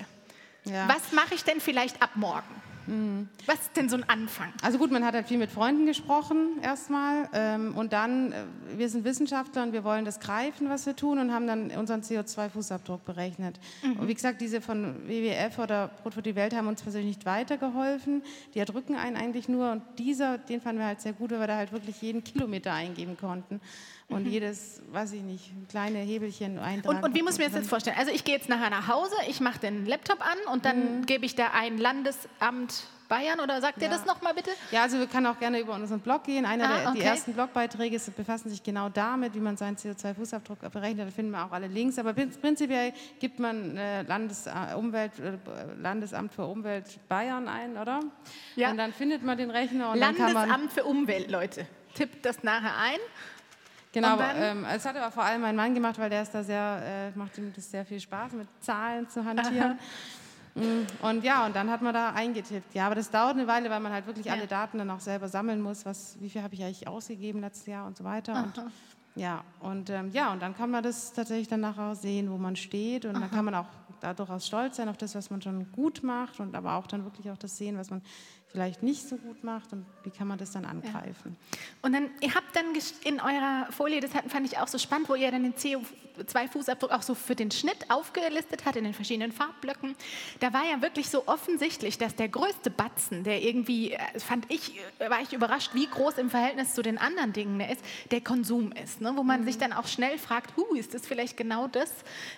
was 0.86 1.14
mache 1.14 1.34
ich 1.34 1.44
denn 1.44 1.60
vielleicht 1.60 2.00
ab 2.04 2.12
morgen? 2.14 2.69
Mhm. 2.90 3.30
Was 3.46 3.60
ist 3.62 3.78
denn 3.78 3.88
so 3.88 3.96
ein 3.96 4.04
Anfang? 4.08 4.52
Also 4.64 4.78
gut, 4.78 4.92
man 4.92 5.06
hat 5.06 5.14
halt 5.14 5.28
viel 5.28 5.38
mit 5.38 5.52
Freunden 5.52 5.86
gesprochen 5.86 6.60
erstmal 6.62 7.30
ähm, 7.34 7.76
und 7.76 7.94
dann, 7.94 8.32
äh, 8.32 8.44
wir 8.78 8.90
sind 8.90 9.04
Wissenschaftler 9.06 9.64
und 9.64 9.74
wir 9.74 9.84
wollen 9.84 10.06
das 10.06 10.20
greifen, 10.20 10.70
was 10.70 10.86
wir 10.86 10.96
tun 10.96 11.20
und 11.20 11.32
haben 11.32 11.48
dann 11.48 11.72
unseren 11.72 12.02
CO2-Fußabdruck 12.02 13.06
berechnet. 13.06 13.60
Mhm. 13.84 14.00
Und 14.00 14.08
wie 14.08 14.14
gesagt, 14.14 14.42
diese 14.42 14.62
von 14.62 15.08
WWF 15.08 15.60
oder 15.60 15.90
Brot 15.90 16.16
für 16.16 16.22
die 16.22 16.36
Welt 16.36 16.56
haben 16.56 16.68
uns 16.68 16.82
persönlich 16.82 17.18
nicht 17.18 17.26
weitergeholfen. 17.26 18.24
Die 18.54 18.60
erdrücken 18.60 18.96
einen 18.96 19.16
eigentlich 19.16 19.48
nur 19.48 19.72
und 19.72 19.84
dieser, 19.98 20.38
den 20.38 20.62
fanden 20.62 20.80
wir 20.80 20.88
halt 20.88 21.02
sehr 21.02 21.14
gut, 21.14 21.32
weil 21.32 21.40
wir 21.40 21.48
da 21.48 21.58
halt 21.58 21.72
wirklich 21.72 22.02
jeden 22.02 22.24
Kilometer 22.24 22.74
eingeben 22.74 23.18
konnten 23.18 23.62
und 24.10 24.26
jedes, 24.26 24.82
weiß 24.92 25.14
ich 25.14 25.22
nicht, 25.22 25.52
kleine 25.70 26.00
Hebelchen 26.00 26.58
eintragen. 26.60 26.98
Und, 26.98 27.04
und 27.04 27.16
wie 27.16 27.22
muss 27.22 27.34
ich 27.34 27.40
mir 27.40 27.46
das 27.46 27.56
jetzt 27.56 27.70
vorstellen? 27.70 27.96
Also 27.98 28.12
ich 28.12 28.24
gehe 28.24 28.36
jetzt 28.36 28.50
nachher 28.50 28.70
nach 28.70 28.88
Hause, 28.88 29.16
ich 29.28 29.40
mache 29.40 29.60
den 29.60 29.86
Laptop 29.86 30.22
an 30.22 30.38
und 30.52 30.66
dann 30.66 31.00
mhm. 31.00 31.06
gebe 31.06 31.26
ich 31.26 31.36
da 31.36 31.52
ein 31.54 31.78
Landesamt 31.78 32.88
Bayern 33.08 33.40
oder 33.40 33.60
sagt 33.60 33.82
ja. 33.82 33.88
ihr 33.88 33.90
das 33.90 34.06
nochmal 34.06 34.36
bitte? 34.36 34.52
Ja, 34.72 34.84
also 34.84 35.00
wir 35.00 35.08
können 35.08 35.26
auch 35.26 35.40
gerne 35.40 35.60
über 35.60 35.74
unseren 35.74 36.00
Blog 36.00 36.24
gehen. 36.24 36.46
Einer 36.46 36.70
ah, 36.70 36.78
der 36.78 36.90
okay. 36.90 37.00
die 37.00 37.04
ersten 37.04 37.34
Blogbeiträge 37.34 38.00
befassen 38.16 38.50
sich 38.50 38.62
genau 38.62 38.88
damit, 38.88 39.34
wie 39.34 39.40
man 39.40 39.58
seinen 39.58 39.76
CO2-Fußabdruck 39.78 40.70
berechnet. 40.70 41.08
Da 41.08 41.12
finden 41.12 41.32
wir 41.32 41.44
auch 41.44 41.52
alle 41.52 41.68
Links. 41.68 41.98
Aber 41.98 42.14
prinzipiell 42.14 42.94
gibt 43.20 43.40
man 43.40 43.76
äh, 43.76 44.04
Landes, 44.04 44.46
äh, 44.46 44.76
Umwelt, 44.76 45.14
äh, 45.20 45.38
Landesamt 45.82 46.34
für 46.34 46.46
Umwelt 46.46 47.00
Bayern 47.10 47.48
ein, 47.48 47.78
oder? 47.78 48.00
Ja. 48.56 48.70
Und 48.70 48.78
dann 48.78 48.94
findet 48.94 49.24
man 49.24 49.40
den 49.40 49.50
Rechner. 49.50 49.92
Und 49.92 49.98
Landesamt 49.98 50.36
dann 50.36 50.50
kann 50.50 50.62
man 50.62 50.70
für 50.70 50.84
Umwelt, 50.84 51.32
Leute. 51.32 51.66
Tippt 51.96 52.24
das 52.24 52.44
nachher 52.44 52.78
ein 52.78 53.00
Genau, 53.92 54.20
ähm, 54.20 54.66
es 54.66 54.86
hat 54.86 54.96
aber 54.96 55.12
vor 55.12 55.24
allem 55.24 55.42
mein 55.42 55.56
Mann 55.56 55.74
gemacht, 55.74 55.98
weil 55.98 56.10
der 56.10 56.22
ist 56.22 56.34
da 56.34 56.44
sehr, 56.44 57.12
äh, 57.16 57.18
macht 57.18 57.38
ihm 57.40 57.52
das 57.56 57.72
sehr 57.72 57.86
viel 57.86 58.00
Spaß, 58.00 58.34
mit 58.34 58.48
Zahlen 58.60 59.10
zu 59.10 59.24
hantieren. 59.24 59.80
Mm, 60.56 60.88
und 61.04 61.24
ja, 61.24 61.46
und 61.46 61.56
dann 61.56 61.70
hat 61.70 61.84
man 61.84 61.94
da 61.94 62.10
eingetippt. 62.10 62.74
Ja, 62.74 62.88
aber 62.88 62.96
das 62.96 63.12
dauert 63.12 63.34
eine 63.34 63.46
Weile, 63.46 63.70
weil 63.70 63.80
man 63.80 63.94
halt 63.94 64.08
wirklich 64.08 64.26
ja. 64.26 64.34
alle 64.34 64.48
Daten 64.48 64.80
dann 64.80 64.90
auch 64.90 65.00
selber 65.00 65.28
sammeln 65.28 65.62
muss. 65.62 65.86
Was, 65.86 66.18
wie 66.20 66.30
viel 66.30 66.42
habe 66.42 66.56
ich 66.56 66.64
eigentlich 66.64 66.88
ausgegeben 66.88 67.42
letztes 67.42 67.68
Jahr 67.68 67.86
und 67.86 67.96
so 67.96 68.04
weiter. 68.04 68.34
Aha. 68.34 68.44
Und 68.44 68.72
ja, 69.16 69.44
und 69.60 69.90
ähm, 69.90 70.10
ja, 70.12 70.34
und 70.34 70.42
dann 70.42 70.56
kann 70.56 70.72
man 70.72 70.84
das 70.84 71.14
tatsächlich 71.14 71.48
dann 71.48 71.62
nachher 71.62 71.96
sehen, 71.96 72.32
wo 72.32 72.38
man 72.38 72.56
steht. 72.56 73.06
Und 73.06 73.16
Aha. 73.16 73.22
dann 73.22 73.32
kann 73.32 73.46
man 73.46 73.56
auch 73.56 73.68
da 74.00 74.14
durchaus 74.14 74.48
stolz 74.48 74.78
sein 74.78 74.90
auf 74.90 74.98
das, 74.98 75.16
was 75.16 75.30
man 75.30 75.42
schon 75.42 75.72
gut 75.72 76.04
macht 76.04 76.40
und 76.40 76.56
aber 76.56 76.76
auch 76.76 76.88
dann 76.88 77.04
wirklich 77.04 77.30
auch 77.32 77.38
das 77.38 77.58
sehen, 77.58 77.78
was 77.78 77.90
man 77.90 78.02
vielleicht 78.52 78.84
nicht 78.84 79.08
so 79.08 79.18
gut 79.18 79.44
macht 79.44 79.72
und 79.74 79.86
wie 80.04 80.10
kann 80.10 80.28
man 80.28 80.38
das 80.38 80.52
dann 80.52 80.66
angreifen. 80.66 81.38
Ja. 81.52 81.58
Und 81.84 81.94
dann, 81.94 82.10
ihr 82.22 82.34
habt 82.34 82.56
dann 82.56 82.66
in 83.04 83.20
eurer 83.20 83.68
Folie, 83.72 84.02
das 84.02 84.12
fand 84.12 84.46
ich 84.46 84.58
auch 84.58 84.68
so 84.68 84.78
spannend, 84.78 85.10
wo 85.10 85.16
ihr 85.16 85.32
dann 85.32 85.44
den 85.44 85.56
CO2-Fußabdruck 86.24 86.92
auch 86.92 87.02
so 87.02 87.16
für 87.16 87.36
den 87.36 87.52
Schnitt 87.52 87.90
aufgelistet 87.90 88.66
hat 88.66 88.76
in 88.76 88.84
den 88.84 88.94
verschiedenen 88.94 89.32
Farbblöcken. 89.32 89.96
Da 90.40 90.54
war 90.54 90.64
ja 90.70 90.82
wirklich 90.82 91.10
so 91.10 91.28
offensichtlich, 91.28 91.98
dass 91.98 92.16
der 92.16 92.30
größte 92.30 92.70
Batzen, 92.70 93.24
der 93.24 93.42
irgendwie, 93.42 93.94
äh, 93.94 94.20
fand 94.20 94.46
ich, 94.50 94.80
äh, 95.00 95.10
war 95.10 95.22
ich 95.22 95.34
überrascht, 95.34 95.72
wie 95.74 95.88
groß 95.88 96.18
im 96.18 96.30
Verhältnis 96.30 96.74
zu 96.74 96.82
den 96.82 96.98
anderen 96.98 97.34
Dingen 97.34 97.60
der 97.60 97.72
ist, 97.72 97.84
der 98.12 98.22
Konsum 98.22 98.72
ist. 98.72 99.02
Ne? 99.02 99.14
Wo 99.16 99.24
man 99.24 99.42
mhm. 99.42 99.46
sich 99.46 99.58
dann 99.58 99.74
auch 99.74 99.88
schnell 99.88 100.18
fragt, 100.18 100.56
hu, 100.58 100.76
ist 100.76 100.94
das 100.94 101.06
vielleicht 101.06 101.38
genau 101.38 101.68
das, 101.68 101.92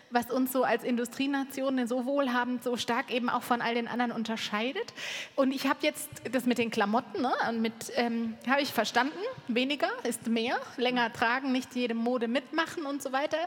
was 0.10 0.30
uns 0.32 0.52
so 0.52 0.64
als 0.64 0.84
Industrienation 0.84 1.88
so 1.88 2.06
wohlhabend, 2.06 2.64
so 2.64 2.78
stark 2.78 3.12
eben 3.12 3.30
auch 3.30 3.44
von 3.44 3.62
all 3.62 3.76
den 3.76 3.88
anderen 3.88 4.12
unterscheidet. 4.12 4.94
Und 5.36 5.52
ich 5.52 5.68
habe 5.68 5.80
jetzt 5.82 6.10
das 6.32 6.46
mit 6.46 6.58
den 6.58 6.70
Klamotten, 6.72 7.22
ne? 7.22 7.32
und 7.50 7.62
mit, 7.62 7.74
ähm, 7.96 8.36
habe 8.48 8.62
ich 8.62 8.72
verstanden, 8.72 9.18
weniger 9.48 9.90
ist 10.04 10.28
mehr, 10.28 10.60
länger 10.78 11.12
tragen, 11.14 11.52
nicht 11.52 11.76
jede 11.76 11.94
Mode 11.94 12.28
mitmachen 12.28 12.86
und 12.86 13.02
so 13.02 13.12
weiter. 13.12 13.38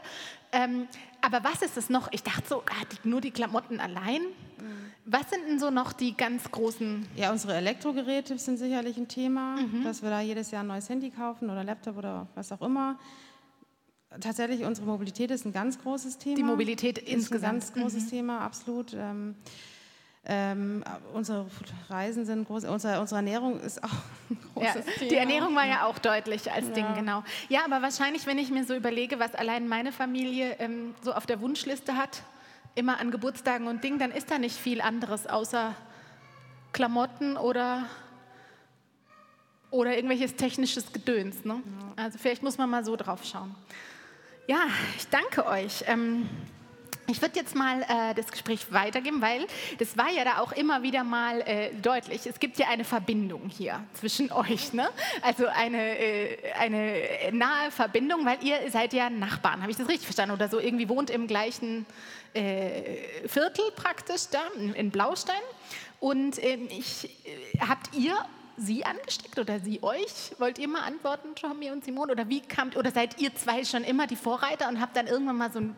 Ähm, 0.51 0.87
aber 1.21 1.43
was 1.43 1.61
ist 1.61 1.77
es 1.77 1.89
noch? 1.89 2.11
Ich 2.11 2.23
dachte 2.23 2.47
so, 2.47 2.61
ah, 2.61 2.85
die, 2.91 3.09
nur 3.09 3.19
die 3.19 3.31
Klamotten 3.31 3.79
allein. 3.79 4.21
Mhm. 4.21 4.91
Was 5.05 5.29
sind 5.29 5.47
denn 5.47 5.59
so 5.59 5.69
noch 5.69 5.93
die 5.93 6.15
ganz 6.15 6.49
großen? 6.51 7.07
Ja, 7.15 7.31
unsere 7.31 7.55
Elektrogeräte 7.55 8.37
sind 8.37 8.57
sicherlich 8.57 8.97
ein 8.97 9.07
Thema, 9.07 9.57
mhm. 9.57 9.83
dass 9.83 10.01
wir 10.01 10.09
da 10.09 10.21
jedes 10.21 10.51
Jahr 10.51 10.63
ein 10.63 10.67
neues 10.67 10.89
Handy 10.89 11.09
kaufen 11.09 11.49
oder 11.49 11.63
Laptop 11.63 11.97
oder 11.97 12.27
was 12.35 12.51
auch 12.51 12.61
immer. 12.61 12.97
Tatsächlich, 14.19 14.63
unsere 14.63 14.87
Mobilität 14.87 15.31
ist 15.31 15.45
ein 15.45 15.51
ganz 15.51 15.79
großes 15.79 16.17
Thema. 16.17 16.35
Die 16.35 16.43
Mobilität 16.43 16.97
ist 16.99 17.07
insgesamt. 17.07 17.53
ein 17.53 17.59
ganz 17.59 17.73
großes 17.73 18.05
mhm. 18.05 18.09
Thema, 18.09 18.39
absolut. 18.39 18.93
Ähm, 18.93 19.35
ähm, 20.27 20.83
unsere 21.13 21.45
Reisen 21.89 22.25
sind 22.25 22.47
groß, 22.47 22.65
unsere, 22.65 22.99
unsere 22.99 23.17
Ernährung 23.17 23.59
ist 23.59 23.83
auch 23.83 23.89
ein 24.29 24.39
großes 24.53 24.85
ja, 24.85 24.91
Thema. 24.93 25.09
Die 25.09 25.15
Ernährung 25.15 25.55
war 25.55 25.65
ja 25.65 25.85
auch 25.85 25.99
deutlich 25.99 26.51
als 26.51 26.67
ja. 26.69 26.73
Ding, 26.73 26.85
genau. 26.95 27.23
Ja, 27.47 27.65
aber 27.65 27.81
wahrscheinlich, 27.81 28.25
wenn 28.25 28.39
ich 28.39 28.49
mir 28.49 28.65
so 28.65 28.75
überlege, 28.75 29.19
was 29.19 29.35
allein 29.35 29.67
meine 29.67 29.91
Familie 29.91 30.55
ähm, 30.59 30.95
so 31.01 31.13
auf 31.13 31.25
der 31.25 31.41
Wunschliste 31.41 31.95
hat, 31.95 32.23
immer 32.73 32.99
an 32.99 33.11
Geburtstagen 33.11 33.67
und 33.67 33.83
Dingen, 33.83 33.99
dann 33.99 34.11
ist 34.11 34.31
da 34.31 34.39
nicht 34.39 34.57
viel 34.57 34.81
anderes 34.81 35.27
außer 35.27 35.75
Klamotten 36.73 37.37
oder, 37.37 37.85
oder 39.69 39.95
irgendwelches 39.95 40.35
technisches 40.35 40.91
Gedöns. 40.91 41.45
Ne? 41.45 41.61
Ja. 41.63 42.03
Also 42.03 42.17
vielleicht 42.17 42.41
muss 42.41 42.57
man 42.57 42.69
mal 42.69 42.83
so 42.83 42.95
drauf 42.95 43.23
schauen. 43.23 43.55
Ja, 44.47 44.59
ich 44.97 45.07
danke 45.07 45.45
euch. 45.45 45.83
Ähm, 45.87 46.27
ich 47.07 47.21
würde 47.21 47.39
jetzt 47.39 47.55
mal 47.55 47.81
äh, 47.83 48.13
das 48.15 48.27
Gespräch 48.31 48.71
weitergeben, 48.71 49.21
weil 49.21 49.45
das 49.77 49.97
war 49.97 50.09
ja 50.11 50.23
da 50.23 50.39
auch 50.39 50.51
immer 50.51 50.83
wieder 50.83 51.03
mal 51.03 51.41
äh, 51.41 51.73
deutlich. 51.81 52.25
Es 52.25 52.39
gibt 52.39 52.57
ja 52.57 52.67
eine 52.67 52.83
Verbindung 52.83 53.49
hier 53.49 53.83
zwischen 53.93 54.31
euch, 54.31 54.73
ne? 54.73 54.89
also 55.21 55.47
eine, 55.47 55.97
äh, 55.97 56.53
eine 56.59 57.01
nahe 57.31 57.71
Verbindung, 57.71 58.25
weil 58.25 58.37
ihr 58.43 58.71
seid 58.71 58.93
ja 58.93 59.09
Nachbarn, 59.09 59.61
habe 59.61 59.71
ich 59.71 59.77
das 59.77 59.87
richtig 59.87 60.05
verstanden? 60.05 60.33
Oder 60.33 60.49
so 60.49 60.59
irgendwie 60.59 60.89
wohnt 60.89 61.09
im 61.09 61.27
gleichen 61.27 61.85
äh, 62.33 63.27
Viertel 63.27 63.65
praktisch 63.75 64.29
da 64.31 64.41
in, 64.57 64.73
in 64.73 64.91
Blaustein. 64.91 65.41
Und 65.99 66.43
ähm, 66.43 66.67
ich, 66.69 67.05
äh, 67.25 67.59
habt 67.59 67.95
ihr 67.95 68.15
Sie 68.57 68.85
angesteckt 68.85 69.37
oder 69.37 69.59
Sie 69.59 69.81
euch? 69.83 70.33
Wollt 70.39 70.59
ihr 70.59 70.67
mal 70.67 70.81
antworten, 70.81 71.35
Tommy 71.35 71.71
und 71.71 71.83
Simon? 71.83 72.09
Oder 72.09 72.29
wie 72.29 72.41
kamt, 72.41 72.77
oder 72.77 72.91
seid 72.91 73.19
ihr 73.21 73.35
zwei 73.35 73.63
schon 73.65 73.83
immer 73.83 74.07
die 74.07 74.15
Vorreiter 74.15 74.69
und 74.69 74.79
habt 74.79 74.95
dann 74.95 75.07
irgendwann 75.07 75.37
mal 75.37 75.51
so, 75.51 75.59
ein, 75.59 75.75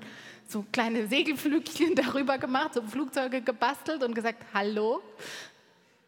so 0.47 0.65
kleine 0.71 1.07
Segelflügchen 1.07 1.95
darüber 1.95 2.37
gemacht, 2.37 2.73
so 2.73 2.81
Flugzeuge 2.81 3.41
gebastelt 3.41 4.03
und 4.03 4.13
gesagt, 4.13 4.43
hallo? 4.53 5.01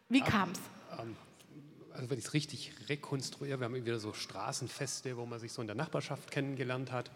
Wie 0.08 0.20
kam 0.20 0.50
es? 0.50 0.60
Ähm, 0.98 1.16
also 1.94 2.10
wenn 2.10 2.18
ich 2.18 2.24
es 2.24 2.34
richtig 2.34 2.72
rekonstruiere, 2.88 3.60
wir 3.60 3.64
haben 3.66 3.74
wieder 3.74 3.98
so 3.98 4.12
Straßenfeste, 4.12 5.16
wo 5.16 5.26
man 5.26 5.38
sich 5.38 5.52
so 5.52 5.60
in 5.60 5.68
der 5.68 5.76
Nachbarschaft 5.76 6.30
kennengelernt 6.30 6.92
hat. 6.92 7.10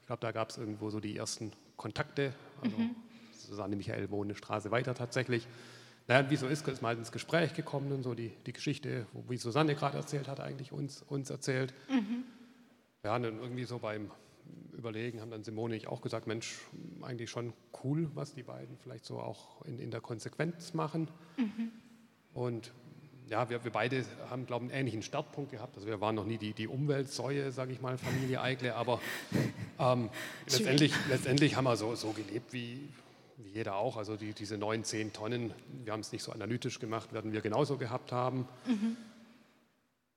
Ich 0.00 0.06
glaube, 0.06 0.20
da 0.20 0.32
gab 0.32 0.50
es 0.50 0.58
irgendwo 0.58 0.90
so 0.90 1.00
die 1.00 1.16
ersten 1.16 1.52
Kontakte. 1.76 2.32
Also 2.62 2.76
mhm. 2.76 2.94
Susanne 3.32 3.76
Michael 3.76 4.10
wohnt 4.10 4.30
eine 4.30 4.36
Straße 4.36 4.70
weiter 4.70 4.94
tatsächlich. 4.94 5.46
Naja, 6.08 6.30
wie 6.30 6.36
so 6.36 6.46
ist, 6.46 6.66
ist 6.66 6.80
mal 6.80 6.96
ins 6.96 7.12
Gespräch 7.12 7.52
gekommen 7.52 7.92
und 7.92 8.02
so 8.02 8.14
die, 8.14 8.32
die 8.46 8.54
Geschichte, 8.54 9.06
wie 9.28 9.36
Susanne 9.36 9.74
gerade 9.74 9.98
erzählt 9.98 10.26
hat, 10.26 10.40
eigentlich 10.40 10.72
uns, 10.72 11.02
uns 11.02 11.28
erzählt. 11.28 11.74
Mhm. 11.90 12.24
Ja, 13.04 13.16
und 13.16 13.22
dann 13.22 13.38
irgendwie 13.38 13.64
so 13.64 13.78
beim 13.78 14.10
Überlegen 14.72 15.20
haben 15.20 15.30
dann 15.30 15.44
Simone 15.44 15.74
und 15.74 15.80
ich 15.80 15.86
auch 15.86 16.00
gesagt, 16.00 16.26
Mensch, 16.26 16.56
eigentlich 17.02 17.28
schon 17.28 17.52
cool, 17.84 18.10
was 18.14 18.34
die 18.34 18.42
beiden 18.42 18.78
vielleicht 18.78 19.04
so 19.04 19.20
auch 19.20 19.62
in, 19.66 19.78
in 19.78 19.90
der 19.90 20.00
Konsequenz 20.00 20.72
machen. 20.72 21.08
Mhm. 21.36 21.72
Und 22.32 22.72
ja, 23.28 23.50
wir, 23.50 23.62
wir 23.62 23.70
beide 23.70 24.02
haben, 24.30 24.46
glaube 24.46 24.64
ich, 24.64 24.72
einen 24.72 24.80
ähnlichen 24.80 25.02
Startpunkt 25.02 25.50
gehabt. 25.50 25.76
Also 25.76 25.86
wir 25.86 26.00
waren 26.00 26.14
noch 26.14 26.24
nie 26.24 26.38
die, 26.38 26.54
die 26.54 26.68
Umweltsäue, 26.68 27.52
sage 27.52 27.72
ich 27.72 27.82
mal, 27.82 27.98
Familie 27.98 28.40
Eigle, 28.40 28.74
aber 28.74 28.98
ähm, 29.78 30.08
letztendlich, 30.46 30.94
letztendlich 31.10 31.54
haben 31.54 31.64
wir 31.64 31.76
so, 31.76 31.94
so 31.94 32.12
gelebt, 32.12 32.54
wie, 32.54 32.88
wie 33.38 33.50
jeder 33.50 33.76
auch, 33.76 33.96
also 33.96 34.16
die, 34.16 34.32
diese 34.32 34.58
9, 34.58 34.84
10 34.84 35.12
Tonnen, 35.12 35.54
wir 35.84 35.92
haben 35.92 36.00
es 36.00 36.12
nicht 36.12 36.22
so 36.22 36.32
analytisch 36.32 36.80
gemacht, 36.80 37.12
werden 37.12 37.32
wir 37.32 37.40
genauso 37.40 37.78
gehabt 37.78 38.12
haben. 38.12 38.48
Mhm. 38.66 38.96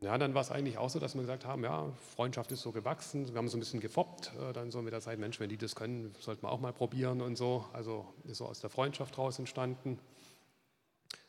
Ja, 0.01 0.17
dann 0.17 0.33
war 0.33 0.41
es 0.41 0.49
eigentlich 0.49 0.79
auch 0.79 0.89
so, 0.89 0.97
dass 0.97 1.13
wir 1.13 1.21
gesagt 1.21 1.45
haben, 1.45 1.63
ja, 1.63 1.87
Freundschaft 2.15 2.51
ist 2.51 2.61
so 2.61 2.71
gewachsen, 2.71 3.27
wir 3.27 3.35
haben 3.35 3.47
so 3.47 3.57
ein 3.57 3.59
bisschen 3.59 3.79
gefoppt, 3.79 4.31
äh, 4.41 4.51
dann 4.51 4.71
so 4.71 4.81
mit 4.81 4.93
der 4.93 5.01
Zeit, 5.01 5.19
Mensch, 5.19 5.39
wenn 5.39 5.49
die 5.49 5.57
das 5.57 5.75
können, 5.75 6.15
sollten 6.19 6.41
wir 6.41 6.51
auch 6.51 6.59
mal 6.59 6.73
probieren 6.73 7.21
und 7.21 7.35
so. 7.35 7.65
Also 7.71 8.11
ist 8.23 8.39
so 8.39 8.47
aus 8.47 8.59
der 8.59 8.71
Freundschaft 8.71 9.15
raus 9.19 9.37
entstanden. 9.37 9.99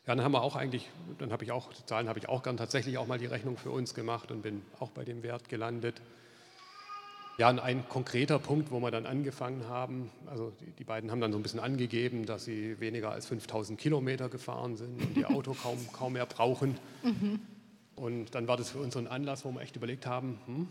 Ja, 0.07 0.15
dann 0.15 0.25
haben 0.25 0.33
wir 0.33 0.43
auch 0.43 0.57
eigentlich, 0.57 0.89
dann 1.19 1.33
habe 1.33 1.45
ich 1.45 1.53
auch, 1.53 1.71
die 1.75 1.85
Zahlen 1.85 2.09
habe 2.09 2.19
ich 2.19 2.31
auch 2.31 2.43
gern 2.43 2.57
tatsächlich 2.57 2.97
auch 2.97 3.07
mal 3.07 3.19
die 3.19 3.27
Rechnung 3.27 3.59
für 3.59 3.71
uns 3.71 3.93
gemacht 3.93 4.31
und 4.31 4.41
bin 4.41 4.63
auch 4.81 4.91
bei 4.91 5.05
dem 5.05 5.23
Wert 5.23 5.51
gelandet. 5.51 6.01
Ja, 7.39 7.49
und 7.49 7.59
ein 7.61 7.89
konkreter 7.89 8.39
Punkt, 8.39 8.71
wo 8.71 8.81
wir 8.81 8.91
dann 8.91 9.07
angefangen 9.07 9.67
haben, 9.69 10.11
also 10.27 10.53
die, 10.61 10.71
die, 10.73 10.85
beiden 10.85 11.11
haben 11.11 11.21
dann 11.21 11.33
so 11.33 11.39
ein 11.39 11.43
bisschen 11.43 11.61
angegeben, 11.61 12.27
dass 12.27 12.45
sie 12.45 12.79
weniger 12.79 13.11
als 13.11 13.27
5000 13.27 13.79
Kilometer 13.81 14.29
gefahren 14.29 14.77
sind 14.77 15.01
und 15.01 15.17
ihr 15.17 15.31
Auto 15.31 15.55
kaum, 15.55 15.79
kaum 15.93 16.13
mehr 16.13 16.27
brauchen. 16.27 16.77
Mhm. 17.03 17.41
Und 17.97 18.35
dann 18.35 18.49
war 18.49 18.57
das 18.57 18.71
für 18.71 18.79
uns 18.79 18.95
so 18.95 19.01
ein 19.01 19.07
Anlass, 19.07 19.45
wo 19.45 19.53
wir 19.53 19.61
echt 19.63 19.77
überlegt 19.77 20.07
haben, 20.07 20.39
hm, 20.47 20.69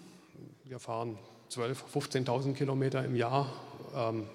wir 0.66 0.80
fahren 0.80 1.18
12.000, 1.49 2.26
15.000 2.26 2.53
Kilometer 2.53 3.03
im 3.03 3.16
Jahr. 3.16 3.51
Ähm, 3.95 4.26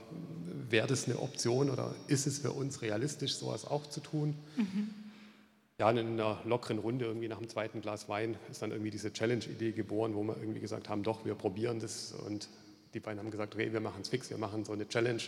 Wäre 0.68 0.88
das 0.88 1.06
eine 1.06 1.20
Option 1.20 1.70
oder 1.70 1.94
ist 2.08 2.26
es 2.26 2.40
für 2.40 2.50
uns 2.50 2.82
realistisch, 2.82 3.36
sowas 3.36 3.64
auch 3.64 3.86
zu 3.86 4.00
tun? 4.00 4.34
Mhm 4.56 5.05
ja, 5.78 5.90
in 5.90 5.98
einer 5.98 6.38
lockeren 6.44 6.78
Runde, 6.78 7.04
irgendwie 7.04 7.28
nach 7.28 7.38
dem 7.38 7.48
zweiten 7.48 7.82
Glas 7.82 8.08
Wein, 8.08 8.36
ist 8.50 8.62
dann 8.62 8.70
irgendwie 8.70 8.90
diese 8.90 9.12
Challenge-Idee 9.12 9.72
geboren, 9.72 10.14
wo 10.14 10.22
wir 10.22 10.36
irgendwie 10.38 10.60
gesagt 10.60 10.88
haben, 10.88 11.02
doch, 11.02 11.24
wir 11.24 11.34
probieren 11.34 11.80
das. 11.80 12.12
Und 12.26 12.48
die 12.94 13.00
beiden 13.00 13.18
haben 13.18 13.30
gesagt, 13.30 13.54
okay, 13.54 13.70
wir 13.70 13.80
machen 13.80 14.00
es 14.00 14.08
fix, 14.08 14.30
wir 14.30 14.38
machen 14.38 14.64
so 14.64 14.72
eine 14.72 14.88
Challenge. 14.88 15.22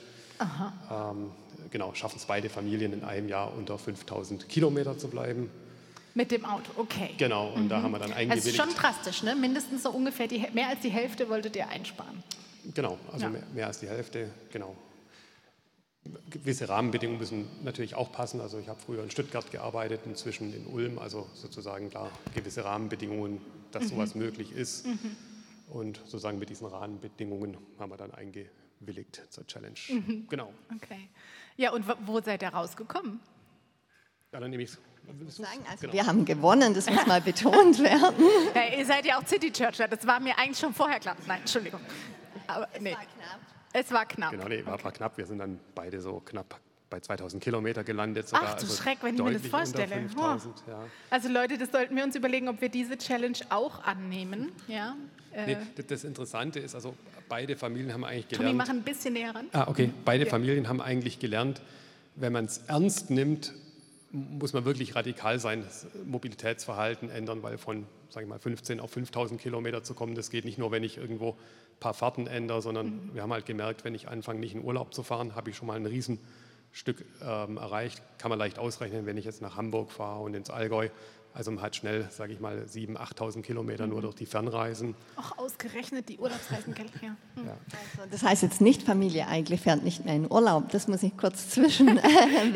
Ähm, 0.91 1.31
genau, 1.71 1.93
schaffen 1.93 2.17
es 2.17 2.25
beide 2.25 2.49
Familien 2.49 2.95
in 2.95 3.05
einem 3.05 3.29
Jahr 3.29 3.53
unter 3.55 3.77
5000 3.77 4.49
Kilometer 4.49 4.97
zu 4.97 5.09
bleiben. 5.09 5.51
Mit 6.15 6.31
dem 6.31 6.47
Auto, 6.47 6.73
okay. 6.77 7.11
Genau, 7.19 7.53
und 7.53 7.65
mhm. 7.65 7.69
da 7.69 7.83
haben 7.83 7.93
wir 7.93 7.99
dann 7.99 8.13
eingewilligt. 8.13 8.47
Das 8.47 8.47
ist 8.47 8.57
schon 8.57 8.75
drastisch, 8.75 9.23
ne? 9.23 9.37
Mindestens 9.37 9.83
so 9.83 9.91
ungefähr, 9.91 10.29
die, 10.29 10.47
mehr 10.55 10.69
als 10.69 10.81
die 10.81 10.89
Hälfte 10.89 11.29
wolltet 11.29 11.57
ihr 11.57 11.69
einsparen. 11.69 12.25
Genau, 12.75 12.99
also 13.13 13.27
ja. 13.27 13.31
mehr, 13.31 13.43
mehr 13.55 13.67
als 13.67 13.81
die 13.81 13.89
Hälfte, 13.89 14.31
genau 14.51 14.75
gewisse 16.31 16.69
Rahmenbedingungen 16.69 17.19
müssen 17.19 17.49
natürlich 17.63 17.95
auch 17.95 18.13
passen. 18.13 18.41
Also 18.41 18.59
ich 18.59 18.69
habe 18.69 18.81
früher 18.81 19.03
in 19.03 19.11
Stuttgart 19.11 19.51
gearbeitet, 19.51 20.03
inzwischen 20.07 20.53
in 20.55 20.67
Ulm, 20.67 20.99
also 20.99 21.29
sozusagen 21.35 21.91
klar 21.91 22.11
gewisse 22.35 22.65
Rahmenbedingungen, 22.65 23.41
dass 23.71 23.85
mhm. 23.85 23.89
sowas 23.89 24.15
möglich 24.15 24.53
ist. 24.53 24.87
Mhm. 24.87 25.17
Und 25.69 25.99
sozusagen 25.99 26.39
mit 26.39 26.49
diesen 26.51 26.67
Rahmenbedingungen 26.67 27.57
haben 27.79 27.91
wir 27.91 27.97
dann 27.97 28.13
eingewilligt 28.13 29.23
zur 29.29 29.47
Challenge. 29.47 29.79
Mhm. 29.89 30.27
Genau. 30.29 30.53
Okay. 30.75 31.09
Ja, 31.57 31.73
und 31.73 31.85
wo 32.07 32.21
seid 32.21 32.43
ihr 32.43 32.49
rausgekommen? 32.49 33.21
Ja, 34.33 34.41
dann 34.41 34.51
nehme 34.51 34.63
ich 34.63 34.71
es. 34.71 34.79
Sagen, 35.37 35.65
also 35.71 35.81
genau. 35.81 35.93
wir 35.95 36.07
haben 36.07 36.25
gewonnen, 36.27 36.75
das 36.75 36.91
muss 36.91 37.07
mal 37.07 37.21
betont 37.23 37.79
werden. 37.83 38.27
Ja, 38.55 38.79
ihr 38.79 38.85
seid 38.85 39.07
ja 39.07 39.19
auch 39.19 39.27
City 39.27 39.51
Churcher, 39.51 39.89
das 39.89 40.07
war 40.07 40.21
mir 40.21 40.37
eigentlich 40.39 40.59
schon 40.59 40.75
vorher 40.75 41.01
klar. 41.01 41.17
Nein, 41.27 41.41
Entschuldigung. 41.41 41.81
Aber, 42.47 42.69
nee. 42.79 42.93
war 42.93 43.01
knapp. 43.01 43.41
Es 43.79 43.93
war 43.93 44.07
knapp. 44.07 44.33
Genau, 44.33 44.49
nee, 44.49 44.65
war, 44.65 44.75
okay. 44.75 44.85
war 44.85 44.93
knapp. 44.93 45.19
Wir 45.19 45.27
sind 45.27 45.39
dann 45.39 45.61
beide 45.75 46.01
so 46.01 46.21
knapp 46.21 46.61
bei 46.91 47.01
2000 47.01 47.43
Kilometer 47.43 47.85
gelandet. 47.85 48.29
Sogar. 48.29 48.45
Ach 48.49 48.55
du 48.55 48.63
also 48.63 48.83
Schreck, 48.83 48.99
wenn 49.03 49.15
ich 49.15 49.23
mir 49.23 49.33
das 49.35 49.47
vorstelle. 49.47 49.95
5000, 49.95 50.55
oh. 50.67 50.71
ja. 50.71 50.85
Also 51.11 51.29
Leute, 51.29 51.59
das 51.59 51.71
sollten 51.71 51.95
wir 51.95 52.03
uns 52.03 52.17
überlegen, 52.17 52.49
ob 52.49 52.61
wir 52.61 52.71
diese 52.71 52.97
Challenge 52.99 53.39
auch 53.51 53.85
annehmen. 53.85 54.51
Ja? 54.67 54.97
Äh. 55.33 55.47
Nee, 55.47 55.57
das 55.87 56.05
Interessante 56.05 56.59
ist, 56.59 56.75
also 56.75 56.95
beide 57.29 57.57
Familien 57.57 57.93
haben 57.93 58.05
eigentlich 58.05 58.29
gelernt. 58.29 58.49
Tommy, 58.49 58.57
mach 58.57 58.69
ein 58.69 58.83
bisschen 58.83 59.13
näher 59.15 59.35
ran. 59.35 59.47
Ah, 59.53 59.69
okay. 59.69 59.93
Beide 60.05 60.25
ja. 60.25 60.31
Familien 60.31 60.69
haben 60.69 60.81
eigentlich 60.81 61.19
gelernt, 61.19 61.61
wenn 62.17 62.33
man 62.33 62.47
es 62.47 62.59
ernst 62.67 63.11
nimmt, 63.11 63.53
muss 64.11 64.55
man 64.55 64.65
wirklich 64.65 64.95
radikal 64.95 65.39
sein, 65.39 65.63
das 65.63 65.87
Mobilitätsverhalten 66.07 67.11
ändern, 67.11 67.43
weil 67.43 67.59
von, 67.59 67.87
sage 68.09 68.25
ich 68.25 68.29
mal, 68.29 68.39
15 68.39 68.81
auf 68.81 68.91
5000 68.91 69.41
Kilometer 69.41 69.83
zu 69.83 69.95
kommen, 69.95 70.15
das 70.15 70.31
geht 70.31 70.47
nicht 70.47 70.59
nur, 70.59 70.71
wenn 70.73 70.83
ich 70.83 70.97
irgendwo 70.97 71.37
paar 71.81 71.95
Fahrten 71.95 72.27
ändere, 72.27 72.63
sondern 72.63 72.87
mhm. 72.87 73.15
wir 73.15 73.23
haben 73.23 73.33
halt 73.33 73.47
gemerkt, 73.47 73.85
wenn 73.85 73.95
ich 73.95 74.09
anfange, 74.09 74.41
nicht 74.41 74.55
in 74.55 74.65
Urlaub 74.65 74.95
zu 74.95 75.03
fahren, 75.03 75.35
habe 75.35 75.51
ich 75.51 75.57
schon 75.57 75.67
mal 75.69 75.77
ein 75.77 75.87
Riesenstück 75.87 77.05
ähm, 77.23 77.57
erreicht. 77.57 78.03
Kann 78.19 78.31
man 78.31 78.39
leicht 78.39 78.59
ausrechnen, 78.59 79.07
wenn 79.07 79.17
ich 79.17 79.25
jetzt 79.25 79.43
nach 79.43 79.57
Hamburg 79.57 79.91
fahre 79.93 80.23
und 80.23 80.35
ins 80.35 80.51
Allgäu, 80.51 80.89
Also 81.35 81.53
man 81.53 81.63
hat 81.63 81.77
schnell, 81.77 82.09
sage 82.11 82.33
ich 82.33 82.41
mal, 82.41 82.65
7.000, 82.65 82.97
8.000 82.97 83.43
Kilometer 83.43 83.87
nur 83.87 84.03
durch 84.03 84.17
die 84.17 84.27
Fernreisen. 84.27 84.97
Auch 85.17 85.39
ausgerechnet 85.39 86.09
die 86.09 86.19
Urlaubsreisen, 86.19 86.75
gell? 86.75 86.87
Ja. 87.01 87.09
Hm. 87.37 87.47
Ja. 87.47 87.57
Also 87.97 88.11
das 88.11 88.23
heißt 88.23 88.43
jetzt 88.43 88.61
nicht, 88.61 88.83
Familie 88.83 89.29
eigentlich 89.29 89.61
fährt 89.61 89.85
nicht 89.85 90.05
mehr 90.05 90.15
in 90.15 90.31
Urlaub. 90.31 90.71
Das 90.71 90.89
muss 90.89 91.03
ich 91.03 91.17
kurz 91.17 91.51
zwischenwerfen. 91.51 91.99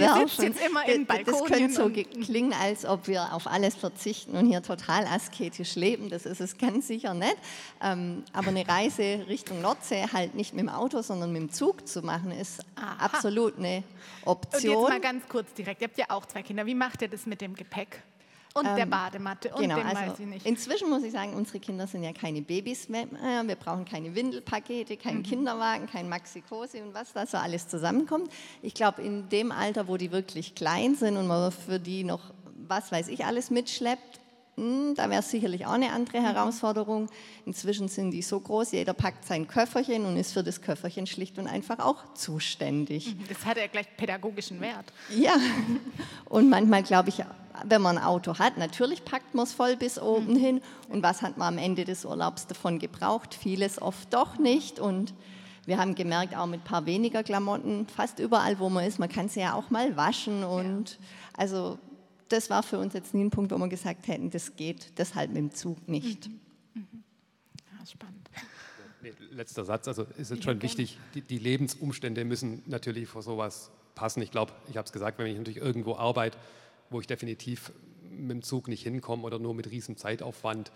Äh, 0.02 0.44
jetzt 0.44 0.66
immer 0.66 0.88
in 0.88 1.06
das, 1.06 1.18
das 1.24 1.44
könnte 1.44 1.72
so 1.72 1.90
klingen, 1.90 2.52
als 2.52 2.84
ob 2.84 3.06
wir 3.08 3.32
auf 3.34 3.46
alles 3.46 3.74
verzichten 3.74 4.36
und 4.36 4.46
hier 4.46 4.62
total 4.62 5.06
asketisch 5.06 5.74
leben. 5.76 6.10
Das 6.10 6.26
ist 6.26 6.40
es 6.40 6.58
ganz 6.58 6.86
sicher 6.86 7.14
nicht. 7.14 7.36
Ähm, 7.82 8.24
aber 8.32 8.48
eine 8.48 8.66
Reise 8.66 9.24
Richtung 9.28 9.60
Nordsee 9.60 10.06
halt 10.12 10.34
nicht 10.34 10.54
mit 10.54 10.64
dem 10.64 10.68
Auto, 10.68 11.02
sondern 11.02 11.32
mit 11.32 11.42
dem 11.42 11.50
Zug 11.50 11.86
zu 11.86 12.02
machen, 12.02 12.32
ist 12.32 12.64
Aha. 12.76 13.04
absolut 13.04 13.58
eine 13.58 13.84
Option. 14.24 14.76
Und 14.76 14.82
jetzt 14.82 14.90
mal 14.90 15.00
ganz 15.00 15.28
kurz 15.28 15.52
direkt. 15.54 15.82
Ihr 15.82 15.88
habt 15.88 15.98
ja 15.98 16.06
auch 16.08 16.26
zwei 16.26 16.42
Kinder. 16.42 16.66
Wie 16.66 16.74
macht 16.74 17.02
ihr 17.02 17.08
das 17.08 17.26
mit 17.26 17.40
dem 17.40 17.54
Gepäck? 17.54 18.02
Und 18.54 18.66
ähm, 18.66 18.76
der 18.76 18.86
Badematte 18.86 19.50
und 19.54 19.62
genau, 19.62 19.76
dem 19.76 19.86
also 19.86 20.02
weiß 20.02 20.18
ich 20.18 20.26
nicht. 20.26 20.46
Inzwischen 20.46 20.90
muss 20.90 21.02
ich 21.02 21.12
sagen, 21.12 21.34
unsere 21.34 21.58
Kinder 21.58 21.86
sind 21.86 22.02
ja 22.02 22.12
keine 22.12 22.42
Babys 22.42 22.88
mehr. 22.88 23.06
Wir 23.44 23.56
brauchen 23.56 23.84
keine 23.84 24.14
Windelpakete, 24.14 24.96
keinen 24.96 25.18
mhm. 25.18 25.22
Kinderwagen, 25.24 25.86
kein 25.86 26.08
Maxikose 26.08 26.82
und 26.82 26.94
was 26.94 27.12
da 27.12 27.26
so 27.26 27.38
alles 27.38 27.68
zusammenkommt. 27.68 28.30
Ich 28.60 28.74
glaube, 28.74 29.02
in 29.02 29.28
dem 29.28 29.52
Alter, 29.52 29.88
wo 29.88 29.96
die 29.96 30.12
wirklich 30.12 30.54
klein 30.54 30.94
sind 30.94 31.16
und 31.16 31.26
man 31.26 31.50
für 31.50 31.80
die 31.80 32.04
noch, 32.04 32.32
was 32.68 32.92
weiß 32.92 33.08
ich, 33.08 33.24
alles 33.24 33.50
mitschleppt, 33.50 34.20
da 34.56 35.08
wäre 35.08 35.20
es 35.20 35.30
sicherlich 35.30 35.66
auch 35.66 35.72
eine 35.72 35.92
andere. 35.92 36.22
Herausforderung. 36.22 37.08
Inzwischen 37.46 37.88
sind 37.88 38.10
die 38.10 38.20
so 38.22 38.38
groß, 38.38 38.72
jeder 38.72 38.92
packt 38.92 39.24
sein 39.24 39.48
Köfferchen 39.48 40.04
und 40.04 40.16
ist 40.16 40.32
für 40.32 40.42
das 40.42 40.60
Köfferchen 40.60 41.06
schlicht 41.06 41.38
und 41.38 41.46
einfach 41.46 41.78
auch 41.78 42.12
zuständig. 42.14 43.14
Mhm, 43.14 43.24
das 43.28 43.46
hat 43.46 43.56
ja 43.56 43.66
gleich 43.66 43.86
pädagogischen 43.96 44.60
Wert. 44.60 44.92
Ja, 45.10 45.36
und 46.26 46.50
manchmal 46.50 46.82
glaube 46.82 47.08
ich, 47.08 47.22
wenn 47.64 47.82
man 47.82 47.98
ein 47.98 48.04
Auto 48.04 48.38
hat, 48.38 48.58
natürlich 48.58 49.04
packt 49.04 49.34
man 49.34 49.44
es 49.44 49.52
voll 49.52 49.76
bis 49.76 49.98
oben 49.98 50.34
mhm. 50.34 50.38
hin. 50.38 50.60
Und 50.88 51.02
was 51.02 51.22
hat 51.22 51.38
man 51.38 51.54
am 51.54 51.58
Ende 51.58 51.84
des 51.84 52.04
Urlaubs 52.04 52.46
davon 52.46 52.78
gebraucht? 52.78 53.34
Vieles 53.34 53.80
oft 53.80 54.12
doch 54.12 54.38
nicht. 54.38 54.78
Und 54.78 55.14
wir 55.64 55.78
haben 55.78 55.94
gemerkt, 55.94 56.36
auch 56.36 56.46
mit 56.46 56.60
ein 56.60 56.64
paar 56.64 56.86
weniger 56.86 57.22
Klamotten, 57.22 57.86
fast 57.86 58.18
überall, 58.18 58.58
wo 58.58 58.68
man 58.68 58.84
ist, 58.84 58.98
man 58.98 59.08
kann 59.08 59.28
sie 59.28 59.40
ja 59.40 59.54
auch 59.54 59.70
mal 59.70 59.96
waschen. 59.96 60.44
Und 60.44 60.90
ja. 60.90 60.96
also 61.36 61.78
das 62.32 62.48
war 62.50 62.62
für 62.62 62.78
uns 62.78 62.94
jetzt 62.94 63.14
nie 63.14 63.22
ein 63.22 63.30
Punkt, 63.30 63.52
wo 63.52 63.58
wir 63.58 63.68
gesagt 63.68 64.08
hätten, 64.08 64.30
das 64.30 64.56
geht 64.56 64.98
deshalb 64.98 65.30
mit 65.30 65.38
dem 65.38 65.50
Zug 65.52 65.86
nicht. 65.86 66.28
Mhm. 66.28 66.40
Mhm. 66.74 67.04
Ja, 67.78 67.86
spannend. 67.86 68.30
Nee, 69.02 69.12
letzter 69.30 69.64
Satz, 69.64 69.88
also 69.88 70.06
ist 70.16 70.30
es 70.30 70.42
schon 70.42 70.62
wichtig, 70.62 70.96
die, 71.14 71.22
die, 71.22 71.38
Lebensumstände 71.38 72.24
müssen 72.24 72.62
natürlich 72.66 73.08
vor 73.08 73.22
sowas 73.22 73.70
passen. 73.96 74.22
Ich 74.22 74.30
glaube, 74.30 74.52
ich 74.68 74.76
habe 74.76 74.86
es 74.86 74.92
gesagt, 74.92 75.18
wenn 75.18 75.26
ich 75.26 75.36
natürlich 75.36 75.58
irgendwo 75.58 75.96
arbeite, 75.96 76.38
wo 76.88 77.00
ich 77.00 77.06
definitiv 77.06 77.72
mit 78.10 78.30
dem 78.30 78.42
Zug 78.42 78.68
nicht 78.68 78.82
hinkomme 78.84 79.24
oder 79.24 79.38
nur 79.38 79.54
mit 79.54 79.70
riesem 79.70 79.96
Zeitaufwand, 79.96 80.70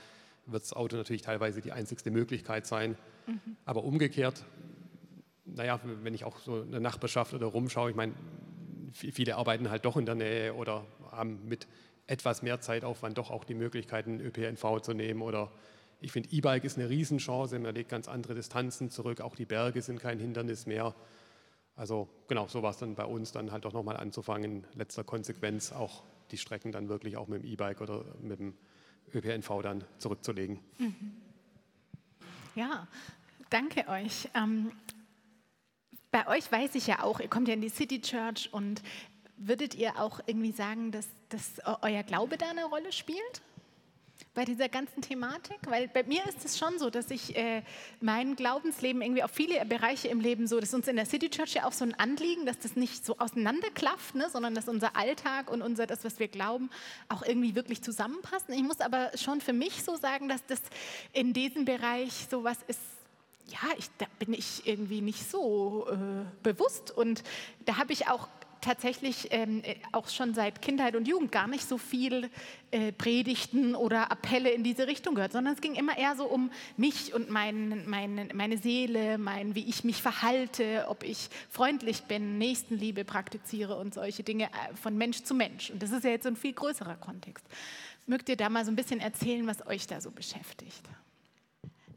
wird 0.47 0.63
das 0.63 0.73
Auto 0.73 0.97
natürlich 0.97 1.23
teilweise 1.23 1.61
die 1.61 1.73
einzigste 1.73 2.11
Möglichkeit 2.11 2.67
sein. 2.67 2.97
Mhm. 3.27 3.57
Aber 3.65 3.85
umgekehrt, 3.85 4.45
naja, 5.45 5.81
wenn 6.03 6.15
ich 6.15 6.25
auch 6.25 6.39
so 6.41 6.63
eine 6.63 6.81
Nachbarschaft 6.81 7.33
oder 7.33 7.47
rumschaue, 7.47 7.91
ich 7.91 7.97
meine, 7.97 8.15
viele 8.93 9.37
arbeiten 9.37 9.71
halt 9.71 9.85
doch 9.85 9.97
in 9.97 10.07
der 10.07 10.15
Nähe 10.17 10.55
oder 10.55 10.85
haben 11.17 11.49
mit 11.49 11.67
etwas 12.07 12.43
mehr 12.43 12.61
Zeitaufwand 12.61 13.19
doch 13.19 13.31
auch 13.31 13.45
die 13.45 13.55
Möglichkeit, 13.55 14.07
einen 14.07 14.21
ÖPNV 14.21 14.81
zu 14.81 14.93
nehmen. 14.93 15.23
Oder 15.23 15.51
ich 16.01 16.12
finde, 16.12 16.31
E-Bike 16.31 16.64
ist 16.64 16.79
eine 16.79 16.89
Riesenchance, 16.89 17.59
man 17.59 17.75
legt 17.75 17.91
ganz 17.91 18.09
andere 18.09 18.35
Distanzen 18.35 18.91
zurück, 18.91 19.21
auch 19.21 19.35
die 19.35 19.47
Berge 19.47 19.83
sind 19.83 20.01
kein 20.01 20.19
Hindernis 20.19 20.67
mehr. 20.67 20.95
Also 21.75 22.09
genau, 22.29 22.47
so 22.49 22.62
war 22.62 22.71
es 22.71 22.79
dann 22.79 22.95
bei 22.95 23.05
uns, 23.05 23.33
dann 23.33 23.53
halt 23.53 23.64
doch 23.64 23.73
nochmal 23.73 23.97
anzufangen, 23.97 24.45
in 24.45 24.64
letzter 24.75 25.05
Konsequenz 25.05 25.73
auch 25.73 26.05
die 26.31 26.39
Strecken 26.39 26.73
dann 26.73 26.89
wirklich 26.89 27.17
auch 27.17 27.29
mit 27.29 27.43
dem 27.43 27.51
E-Bike 27.51 27.81
oder 27.81 28.05
mit 28.21 28.39
dem 28.39 28.55
ÖPNV 29.14 29.62
dann 29.62 29.85
zurückzulegen. 29.99 30.59
Mhm. 30.79 31.17
Ja, 32.55 32.89
danke 33.51 33.87
euch. 33.89 34.29
Ähm, 34.35 34.73
bei 36.11 36.27
euch 36.29 36.51
weiß 36.51 36.75
ich 36.75 36.87
ja 36.87 37.03
auch, 37.03 37.21
ihr 37.21 37.29
kommt 37.29 37.49
ja 37.49 37.55
in 37.55 37.61
die 37.61 37.69
City 37.69 38.01
Church 38.01 38.49
und 38.53 38.83
würdet 39.37 39.74
ihr 39.74 39.99
auch 39.99 40.20
irgendwie 40.26 40.53
sagen, 40.53 40.93
dass, 40.93 41.07
dass 41.28 41.61
euer 41.82 42.03
Glaube 42.03 42.39
da 42.39 42.51
eine 42.51 42.64
Rolle 42.64 42.93
spielt? 42.93 43.43
bei 44.37 44.45
dieser 44.45 44.68
ganzen 44.68 45.03
Thematik? 45.03 45.59
Weil 45.66 45.89
bei 45.89 46.05
mir 46.05 46.24
ist 46.26 46.45
es 46.45 46.59
schon 46.59 46.78
so, 46.78 46.91
dass 46.91 47.11
ich 47.11 47.34
äh, 47.34 47.62
mein 48.01 48.37
Glaubensleben 48.37 49.03
irgendwie 49.03 49.24
auf 49.24 49.30
viele 49.32 49.64
Bereiche 49.64 50.09
im 50.09 50.20
Leben 50.20 50.47
so, 50.47 50.61
das 50.61 50.68
ist 50.68 50.74
uns 50.74 50.89
in 50.89 50.97
der 50.97 51.07
City 51.07 51.30
Church 51.30 51.55
ja 51.55 51.64
auch 51.64 51.72
so 51.72 51.84
ein 51.84 51.95
Anliegen, 51.95 52.47
dass 52.47 52.59
das 52.59 52.76
nicht 52.76 53.05
so 53.05 53.18
auseinanderklafft, 53.18 54.14
ne, 54.14 54.28
sondern 54.30 54.55
dass 54.55 54.68
unser 54.68 54.95
Alltag 54.95 55.51
und 55.51 55.62
unser, 55.62 55.87
das, 55.87 56.05
was 56.05 56.20
wir 56.20 56.28
glauben, 56.28 56.70
auch 57.09 57.22
irgendwie 57.22 57.55
wirklich 57.55 57.82
zusammenpassen. 57.82 58.55
Ich 58.55 58.62
muss 58.62 58.80
aber 58.80 59.11
schon 59.16 59.41
für 59.41 59.55
mich 59.55 59.82
so 59.82 59.97
sagen, 59.97 60.28
dass 60.28 60.45
das 60.47 60.61
in 61.12 61.32
diesem 61.32 61.64
Bereich 61.64 62.26
sowas 62.30 62.59
ist, 62.68 62.80
ja, 63.49 63.61
ich, 63.78 63.87
da 63.99 64.07
bin 64.18 64.34
ich 64.34 64.66
irgendwie 64.66 65.01
nicht 65.01 65.30
so 65.30 65.87
äh, 65.89 65.97
bewusst 66.43 66.91
und 66.91 67.22
da 67.64 67.78
habe 67.78 67.93
ich 67.93 68.09
auch 68.09 68.28
tatsächlich 68.67 69.29
ähm, 69.31 69.62
äh, 69.64 69.77
auch 69.93 70.09
schon 70.09 70.35
seit 70.35 70.61
Kindheit 70.61 70.97
und 70.97 71.07
Jugend 71.07 71.31
gar 71.31 71.47
nicht 71.47 71.67
so 71.67 71.79
viel 71.79 72.29
äh, 72.73 72.93
Predigten 72.93 73.75
oder 73.75 74.11
Appelle 74.11 74.51
in 74.51 74.64
diese 74.64 74.87
Richtung 74.87 75.14
gehört, 75.14 75.33
sondern 75.33 75.55
es 75.55 75.61
ging 75.61 75.77
immer 75.77 75.97
eher 75.97 76.17
so 76.17 76.25
um 76.27 76.51
mich 76.77 77.14
und 77.14 77.31
mein, 77.31 77.89
mein, 77.89 78.31
meine 78.35 78.59
Seele, 78.59 79.19
mein, 79.19 79.55
wie 79.55 79.69
ich 79.69 79.85
mich 79.85 80.03
verhalte, 80.03 80.87
ob 80.89 81.05
ich 81.05 81.29
freundlich 81.49 82.03
bin, 82.03 82.39
Nächstenliebe 82.39 83.05
praktiziere 83.05 83.77
und 83.77 83.95
solche 83.95 84.25
Dinge 84.25 84.47
äh, 84.47 84.75
von 84.75 84.99
Mensch 84.99 85.23
zu 85.23 85.35
Mensch. 85.35 85.71
Und 85.71 85.83
das 85.83 85.93
ist 85.93 86.05
ja 86.05 86.11
jetzt 86.11 86.27
ein 86.27 86.37
viel 86.37 86.53
größerer 86.53 86.97
Kontext. 86.97 87.47
Mögt 88.07 88.29
ihr 88.29 88.37
da 88.37 88.49
mal 88.49 88.64
so 88.64 88.73
ein 88.73 88.77
bisschen 88.77 89.01
erzählen, 89.01 89.47
was 89.47 89.67
euch 89.67 89.87
da 89.87 90.01
so 90.01 90.11
beschäftigt? 90.11 90.83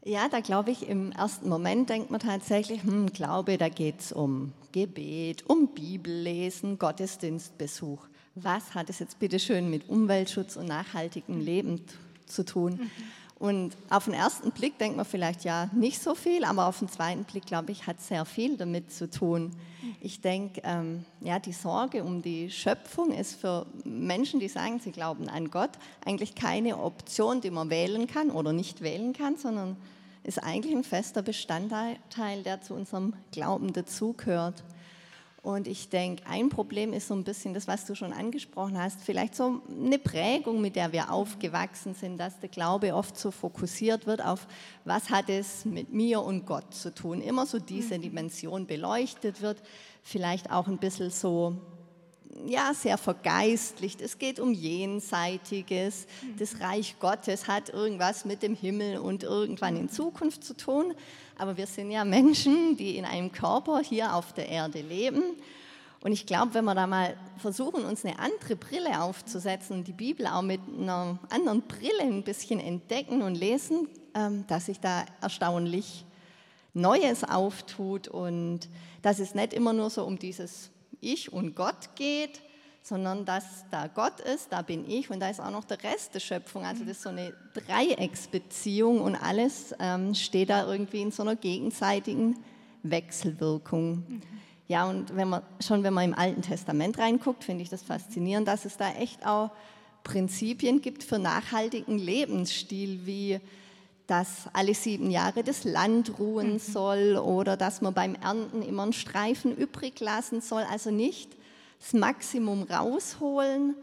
Ja, 0.04 0.28
da 0.28 0.40
glaube 0.40 0.70
ich, 0.70 0.88
im 0.88 1.12
ersten 1.12 1.48
Moment 1.48 1.90
denkt 1.90 2.10
man 2.10 2.20
tatsächlich, 2.20 2.82
hm, 2.82 3.12
Glaube, 3.12 3.58
da 3.58 3.68
geht 3.68 4.00
es 4.00 4.12
um 4.12 4.52
Gebet, 4.72 5.44
um 5.46 5.68
Bibellesen, 5.68 6.78
Gottesdienstbesuch. 6.78 8.06
Was 8.34 8.74
hat 8.74 8.88
es 8.88 8.98
jetzt 9.00 9.18
bitte 9.18 9.38
schön 9.38 9.68
mit 9.68 9.88
Umweltschutz 9.88 10.56
und 10.56 10.66
nachhaltigem 10.66 11.40
Leben 11.40 11.82
zu 12.26 12.44
tun? 12.44 12.74
Mhm. 12.74 12.90
Und 13.40 13.74
auf 13.88 14.04
den 14.04 14.12
ersten 14.12 14.50
Blick 14.50 14.76
denkt 14.76 14.98
man 14.98 15.06
vielleicht 15.06 15.44
ja 15.44 15.70
nicht 15.72 16.02
so 16.02 16.14
viel, 16.14 16.44
aber 16.44 16.66
auf 16.66 16.80
den 16.80 16.90
zweiten 16.90 17.24
Blick, 17.24 17.46
glaube 17.46 17.72
ich, 17.72 17.86
hat 17.86 17.98
sehr 17.98 18.26
viel 18.26 18.58
damit 18.58 18.92
zu 18.92 19.08
tun. 19.08 19.56
Ich 20.02 20.20
denke, 20.20 20.60
ähm, 20.62 21.06
ja, 21.22 21.38
die 21.38 21.54
Sorge 21.54 22.04
um 22.04 22.20
die 22.20 22.50
Schöpfung 22.50 23.12
ist 23.12 23.40
für 23.40 23.64
Menschen, 23.82 24.40
die 24.40 24.48
sagen, 24.48 24.78
sie 24.78 24.92
glauben 24.92 25.30
an 25.30 25.50
Gott, 25.50 25.70
eigentlich 26.04 26.34
keine 26.34 26.76
Option, 26.76 27.40
die 27.40 27.50
man 27.50 27.70
wählen 27.70 28.06
kann 28.06 28.30
oder 28.30 28.52
nicht 28.52 28.82
wählen 28.82 29.14
kann, 29.14 29.38
sondern 29.38 29.78
ist 30.22 30.42
eigentlich 30.42 30.76
ein 30.76 30.84
fester 30.84 31.22
Bestandteil, 31.22 31.96
der 32.44 32.60
zu 32.60 32.74
unserem 32.74 33.14
Glauben 33.32 33.72
dazugehört. 33.72 34.62
Und 35.42 35.66
ich 35.66 35.88
denke, 35.88 36.22
ein 36.26 36.50
Problem 36.50 36.92
ist 36.92 37.08
so 37.08 37.14
ein 37.14 37.24
bisschen 37.24 37.54
das, 37.54 37.66
was 37.66 37.86
du 37.86 37.94
schon 37.94 38.12
angesprochen 38.12 38.78
hast, 38.78 39.00
vielleicht 39.00 39.34
so 39.34 39.62
eine 39.70 39.98
Prägung, 39.98 40.60
mit 40.60 40.76
der 40.76 40.92
wir 40.92 41.10
aufgewachsen 41.10 41.94
sind, 41.94 42.18
dass 42.18 42.38
der 42.40 42.50
Glaube 42.50 42.94
oft 42.94 43.18
so 43.18 43.30
fokussiert 43.30 44.06
wird 44.06 44.22
auf, 44.22 44.46
was 44.84 45.08
hat 45.08 45.30
es 45.30 45.64
mit 45.64 45.92
mir 45.92 46.20
und 46.20 46.44
Gott 46.44 46.74
zu 46.74 46.94
tun. 46.94 47.22
Immer 47.22 47.46
so 47.46 47.58
diese 47.58 47.96
mhm. 47.96 48.02
Dimension 48.02 48.66
beleuchtet 48.66 49.40
wird, 49.40 49.62
vielleicht 50.02 50.50
auch 50.50 50.68
ein 50.68 50.78
bisschen 50.78 51.10
so 51.10 51.56
ja, 52.46 52.72
sehr 52.74 52.98
vergeistlicht. 52.98 54.00
Es 54.00 54.18
geht 54.18 54.40
um 54.40 54.52
Jenseitiges. 54.52 56.06
Mhm. 56.22 56.36
Das 56.38 56.60
Reich 56.60 56.96
Gottes 56.98 57.48
hat 57.48 57.68
irgendwas 57.70 58.24
mit 58.24 58.42
dem 58.42 58.54
Himmel 58.54 58.98
und 58.98 59.22
irgendwann 59.22 59.76
in 59.76 59.88
Zukunft 59.88 60.44
zu 60.44 60.56
tun. 60.56 60.94
Aber 61.36 61.56
wir 61.56 61.66
sind 61.66 61.90
ja 61.90 62.04
Menschen, 62.04 62.76
die 62.76 62.96
in 62.96 63.04
einem 63.04 63.32
Körper 63.32 63.80
hier 63.80 64.14
auf 64.14 64.32
der 64.32 64.48
Erde 64.48 64.80
leben. 64.80 65.22
Und 66.02 66.12
ich 66.12 66.24
glaube, 66.24 66.54
wenn 66.54 66.64
wir 66.64 66.74
da 66.74 66.86
mal 66.86 67.14
versuchen, 67.36 67.84
uns 67.84 68.04
eine 68.04 68.18
andere 68.18 68.56
Brille 68.56 69.02
aufzusetzen 69.02 69.76
und 69.76 69.88
die 69.88 69.92
Bibel 69.92 70.26
auch 70.26 70.42
mit 70.42 70.60
einer 70.66 71.18
anderen 71.28 71.62
Brille 71.62 72.00
ein 72.02 72.22
bisschen 72.22 72.58
entdecken 72.58 73.20
und 73.20 73.34
lesen, 73.34 73.86
ähm, 74.14 74.46
dass 74.46 74.66
sich 74.66 74.80
da 74.80 75.04
erstaunlich 75.20 76.06
Neues 76.72 77.24
auftut 77.24 78.08
und 78.08 78.60
dass 79.02 79.18
es 79.18 79.34
nicht 79.34 79.52
immer 79.52 79.72
nur 79.72 79.90
so 79.90 80.04
um 80.04 80.18
dieses 80.18 80.69
ich 81.00 81.32
und 81.32 81.54
Gott 81.54 81.94
geht, 81.96 82.40
sondern 82.82 83.24
dass 83.24 83.64
da 83.70 83.86
Gott 83.88 84.20
ist, 84.20 84.52
da 84.52 84.62
bin 84.62 84.88
ich 84.88 85.10
und 85.10 85.20
da 85.20 85.28
ist 85.28 85.40
auch 85.40 85.50
noch 85.50 85.64
der 85.64 85.82
Rest 85.82 86.14
der 86.14 86.20
Schöpfung. 86.20 86.64
Also 86.64 86.84
das 86.84 86.96
ist 86.96 87.02
so 87.02 87.10
eine 87.10 87.32
Dreiecksbeziehung 87.54 89.00
und 89.00 89.16
alles 89.16 89.74
ähm, 89.78 90.14
steht 90.14 90.50
da 90.50 90.70
irgendwie 90.70 91.02
in 91.02 91.10
so 91.10 91.22
einer 91.22 91.36
gegenseitigen 91.36 92.36
Wechselwirkung. 92.82 94.22
Ja, 94.66 94.88
und 94.88 95.14
wenn 95.16 95.28
man, 95.28 95.42
schon 95.60 95.82
wenn 95.82 95.92
man 95.92 96.04
im 96.04 96.14
Alten 96.14 96.42
Testament 96.42 96.98
reinguckt, 96.98 97.44
finde 97.44 97.62
ich 97.62 97.68
das 97.68 97.82
faszinierend, 97.82 98.48
dass 98.48 98.64
es 98.64 98.76
da 98.76 98.92
echt 98.92 99.26
auch 99.26 99.50
Prinzipien 100.04 100.80
gibt 100.80 101.02
für 101.02 101.18
nachhaltigen 101.18 101.98
Lebensstil, 101.98 103.04
wie 103.04 103.40
dass 104.10 104.48
alle 104.52 104.74
sieben 104.74 105.08
Jahre 105.08 105.44
das 105.44 105.62
Land 105.62 106.18
ruhen 106.18 106.54
mhm. 106.54 106.58
soll 106.58 107.16
oder 107.16 107.56
dass 107.56 107.80
man 107.80 107.94
beim 107.94 108.16
Ernten 108.16 108.60
immer 108.60 108.82
einen 108.82 108.92
Streifen 108.92 109.56
übrig 109.56 110.00
lassen 110.00 110.40
soll. 110.40 110.64
Also 110.68 110.90
nicht 110.90 111.30
das 111.78 111.92
Maximum 111.92 112.64
rausholen, 112.64 113.76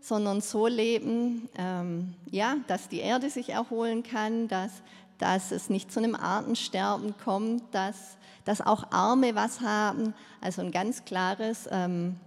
sondern 0.00 0.40
so 0.40 0.68
leben, 0.68 1.48
ähm, 1.58 2.14
ja, 2.30 2.58
dass 2.68 2.88
die 2.88 3.00
Erde 3.00 3.28
sich 3.28 3.48
erholen 3.48 4.04
kann, 4.04 4.46
dass, 4.46 4.70
dass 5.18 5.50
es 5.50 5.68
nicht 5.68 5.90
zu 5.90 5.98
einem 5.98 6.14
Artensterben 6.14 7.14
kommt, 7.24 7.62
dass, 7.72 8.16
dass 8.44 8.60
auch 8.60 8.92
Arme 8.92 9.34
was 9.34 9.62
haben. 9.62 10.14
Also 10.40 10.62
ein 10.62 10.70
ganz 10.70 11.04
klares, 11.04 11.68
ähm, 11.72 12.20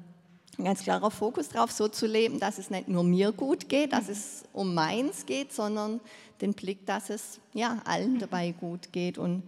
ein 0.57 0.65
ganz 0.65 0.83
klarer 0.83 1.09
Fokus 1.09 1.47
darauf, 1.47 1.71
so 1.71 1.87
zu 1.87 2.05
leben, 2.05 2.41
dass 2.41 2.57
es 2.57 2.69
nicht 2.69 2.89
nur 2.89 3.05
mir 3.05 3.31
gut 3.31 3.69
geht, 3.69 3.93
dass 3.93 4.09
es 4.09 4.43
um 4.51 4.73
meins 4.73 5.25
geht, 5.25 5.53
sondern 5.53 6.01
den 6.41 6.53
Blick, 6.53 6.85
dass 6.85 7.09
es 7.09 7.39
ja 7.53 7.81
allen 7.85 8.19
dabei 8.19 8.51
gut 8.51 8.91
geht. 8.91 9.17
Und 9.17 9.43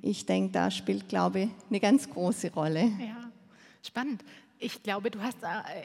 ich 0.00 0.26
denke, 0.26 0.52
da 0.52 0.70
spielt, 0.70 1.08
glaube 1.08 1.40
ich, 1.40 1.50
eine 1.68 1.80
ganz 1.80 2.08
große 2.08 2.52
Rolle. 2.52 2.92
Ja, 2.98 3.30
spannend. 3.82 4.24
Ich 4.58 4.82
glaube, 4.82 5.10
du 5.10 5.20
hast 5.20 5.38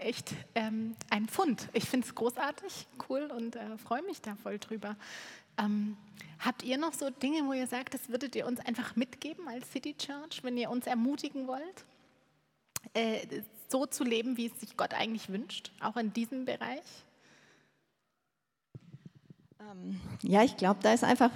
echt 0.03 0.33
ähm, 0.53 0.95
einen 1.09 1.27
Fund. 1.27 1.67
Ich 1.73 1.85
finde 1.85 2.05
es 2.05 2.13
großartig, 2.13 2.87
cool 3.09 3.31
und 3.35 3.55
äh, 3.55 3.77
freue 3.77 4.03
mich 4.03 4.21
da 4.21 4.35
voll 4.35 4.59
drüber. 4.59 4.95
Ähm, 5.57 5.97
habt 6.39 6.61
ihr 6.63 6.77
noch 6.77 6.93
so 6.93 7.09
Dinge, 7.09 7.47
wo 7.47 7.53
ihr 7.53 7.65
sagt, 7.65 7.95
das 7.95 8.09
würdet 8.09 8.35
ihr 8.35 8.45
uns 8.45 8.59
einfach 8.59 8.95
mitgeben 8.95 9.47
als 9.47 9.71
City 9.71 9.95
Church, 9.97 10.43
wenn 10.43 10.57
ihr 10.57 10.69
uns 10.69 10.85
ermutigen 10.85 11.47
wollt, 11.47 11.85
äh, 12.93 13.41
so 13.67 13.85
zu 13.85 14.03
leben, 14.03 14.37
wie 14.37 14.47
es 14.47 14.59
sich 14.59 14.77
Gott 14.77 14.93
eigentlich 14.93 15.29
wünscht, 15.29 15.71
auch 15.81 15.97
in 15.97 16.13
diesem 16.13 16.45
Bereich? 16.45 16.83
Ähm, 19.71 19.99
ja, 20.21 20.43
ich 20.43 20.55
glaube, 20.55 20.79
da 20.81 20.93
ist 20.93 21.03
einfach 21.03 21.31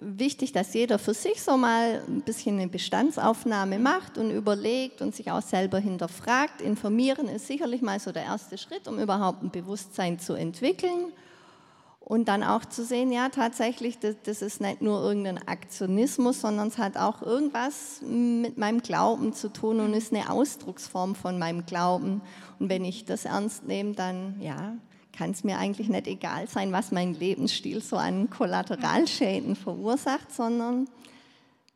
wichtig, 0.00 0.52
dass 0.52 0.74
jeder 0.74 0.98
für 0.98 1.12
sich 1.12 1.42
so 1.42 1.56
mal 1.56 2.02
ein 2.06 2.22
bisschen 2.22 2.56
eine 2.56 2.68
Bestandsaufnahme 2.68 3.78
macht 3.78 4.16
und 4.16 4.30
überlegt 4.30 5.02
und 5.02 5.14
sich 5.14 5.30
auch 5.30 5.42
selber 5.42 5.78
hinterfragt. 5.78 6.62
Informieren 6.62 7.28
ist 7.28 7.46
sicherlich 7.46 7.82
mal 7.82 7.98
so 7.98 8.12
der 8.12 8.22
erste 8.24 8.56
Schritt, 8.58 8.86
um 8.86 8.98
überhaupt 8.98 9.42
ein 9.42 9.50
Bewusstsein 9.50 10.18
zu 10.18 10.34
entwickeln. 10.34 11.12
Und 12.00 12.28
dann 12.28 12.42
auch 12.42 12.64
zu 12.64 12.84
sehen, 12.84 13.12
ja, 13.12 13.28
tatsächlich, 13.28 13.98
das, 13.98 14.14
das 14.22 14.40
ist 14.40 14.62
nicht 14.62 14.80
nur 14.80 15.02
irgendein 15.02 15.46
Aktionismus, 15.46 16.40
sondern 16.40 16.68
es 16.68 16.78
hat 16.78 16.96
auch 16.96 17.20
irgendwas 17.20 18.00
mit 18.00 18.56
meinem 18.56 18.80
Glauben 18.80 19.34
zu 19.34 19.52
tun 19.52 19.80
und 19.80 19.92
ist 19.92 20.14
eine 20.14 20.30
Ausdrucksform 20.30 21.14
von 21.14 21.38
meinem 21.38 21.66
Glauben. 21.66 22.22
Und 22.58 22.70
wenn 22.70 22.86
ich 22.86 23.04
das 23.04 23.26
ernst 23.26 23.66
nehme, 23.66 23.92
dann, 23.92 24.40
ja, 24.40 24.78
kann 25.18 25.32
es 25.32 25.42
mir 25.42 25.58
eigentlich 25.58 25.88
nicht 25.88 26.06
egal 26.06 26.48
sein, 26.48 26.70
was 26.70 26.92
mein 26.92 27.12
Lebensstil 27.12 27.82
so 27.82 27.96
an 27.96 28.30
Kollateralschäden 28.30 29.56
verursacht, 29.56 30.32
sondern 30.32 30.88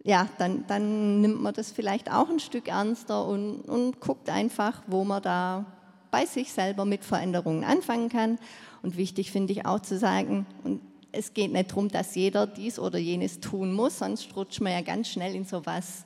ja, 0.05 0.29
dann, 0.39 0.65
dann 0.69 1.21
nimmt 1.21 1.43
man 1.43 1.53
das 1.53 1.73
vielleicht 1.73 2.11
auch 2.11 2.29
ein 2.31 2.39
Stück 2.39 2.69
ernster 2.69 3.27
und, 3.27 3.63
und 3.63 3.99
guckt 4.01 4.31
einfach, 4.31 4.83
wo 4.87 5.03
man 5.03 5.23
da 5.23 5.67
bei 6.13 6.25
sich 6.25 6.53
selber 6.53 6.85
mit 6.85 7.05
Veränderungen 7.05 7.65
anfangen 7.65 8.09
kann. 8.09 8.39
Und 8.83 8.97
wichtig 8.97 9.33
finde 9.33 9.53
ich 9.53 9.67
auch 9.67 9.81
zu 9.81 9.99
sagen, 9.99 10.47
und 10.63 10.81
es 11.11 11.35
geht 11.35 11.53
nicht 11.53 11.71
darum, 11.71 11.89
dass 11.89 12.15
jeder 12.15 12.47
dies 12.47 12.79
oder 12.79 12.99
jenes 12.99 13.41
tun 13.41 13.73
muss, 13.73 13.99
sonst 13.99 14.37
rutscht 14.37 14.61
man 14.61 14.73
ja 14.73 14.83
ganz 14.83 15.09
schnell 15.09 15.35
in 15.35 15.45
so 15.45 15.67
was 15.67 16.05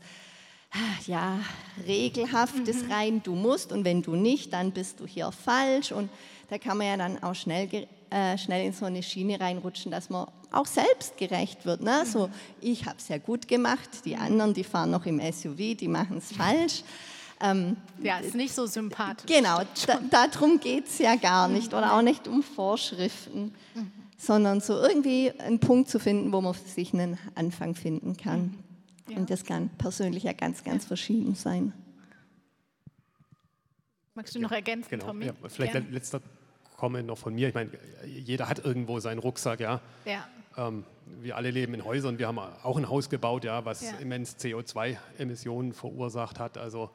ja, 1.07 1.39
Regelhaftes 1.87 2.85
mhm. 2.85 2.93
rein, 2.93 3.23
du 3.23 3.35
musst 3.35 3.73
und 3.73 3.85
wenn 3.85 4.03
du 4.03 4.17
nicht, 4.17 4.53
dann 4.53 4.73
bist 4.73 5.01
du 5.01 5.07
hier 5.07 5.33
falsch 5.33 5.93
und 5.93 6.09
da 6.49 6.59
kann 6.59 6.79
man 6.79 6.87
ja 6.87 6.97
dann 6.97 7.23
auch 7.23 7.35
schnell, 7.35 7.69
äh, 8.11 8.39
schnell 8.39 8.67
in 8.67 8.73
so 8.73 8.87
eine 8.87 9.03
Schiene 9.03 9.41
reinrutschen, 9.41 9.91
dass 9.91 10.11
man 10.11 10.27
auch 10.53 10.67
selbstgerecht 10.67 11.67
wird. 11.67 11.83
Ne? 11.83 12.05
So, 12.07 12.31
ich 12.61 12.87
habe 12.87 12.97
es 12.99 13.09
ja 13.09 13.19
gut 13.19 13.49
gemacht, 13.49 13.89
die 14.05 14.17
anderen, 14.17 14.55
die 14.55 14.65
fahren 14.65 14.91
noch 14.91 15.07
im 15.07 15.21
SUV, 15.21 15.77
die 15.77 15.89
machen 15.89 16.19
es 16.19 16.33
falsch. 16.33 16.83
Ähm, 17.41 17.77
ja, 18.03 18.19
ist 18.19 18.35
nicht 18.35 18.55
so 18.55 18.67
sympathisch. 18.67 19.31
Genau, 19.31 19.61
da, 19.87 20.01
darum 20.11 20.59
geht 20.59 20.87
es 20.87 20.99
ja 20.99 21.17
gar 21.17 21.49
nicht 21.49 21.75
oder 21.75 21.93
auch 21.93 22.03
nicht 22.03 22.27
um 22.29 22.43
Vorschriften, 22.43 23.53
mhm. 23.75 23.93
sondern 24.17 24.61
so 24.61 24.81
irgendwie 24.81 25.33
einen 25.39 25.61
Punkt 25.61 25.91
zu 25.91 25.99
finden, 25.99 26.33
wo 26.33 26.41
man 26.41 26.55
sich 26.55 26.95
einen 26.95 27.19
Anfang 27.35 27.75
finden 27.75 28.17
kann. 28.17 28.41
Mhm. 28.41 29.13
Ja. 29.13 29.17
Und 29.19 29.31
das 29.31 29.45
kann 29.45 29.69
persönlich 29.77 30.23
ja 30.23 30.33
ganz, 30.33 30.65
ganz 30.65 30.85
ja. 30.85 30.89
verschieden 30.89 31.35
sein. 31.35 31.75
Magst 34.15 34.35
du 34.35 34.41
noch 34.41 34.53
ergänzen, 34.53 34.89
genau. 34.89 35.07
Tommy? 35.09 35.27
Ja, 35.27 35.35
vielleicht 35.47 35.73
Gerne. 35.73 35.91
letzter 35.91 36.23
Comment 36.77 37.07
noch 37.07 37.19
von 37.19 37.35
mir. 37.35 37.49
Ich 37.49 37.55
meine, 37.55 37.71
jeder 38.05 38.49
hat 38.49 38.65
irgendwo 38.65 39.01
seinen 39.01 39.19
Rucksack, 39.19 39.61
ja. 39.61 39.81
ja. 40.05 40.27
Ähm, 40.57 40.85
wir 41.21 41.37
alle 41.37 41.51
leben 41.51 41.75
in 41.75 41.85
Häusern. 41.85 42.19
Wir 42.19 42.27
haben 42.27 42.39
auch 42.39 42.77
ein 42.77 42.89
Haus 42.89 43.09
gebaut, 43.09 43.45
ja, 43.45 43.65
was 43.65 43.83
ja. 43.83 43.97
immens 43.99 44.37
CO2-Emissionen 44.39 45.73
verursacht 45.73 46.39
hat. 46.39 46.59
Also 46.59 46.91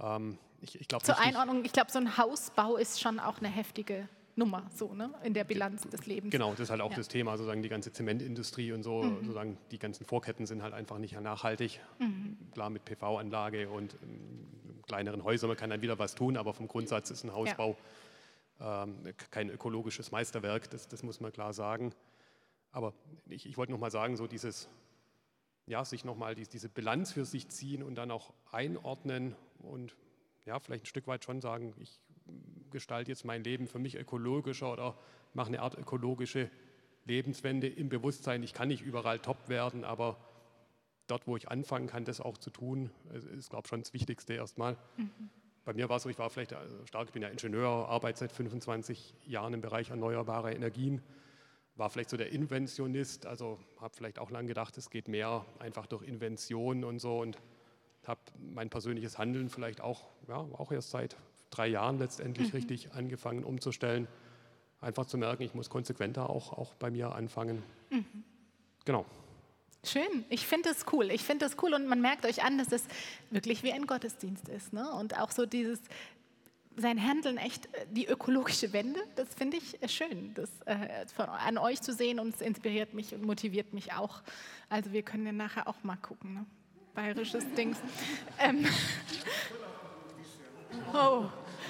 ähm, 0.00 0.38
ich, 0.60 0.80
ich 0.80 0.88
glaube. 0.88 1.04
Zur 1.04 1.18
Einordnung, 1.18 1.64
ich 1.64 1.72
glaube, 1.72 1.90
so 1.90 1.98
ein 1.98 2.16
Hausbau 2.16 2.76
ist 2.76 3.00
schon 3.00 3.18
auch 3.18 3.38
eine 3.38 3.48
heftige 3.48 4.08
Nummer, 4.36 4.64
so 4.74 4.94
ne? 4.94 5.10
in 5.24 5.34
der 5.34 5.44
Bilanz 5.44 5.82
des 5.82 6.06
Lebens. 6.06 6.32
Genau, 6.32 6.50
das 6.52 6.60
ist 6.60 6.70
halt 6.70 6.80
auch 6.80 6.90
ja. 6.90 6.96
das 6.96 7.08
Thema, 7.08 7.36
sozusagen 7.36 7.62
die 7.62 7.68
ganze 7.68 7.92
Zementindustrie 7.92 8.72
und 8.72 8.82
so, 8.82 9.02
mhm. 9.02 9.16
sozusagen 9.20 9.58
die 9.70 9.78
ganzen 9.78 10.04
Vorketten 10.06 10.46
sind 10.46 10.62
halt 10.62 10.72
einfach 10.72 10.98
nicht 10.98 11.18
nachhaltig. 11.20 11.80
Mhm. 11.98 12.38
Klar 12.52 12.70
mit 12.70 12.84
PV-Anlage 12.84 13.68
und 13.68 13.94
ähm, 14.02 14.80
kleineren 14.86 15.24
Häusern, 15.24 15.48
man 15.48 15.56
kann 15.56 15.70
dann 15.70 15.82
wieder 15.82 15.98
was 15.98 16.14
tun, 16.14 16.36
aber 16.36 16.54
vom 16.54 16.68
Grundsatz 16.68 17.10
ist 17.10 17.24
ein 17.24 17.32
Hausbau 17.32 17.70
ja. 17.70 17.76
Ähm, 18.60 19.14
kein 19.30 19.50
ökologisches 19.50 20.10
Meisterwerk, 20.10 20.70
das, 20.70 20.88
das, 20.88 21.02
muss 21.02 21.20
man 21.20 21.32
klar 21.32 21.52
sagen. 21.52 21.92
Aber 22.72 22.92
ich, 23.28 23.46
ich 23.46 23.56
wollte 23.56 23.72
nochmal 23.72 23.90
sagen, 23.90 24.16
so 24.16 24.26
dieses, 24.26 24.68
ja, 25.66 25.84
sich 25.84 26.04
nochmal 26.04 26.34
die, 26.34 26.44
diese 26.44 26.68
Bilanz 26.68 27.12
für 27.12 27.24
sich 27.24 27.48
ziehen 27.48 27.82
und 27.82 27.94
dann 27.94 28.10
auch 28.10 28.32
einordnen 28.52 29.34
und 29.58 29.96
ja, 30.44 30.58
vielleicht 30.58 30.84
ein 30.84 30.86
Stück 30.86 31.06
weit 31.06 31.24
schon 31.24 31.40
sagen, 31.40 31.74
ich 31.78 32.00
gestalte 32.70 33.10
jetzt 33.10 33.24
mein 33.24 33.42
Leben 33.42 33.66
für 33.66 33.78
mich 33.78 33.96
ökologischer 33.96 34.72
oder 34.72 34.96
mache 35.34 35.48
eine 35.48 35.60
Art 35.60 35.76
ökologische 35.76 36.50
Lebenswende 37.04 37.68
im 37.68 37.88
Bewusstsein. 37.88 38.42
Ich 38.42 38.54
kann 38.54 38.68
nicht 38.68 38.82
überall 38.82 39.18
top 39.18 39.48
werden, 39.48 39.84
aber 39.84 40.16
dort, 41.06 41.26
wo 41.26 41.36
ich 41.36 41.48
anfangen 41.48 41.88
kann, 41.88 42.04
das 42.04 42.20
auch 42.20 42.38
zu 42.38 42.50
tun, 42.50 42.90
ist, 43.36 43.50
glaube 43.50 43.66
ich, 43.66 43.68
schon 43.68 43.80
das 43.80 43.92
Wichtigste 43.92 44.34
erstmal. 44.34 44.76
Mhm. 44.96 45.30
Bei 45.70 45.74
mir 45.74 45.88
war 45.88 45.98
es 45.98 46.02
so, 46.02 46.08
ich 46.08 46.18
war 46.18 46.28
vielleicht 46.30 46.52
stark, 46.84 47.06
ich 47.06 47.12
bin 47.12 47.22
ja 47.22 47.28
Ingenieur, 47.28 47.88
arbeite 47.88 48.18
seit 48.18 48.32
25 48.32 49.14
Jahren 49.28 49.54
im 49.54 49.60
Bereich 49.60 49.90
erneuerbare 49.90 50.52
Energien, 50.52 51.00
war 51.76 51.88
vielleicht 51.90 52.10
so 52.10 52.16
der 52.16 52.32
Inventionist, 52.32 53.24
also 53.24 53.56
habe 53.80 53.94
vielleicht 53.94 54.18
auch 54.18 54.32
lange 54.32 54.48
gedacht, 54.48 54.76
es 54.78 54.90
geht 54.90 55.06
mehr 55.06 55.44
einfach 55.60 55.86
durch 55.86 56.02
Invention 56.02 56.82
und 56.82 56.98
so 56.98 57.20
und 57.20 57.38
habe 58.04 58.18
mein 58.52 58.68
persönliches 58.68 59.16
Handeln 59.16 59.48
vielleicht 59.48 59.80
auch, 59.80 60.08
ja, 60.26 60.38
auch 60.38 60.72
erst 60.72 60.90
seit 60.90 61.16
drei 61.50 61.68
Jahren 61.68 62.00
letztendlich 62.00 62.48
mhm. 62.48 62.56
richtig 62.56 62.92
angefangen 62.94 63.44
umzustellen. 63.44 64.08
Einfach 64.80 65.06
zu 65.06 65.18
merken, 65.18 65.44
ich 65.44 65.54
muss 65.54 65.70
konsequenter 65.70 66.30
auch, 66.30 66.52
auch 66.52 66.74
bei 66.74 66.90
mir 66.90 67.14
anfangen. 67.14 67.62
Mhm. 67.90 68.24
Genau. 68.84 69.06
Schön, 69.82 70.24
ich 70.28 70.46
finde 70.46 70.68
es 70.68 70.84
cool. 70.92 71.10
Ich 71.10 71.22
finde 71.22 71.46
es 71.46 71.56
cool 71.62 71.72
und 71.72 71.86
man 71.86 72.00
merkt 72.00 72.26
euch 72.26 72.42
an, 72.42 72.58
dass 72.58 72.70
es 72.70 72.84
wirklich 73.30 73.62
wie 73.62 73.72
ein 73.72 73.86
Gottesdienst 73.86 74.48
ist. 74.48 74.72
Ne? 74.72 74.90
Und 74.92 75.18
auch 75.18 75.30
so 75.30 75.46
dieses, 75.46 75.80
sein 76.76 77.02
Handeln 77.02 77.38
echt 77.38 77.66
äh, 77.74 77.86
die 77.90 78.06
ökologische 78.06 78.72
Wende, 78.72 79.00
das 79.16 79.32
finde 79.34 79.56
ich 79.56 79.82
äh, 79.82 79.88
schön, 79.88 80.34
das 80.34 80.50
äh, 80.66 81.06
von, 81.14 81.26
an 81.26 81.58
euch 81.58 81.80
zu 81.80 81.94
sehen 81.94 82.20
und 82.20 82.34
es 82.34 82.40
inspiriert 82.40 82.94
mich 82.94 83.14
und 83.14 83.24
motiviert 83.24 83.72
mich 83.72 83.92
auch. 83.92 84.22
Also 84.68 84.92
wir 84.92 85.02
können 85.02 85.26
ja 85.26 85.32
nachher 85.32 85.66
auch 85.66 85.82
mal 85.82 85.96
gucken. 85.96 86.34
Ne? 86.34 86.46
Bayerisches 86.94 87.44
Dings. 87.54 87.78
Ähm. 88.38 88.66
Oh. 90.92 91.24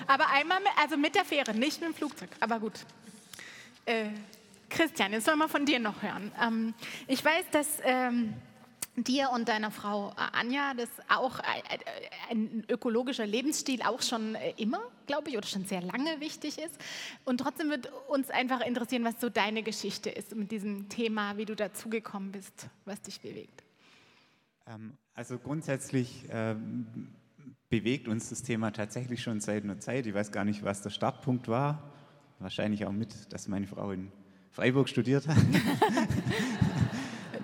Aber 0.07 0.29
einmal, 0.31 0.61
mit, 0.61 0.69
also 0.79 0.97
mit 0.97 1.15
der 1.15 1.25
Fähre, 1.25 1.55
nicht 1.55 1.81
mit 1.81 1.89
dem 1.89 1.95
Flugzeug. 1.95 2.29
Aber 2.39 2.61
gut. 2.61 2.85
Äh, 3.87 4.11
Christian, 4.71 5.13
jetzt 5.13 5.27
sollen 5.27 5.39
wir 5.39 5.49
von 5.49 5.67
dir 5.67 5.79
noch 5.79 6.03
hören. 6.03 6.33
Ähm, 6.41 6.75
ich 7.07 7.25
weiß, 7.25 7.45
dass 7.53 7.79
ähm, 7.85 8.35
dir 8.97 9.31
und 9.31 9.49
deiner 9.49 9.71
Frau 9.71 10.11
äh, 10.11 10.39
Anja 10.39 10.75
das 10.75 10.89
auch 11.09 11.39
äh, 11.39 11.43
äh, 11.43 11.79
ein 12.31 12.65
ökologischer 12.69 13.27
Lebensstil 13.27 13.83
auch 13.83 14.03
schon 14.03 14.37
immer, 14.57 14.81
glaube 15.07 15.31
ich, 15.31 15.37
oder 15.37 15.47
schon 15.47 15.65
sehr 15.65 15.83
lange 15.83 16.21
wichtig 16.21 16.59
ist. 16.59 16.79
Und 17.25 17.39
trotzdem 17.39 17.71
wird 17.71 17.91
uns 18.09 18.31
einfach 18.31 18.61
interessieren, 18.61 19.05
was 19.05 19.21
so 19.21 19.29
deine 19.29 19.63
Geschichte 19.63 20.11
ist 20.11 20.35
mit 20.35 20.51
diesem 20.51 20.89
Thema, 20.89 21.37
wie 21.37 21.45
du 21.45 21.57
dazugekommen 21.57 22.33
bist, 22.33 22.69
was 22.85 23.01
dich 23.03 23.21
bewegt. 23.21 23.63
Ähm, 24.67 24.97
also 25.15 25.39
grundsätzlich 25.39 26.25
ähm, 26.31 26.87
bewegt 27.69 28.09
uns 28.09 28.31
das 28.31 28.43
Thema 28.43 28.73
tatsächlich 28.73 29.23
schon 29.23 29.41
seit 29.41 29.65
einer 29.65 29.79
Zeit. 29.79 30.07
Ich 30.07 30.15
weiß 30.15 30.33
gar 30.33 30.45
nicht, 30.45 30.63
was 30.63 30.83
der 30.83 30.91
Startpunkt 30.91 31.49
war. 31.49 31.93
Wahrscheinlich 32.39 32.87
auch 32.87 32.93
mit, 32.93 33.33
dass 33.33 33.49
meine 33.49 33.67
Frau 33.67 33.93
in 33.93 34.11
Freiburg 34.51 34.89
studiert 34.89 35.29
hat. 35.29 35.37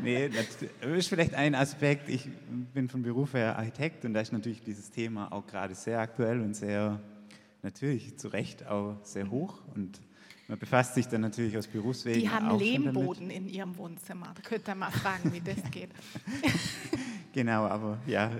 nee, 0.02 0.28
das 0.28 0.96
ist 0.96 1.08
vielleicht 1.08 1.34
ein 1.34 1.54
Aspekt. 1.54 2.08
Ich 2.08 2.28
bin 2.74 2.88
von 2.88 3.02
Beruf 3.02 3.34
her 3.34 3.56
Architekt 3.56 4.04
und 4.04 4.14
da 4.14 4.20
ist 4.20 4.32
natürlich 4.32 4.62
dieses 4.62 4.90
Thema 4.90 5.32
auch 5.32 5.46
gerade 5.46 5.74
sehr 5.74 6.00
aktuell 6.00 6.40
und 6.40 6.54
sehr, 6.54 7.00
natürlich 7.62 8.18
zu 8.18 8.28
Recht 8.28 8.66
auch 8.66 8.96
sehr 9.02 9.30
hoch. 9.30 9.62
Und 9.74 10.00
man 10.48 10.58
befasst 10.58 10.94
sich 10.94 11.06
dann 11.06 11.20
natürlich 11.20 11.56
aus 11.56 11.66
Berufswegen. 11.66 12.20
Die 12.20 12.30
haben 12.30 12.58
Lehmboden 12.58 13.30
in 13.30 13.48
ihrem 13.48 13.76
Wohnzimmer. 13.76 14.32
Da 14.34 14.42
könnt 14.42 14.68
ihr 14.68 14.74
mal 14.74 14.90
fragen, 14.90 15.32
wie 15.32 15.40
das 15.40 15.70
geht. 15.70 15.90
genau, 17.32 17.66
aber 17.66 17.98
ja, 18.06 18.30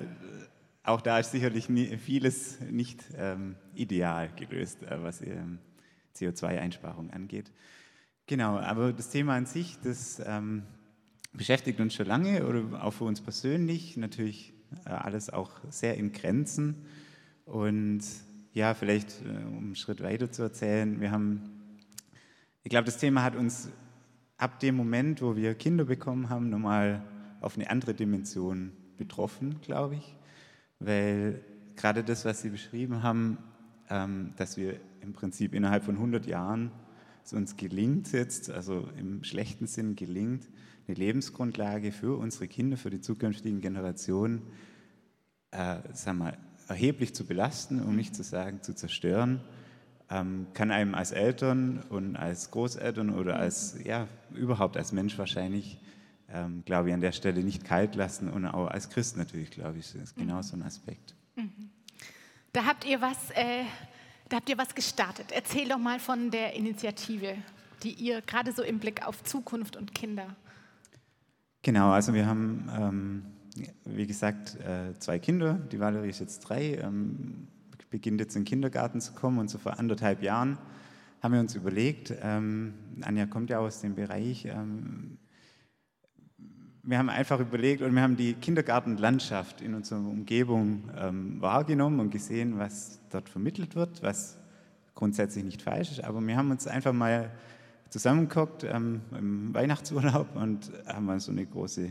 auch 0.83 1.01
da 1.01 1.19
ist 1.19 1.33
sicherlich 1.33 1.69
nie, 1.69 1.97
vieles 1.97 2.61
nicht 2.61 3.05
ähm, 3.17 3.57
ideal 3.75 4.31
gelöst, 4.37 4.83
äh, 4.85 5.03
was 5.03 5.21
ähm, 5.21 5.59
CO2-Einsparung 6.17 7.11
angeht. 7.11 7.51
Genau, 8.29 8.59
aber 8.59 8.93
das 8.93 9.11
Thema 9.11 9.37
an 9.37 9.47
sich, 9.47 9.79
das 9.85 10.20
ähm, 10.27 10.64
beschäftigt 11.33 11.79
uns 11.79 11.95
schon 11.95 12.07
lange 12.07 12.45
oder 12.45 12.83
auch 12.83 12.91
für 12.91 13.05
uns 13.05 13.20
persönlich 13.20 13.97
natürlich 13.97 14.53
äh, 14.85 14.91
alles 14.91 15.31
auch 15.31 15.53
sehr 15.70 15.97
in 15.97 16.11
Grenzen. 16.11 16.74
Und 17.45 18.01
ja, 18.53 18.74
vielleicht, 18.74 19.22
äh, 19.22 19.45
um 19.47 19.59
einen 19.59 19.77
Schritt 19.77 20.03
weiter 20.03 20.33
zu 20.33 20.43
erzählen, 20.43 21.01
wir 21.01 21.12
haben, 21.12 21.41
ich 22.64 22.70
glaube, 22.70 22.87
das 22.87 22.99
Thema 22.99 23.22
hat 23.22 23.37
uns 23.37 23.68
ab 24.39 24.59
dem 24.59 24.74
Moment, 24.74 25.22
wo 25.22 25.37
wir 25.37 25.55
Kinder 25.55 25.85
bekommen 25.85 26.29
haben, 26.29 26.51
nochmal 26.51 27.05
auf 27.41 27.57
eine 27.57 27.70
andere 27.70 27.95
Dimension 27.95 28.72
betroffen, 28.97 29.61
glaube 29.61 29.95
ich. 29.95 30.16
Weil 30.81 31.45
gerade 31.77 32.03
das, 32.03 32.24
was 32.24 32.43
Sie 32.43 32.51
beschrieben 32.51 33.05
haben, 33.05 33.39
ähm, 33.89 34.33
dass 34.37 34.57
wir 34.57 34.81
im 35.01 35.12
Prinzip 35.12 35.55
innerhalb 35.55 35.85
von 35.85 35.95
100 35.95 36.27
Jahren 36.27 36.72
es 37.27 37.33
uns 37.33 37.57
gelingt 37.57 38.12
jetzt, 38.12 38.51
also 38.51 38.89
im 38.97 39.24
schlechten 39.24 39.66
Sinn 39.66 39.97
gelingt, 39.97 40.49
eine 40.87 40.97
Lebensgrundlage 40.97 41.93
für 41.93 42.16
unsere 42.16 42.47
Kinder, 42.47 42.77
für 42.77 42.91
die 42.91 43.01
zukünftigen 43.01 43.61
Generationen, 43.61 44.43
äh, 45.51 45.79
sagen 45.93 46.18
wir, 46.18 46.37
erheblich 46.68 47.14
zu 47.14 47.27
belasten, 47.27 47.83
um 47.83 47.97
nicht 47.97 48.14
zu 48.14 48.22
sagen 48.22 48.62
zu 48.62 48.74
zerstören, 48.74 49.41
ähm, 50.09 50.47
kann 50.55 50.70
einem 50.70 50.95
als 50.95 51.11
Eltern 51.11 51.83
und 51.89 52.16
als 52.16 52.51
Großeltern 52.53 53.11
oder 53.11 53.37
als, 53.37 53.77
ja, 53.85 54.07
überhaupt 54.35 54.77
als 54.77 54.93
Mensch 54.93 55.18
wahrscheinlich, 55.18 55.81
ähm, 56.29 56.62
glaube 56.64 56.89
ich, 56.89 56.95
an 56.95 57.01
der 57.01 57.12
Stelle 57.12 57.43
nicht 57.43 57.64
kalt 57.64 57.97
lassen 57.97 58.29
und 58.29 58.47
auch 58.47 58.68
als 58.68 58.89
Christ 58.91 59.16
natürlich, 59.16 59.51
glaube 59.51 59.79
ich, 59.79 59.95
ist 59.95 60.16
genau 60.16 60.43
so 60.43 60.57
ein 60.57 60.62
Aspekt. 60.62 61.14
Mhm. 61.35 61.70
Da 62.53 62.64
habt 62.64 62.87
ihr 62.87 63.01
was, 63.01 63.31
äh, 63.33 63.64
da 64.29 64.37
habt 64.37 64.49
ihr 64.49 64.59
was 64.59 64.74
gestartet. 64.74 65.33
Erzähl 65.33 65.68
doch 65.68 65.79
mal 65.79 65.99
von 65.99 66.31
der 66.31 66.55
Initiative, 66.55 67.37
die 67.83 67.93
ihr 67.93 68.22
gerade 68.22 68.53
so 68.53 68.62
im 68.62 68.79
Blick 68.79 69.07
auf 69.07 69.22
Zukunft 69.24 69.77
und 69.77 69.95
Kinder. 69.95 70.35
Genau, 71.62 71.91
also 71.91 72.14
wir 72.14 72.27
haben 72.27 72.70
ähm, 72.77 73.22
wie 73.85 74.07
gesagt, 74.07 74.57
äh, 74.61 74.99
zwei 74.99 75.18
Kinder. 75.18 75.55
Die 75.55 75.81
Valerie 75.81 76.11
ist 76.11 76.20
jetzt 76.20 76.41
drei, 76.41 76.77
ähm, 76.77 77.49
beginnt 77.91 78.20
jetzt 78.20 78.37
in 78.37 78.43
den 78.43 78.49
Kindergarten 78.49 79.01
zu 79.01 79.12
kommen 79.12 79.39
und 79.39 79.49
so 79.49 79.59
vor 79.59 79.79
anderthalb 79.79 80.22
Jahren 80.22 80.59
haben 81.22 81.33
wir 81.33 81.41
uns 81.41 81.55
überlegt, 81.55 82.12
ähm, 82.22 82.74
Anja 83.01 83.27
kommt 83.27 83.51
ja 83.51 83.59
aus 83.59 83.81
dem 83.81 83.95
Bereich, 83.95 84.45
ähm, 84.45 85.18
wir 86.87 86.99
haben 86.99 87.09
einfach 87.09 87.41
überlegt 87.41 87.82
und 87.82 87.95
wir 87.95 88.03
haben 88.03 88.16
die 88.16 88.34
Kindergartenlandschaft 88.34 89.61
in 89.61 89.74
unserer 89.74 89.99
Umgebung 89.99 90.84
ähm, 90.97 91.41
wahrgenommen 91.41 91.99
und 91.99 92.11
gesehen, 92.11 92.59
was 92.59 93.01
dort 93.11 93.28
vermittelt 93.28 93.74
wird, 93.74 94.05
was 94.05 94.39
grundsätzlich 94.95 95.45
nicht 95.45 95.62
falsch 95.62 95.91
ist, 95.91 96.05
aber 96.05 96.20
wir 96.24 96.37
haben 96.37 96.53
uns 96.53 96.68
einfach 96.68 96.93
mal 96.93 97.32
zusammengeguckt 97.91 98.62
ähm, 98.62 99.01
im 99.18 99.53
Weihnachtsurlaub 99.53 100.37
und 100.37 100.70
haben 100.87 101.07
mal 101.07 101.18
so 101.18 101.32
eine 101.32 101.45
große 101.45 101.91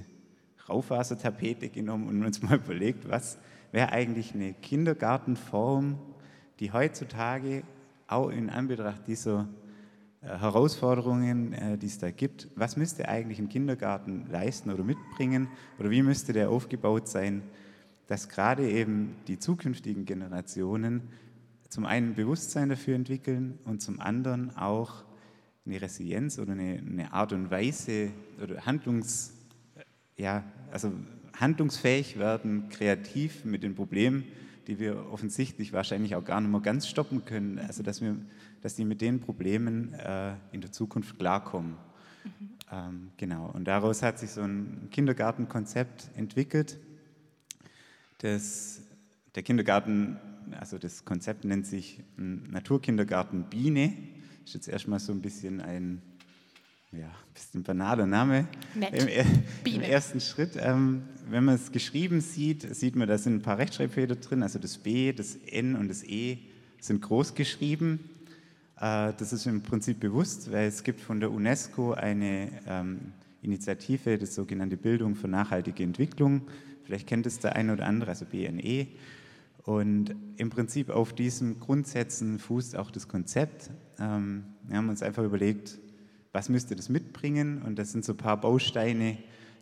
Raufasertapete 0.70 1.70
genommen 1.70 2.08
und 2.08 2.26
uns 2.26 2.41
mal 2.41 2.56
überlegt, 2.66 3.10
was 3.10 3.38
wäre 3.74 3.91
eigentlich 3.91 4.34
eine 4.34 4.54
Kindergartenform, 4.54 6.00
die 6.62 6.72
heutzutage 6.72 7.64
auch 8.08 8.30
in 8.30 8.50
Anbetracht 8.50 9.06
dieser 9.08 9.50
Herausforderungen, 10.26 11.54
äh, 11.54 11.78
die 11.78 11.88
es 11.88 11.98
da 11.98 12.12
gibt, 12.12 12.50
was 12.56 12.78
müsste 12.78 13.08
eigentlich 13.08 13.40
ein 13.40 13.50
Kindergarten 13.50 14.26
leisten 14.30 14.72
oder 14.72 14.84
mitbringen? 14.84 15.48
Oder 15.80 15.92
wie 15.92 16.02
müsste 16.02 16.34
der 16.34 16.50
aufgebaut 16.50 17.08
sein, 17.08 17.44
dass 18.08 18.30
gerade 18.30 18.70
eben 18.70 19.16
die 19.28 19.40
zukünftigen 19.40 20.06
Generationen 20.06 21.04
zum 21.70 21.86
einen 21.86 22.16
Bewusstsein 22.16 22.70
dafür 22.70 22.96
entwickeln 22.96 23.58
und 23.66 23.82
zum 23.82 24.00
anderen 24.00 24.56
auch 24.56 25.04
eine 25.66 25.82
Resilienz 25.82 26.38
oder 26.38 26.52
eine, 26.52 26.80
eine 26.80 27.14
Art 27.14 27.34
und 27.34 27.50
Weise 27.50 28.12
oder 28.42 28.66
Handlungs 28.66 29.36
ja, 30.18 30.44
also 30.72 30.92
handlungsfähig 31.40 32.18
werden, 32.18 32.70
kreativ 32.70 33.44
mit 33.46 33.64
den 33.64 33.76
Problemen, 33.76 34.24
die 34.68 34.80
wir 34.80 35.11
offensichtlich 35.11 35.74
wahrscheinlich 35.74 36.16
auch 36.16 36.24
gar 36.24 36.41
nicht 36.41 36.51
mehr 36.51 36.61
ganz 36.61 36.88
stoppen 36.88 37.26
können. 37.26 37.59
Also 37.59 37.84
dass, 37.84 38.01
wir, 38.01 38.18
dass 38.61 38.76
die 38.76 38.86
mit 38.86 39.01
den 39.01 39.20
Problemen 39.20 39.93
äh, 39.93 40.34
in 40.51 40.61
der 40.61 40.72
Zukunft 40.72 41.18
klarkommen. 41.20 41.76
Mhm. 42.24 42.49
Ähm, 42.72 43.11
genau, 43.18 43.49
und 43.51 43.66
daraus 43.66 44.01
hat 44.01 44.20
sich 44.20 44.32
so 44.32 44.41
ein 44.41 44.88
Kindergartenkonzept 44.91 46.09
entwickelt. 46.16 46.80
Das, 48.20 48.82
der 49.36 49.43
Kindergarten, 49.43 50.18
also 50.59 50.78
das 50.78 51.05
Konzept 51.05 51.45
nennt 51.45 51.68
sich 51.68 52.01
Naturkindergarten 52.18 53.43
Biene. 53.43 53.93
Das 54.41 54.49
ist 54.49 54.53
jetzt 54.55 54.68
erstmal 54.68 54.99
so 54.99 55.11
ein 55.11 55.22
bisschen 55.22 55.61
ein 55.61 56.01
ja, 57.00 57.08
ein 57.08 57.34
bisschen 57.34 57.64
banaler 57.64 58.06
Name 58.06 58.48
Im, 58.76 59.08
im, 59.66 59.82
ersten 59.82 60.20
Schritt. 60.20 60.52
Ähm, 60.58 61.04
wenn 61.30 61.43
man 61.43 61.56
es 61.56 61.72
geschrieben 61.72 62.22
sieht, 62.22 62.76
sieht 62.76 62.96
man, 62.96 63.08
da 63.08 63.18
sind 63.18 63.36
ein 63.36 63.41
paar 63.41 63.58
Rechtschreibfehler 63.58 64.16
drin, 64.16 64.43
also 64.43 64.60
das 64.60 64.78
B, 64.78 65.12
das 65.12 65.36
N 65.48 65.76
und 65.76 65.89
das 65.89 66.04
E 66.04 66.38
sind 66.80 67.02
groß 67.02 67.36
geschrieben. 67.36 68.10
Äh, 68.78 69.14
das 69.18 69.34
ist 69.34 69.46
im 69.46 69.62
Prinzip 69.62 70.00
bewusst, 70.00 70.52
weil 70.52 70.68
es 70.68 70.84
gibt 70.84 71.02
von 71.02 71.20
der 71.20 71.32
UNESCO 71.32 71.93
eine 71.93 72.50
ähm, 72.68 73.14
Initiative, 73.41 74.18
das 74.18 74.36
sogenannte 74.36 74.78
Bildung 74.78 75.16
für 75.16 75.28
nachhaltige 75.28 75.84
Entwicklung. 75.84 76.41
Vielleicht 76.84 77.08
kennt 77.08 77.26
es 77.26 77.39
der 77.39 77.56
eine 77.56 77.74
oder 77.74 77.86
andere, 77.86 78.12
also 78.12 78.26
BNE. 78.26 78.88
Und 79.64 80.16
im 80.38 80.52
Prinzip 80.52 80.91
auf 80.91 81.14
diesen 81.14 81.60
Grundsätzen 81.60 82.38
fußt 82.38 82.76
auch 82.76 82.91
das 82.91 83.08
Konzept. 83.08 83.72
Ähm, 84.00 84.43
wir 84.68 84.78
haben 84.78 84.89
uns 84.89 85.02
einfach 85.02 85.24
überlegt, 85.24 85.80
was 86.36 86.50
müsste 86.50 86.76
das 86.76 86.90
mitbringen? 86.90 87.62
Und 87.62 87.80
das 87.80 87.94
sind 87.94 88.04
so 88.04 88.12
ein 88.12 88.18
paar 88.18 88.40
Bausteine, 88.40 89.18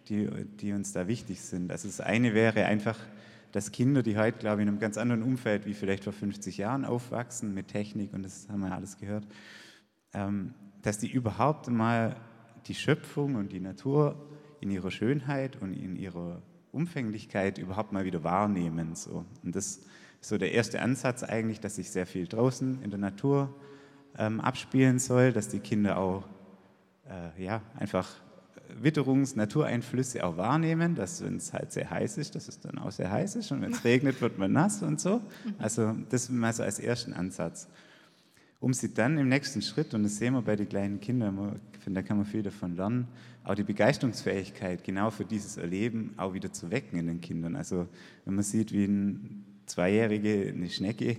die, 0.09 0.27
die 0.59 0.73
uns 0.73 0.91
da 0.91 1.07
wichtig 1.07 1.39
sind. 1.39 1.71
Also 1.71 1.87
das 1.87 2.01
eine 2.01 2.33
wäre 2.33 2.65
einfach, 2.65 2.97
dass 3.51 3.71
Kinder, 3.71 4.01
die 4.01 4.17
heute, 4.17 4.39
glaube 4.39 4.61
ich, 4.61 4.63
in 4.63 4.69
einem 4.69 4.79
ganz 4.79 4.97
anderen 4.97 5.21
Umfeld 5.21 5.67
wie 5.67 5.75
vielleicht 5.75 6.03
vor 6.03 6.13
50 6.13 6.57
Jahren 6.57 6.83
aufwachsen, 6.83 7.53
mit 7.53 7.67
Technik, 7.67 8.11
und 8.11 8.23
das 8.23 8.49
haben 8.49 8.61
wir 8.61 8.69
ja 8.69 8.75
alles 8.75 8.97
gehört, 8.97 9.27
ähm, 10.15 10.55
dass 10.81 10.97
die 10.97 11.11
überhaupt 11.11 11.69
mal 11.69 12.15
die 12.65 12.73
Schöpfung 12.73 13.35
und 13.35 13.51
die 13.51 13.59
Natur 13.59 14.15
in 14.59 14.71
ihrer 14.71 14.89
Schönheit 14.89 15.61
und 15.61 15.73
in 15.73 15.95
ihrer 15.95 16.41
Umfänglichkeit 16.71 17.59
überhaupt 17.59 17.91
mal 17.91 18.03
wieder 18.03 18.23
wahrnehmen. 18.23 18.95
So. 18.95 19.25
Und 19.43 19.55
das 19.55 19.77
ist 19.77 19.85
so 20.21 20.39
der 20.39 20.53
erste 20.53 20.81
Ansatz 20.81 21.21
eigentlich, 21.21 21.59
dass 21.59 21.75
sich 21.75 21.91
sehr 21.91 22.07
viel 22.07 22.25
draußen 22.25 22.81
in 22.81 22.89
der 22.89 22.99
Natur 22.99 23.53
ähm, 24.17 24.41
abspielen 24.41 24.97
soll, 24.97 25.31
dass 25.33 25.49
die 25.49 25.59
Kinder 25.59 25.99
auch 25.99 26.23
äh, 27.09 27.43
ja, 27.43 27.61
einfach 27.77 28.09
Witterungs-, 28.81 29.35
Natureinflüsse 29.35 30.23
auch 30.23 30.37
wahrnehmen, 30.37 30.95
dass 30.95 31.23
wenn 31.23 31.37
es 31.37 31.53
halt 31.53 31.71
sehr 31.71 31.89
heiß 31.89 32.17
ist, 32.17 32.35
dass 32.35 32.47
es 32.47 32.59
dann 32.59 32.77
auch 32.77 32.91
sehr 32.91 33.11
heiß 33.11 33.35
ist 33.35 33.51
und 33.51 33.61
wenn 33.61 33.73
es 33.73 33.83
regnet, 33.83 34.21
wird 34.21 34.37
man 34.37 34.51
nass 34.51 34.81
und 34.81 34.99
so. 34.99 35.21
Also 35.59 35.95
das 36.09 36.29
mal 36.29 36.53
so 36.53 36.63
als 36.63 36.79
ersten 36.79 37.13
Ansatz. 37.13 37.67
Um 38.59 38.73
sie 38.73 38.93
dann 38.93 39.17
im 39.17 39.27
nächsten 39.27 39.61
Schritt, 39.61 39.93
und 39.93 40.03
das 40.03 40.17
sehen 40.17 40.33
wir 40.33 40.41
bei 40.41 40.55
den 40.55 40.69
kleinen 40.69 41.01
Kindern, 41.01 41.59
ich 41.73 41.79
finde, 41.79 42.01
da 42.01 42.07
kann 42.07 42.15
man 42.15 42.25
viel 42.25 42.43
davon 42.43 42.77
lernen, 42.77 43.07
auch 43.43 43.55
die 43.55 43.63
Begeisterungsfähigkeit 43.63 44.85
genau 44.85 45.09
für 45.09 45.25
dieses 45.25 45.57
Erleben 45.57 46.13
auch 46.15 46.33
wieder 46.33 46.53
zu 46.53 46.71
wecken 46.71 46.97
in 46.97 47.07
den 47.07 47.19
Kindern. 47.19 47.57
Also 47.57 47.87
wenn 48.23 48.35
man 48.35 48.43
sieht, 48.43 48.71
wie 48.71 48.85
ein 48.85 49.43
Zweijährige 49.65 50.53
eine 50.55 50.69
Schnecke 50.69 51.17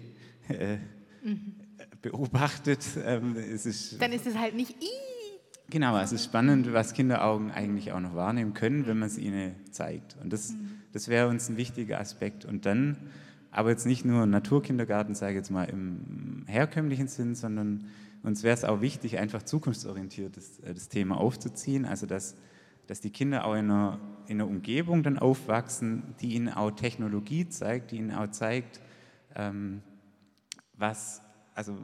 äh, 0.49 0.79
mhm. 1.23 1.55
beobachtet, 2.01 2.83
ähm, 3.05 3.37
es 3.37 3.67
ist, 3.67 4.01
dann 4.01 4.13
ist 4.13 4.27
es 4.27 4.39
halt 4.39 4.55
nicht, 4.55 4.71
Ii! 4.83 5.14
Genau, 5.71 5.99
es 5.99 6.13
ist 6.13 6.25
spannend, 6.25 6.73
was 6.73 6.93
Kinderaugen 6.93 7.51
eigentlich 7.51 7.93
auch 7.93 8.01
noch 8.01 8.15
wahrnehmen 8.15 8.53
können, 8.53 8.87
wenn 8.87 8.99
man 8.99 9.09
es 9.09 9.19
ihnen 9.19 9.55
zeigt. 9.71 10.17
Und 10.23 10.33
das, 10.33 10.55
das 10.93 11.09
wäre 11.09 11.29
uns 11.29 11.49
ein 11.49 11.57
wichtiger 11.57 11.99
Aspekt. 12.01 12.45
Und 12.45 12.67
dann, 12.67 12.99
aber 13.51 13.71
jetzt 13.71 13.87
nicht 13.87 14.05
nur 14.05 14.27
Naturkindergarten, 14.27 15.15
sage 15.15 15.33
ich 15.33 15.37
jetzt 15.37 15.51
mal 15.51 15.65
im 15.65 16.45
herkömmlichen 16.47 17.09
Sinn, 17.09 17.35
sondern 17.35 17.87
uns 18.23 18.43
wäre 18.43 18.55
es 18.55 18.65
auch 18.65 18.83
wichtig, 18.83 19.19
einfach 19.19 19.43
zukunftsorientiert 19.43 20.37
das, 20.37 20.59
äh, 20.61 20.75
das 20.75 20.89
Thema 20.89 21.19
aufzuziehen. 21.19 21.87
Also, 21.87 22.07
dass, 22.07 22.37
dass 22.87 23.01
die 23.01 23.11
Kinder 23.11 23.47
auch 23.47 23.55
in 23.55 23.71
einer, 23.71 23.99
in 24.27 24.41
einer 24.41 24.49
Umgebung 24.49 25.03
dann 25.03 25.19
aufwachsen, 25.19 26.15
die 26.21 26.35
ihnen 26.35 26.51
auch 26.51 26.73
Technologie 26.73 27.49
zeigt, 27.49 27.91
die 27.91 27.97
ihnen 27.97 28.13
auch 28.13 28.31
zeigt, 28.31 28.81
ähm, 29.35 29.83
was, 30.77 31.23
also 31.55 31.79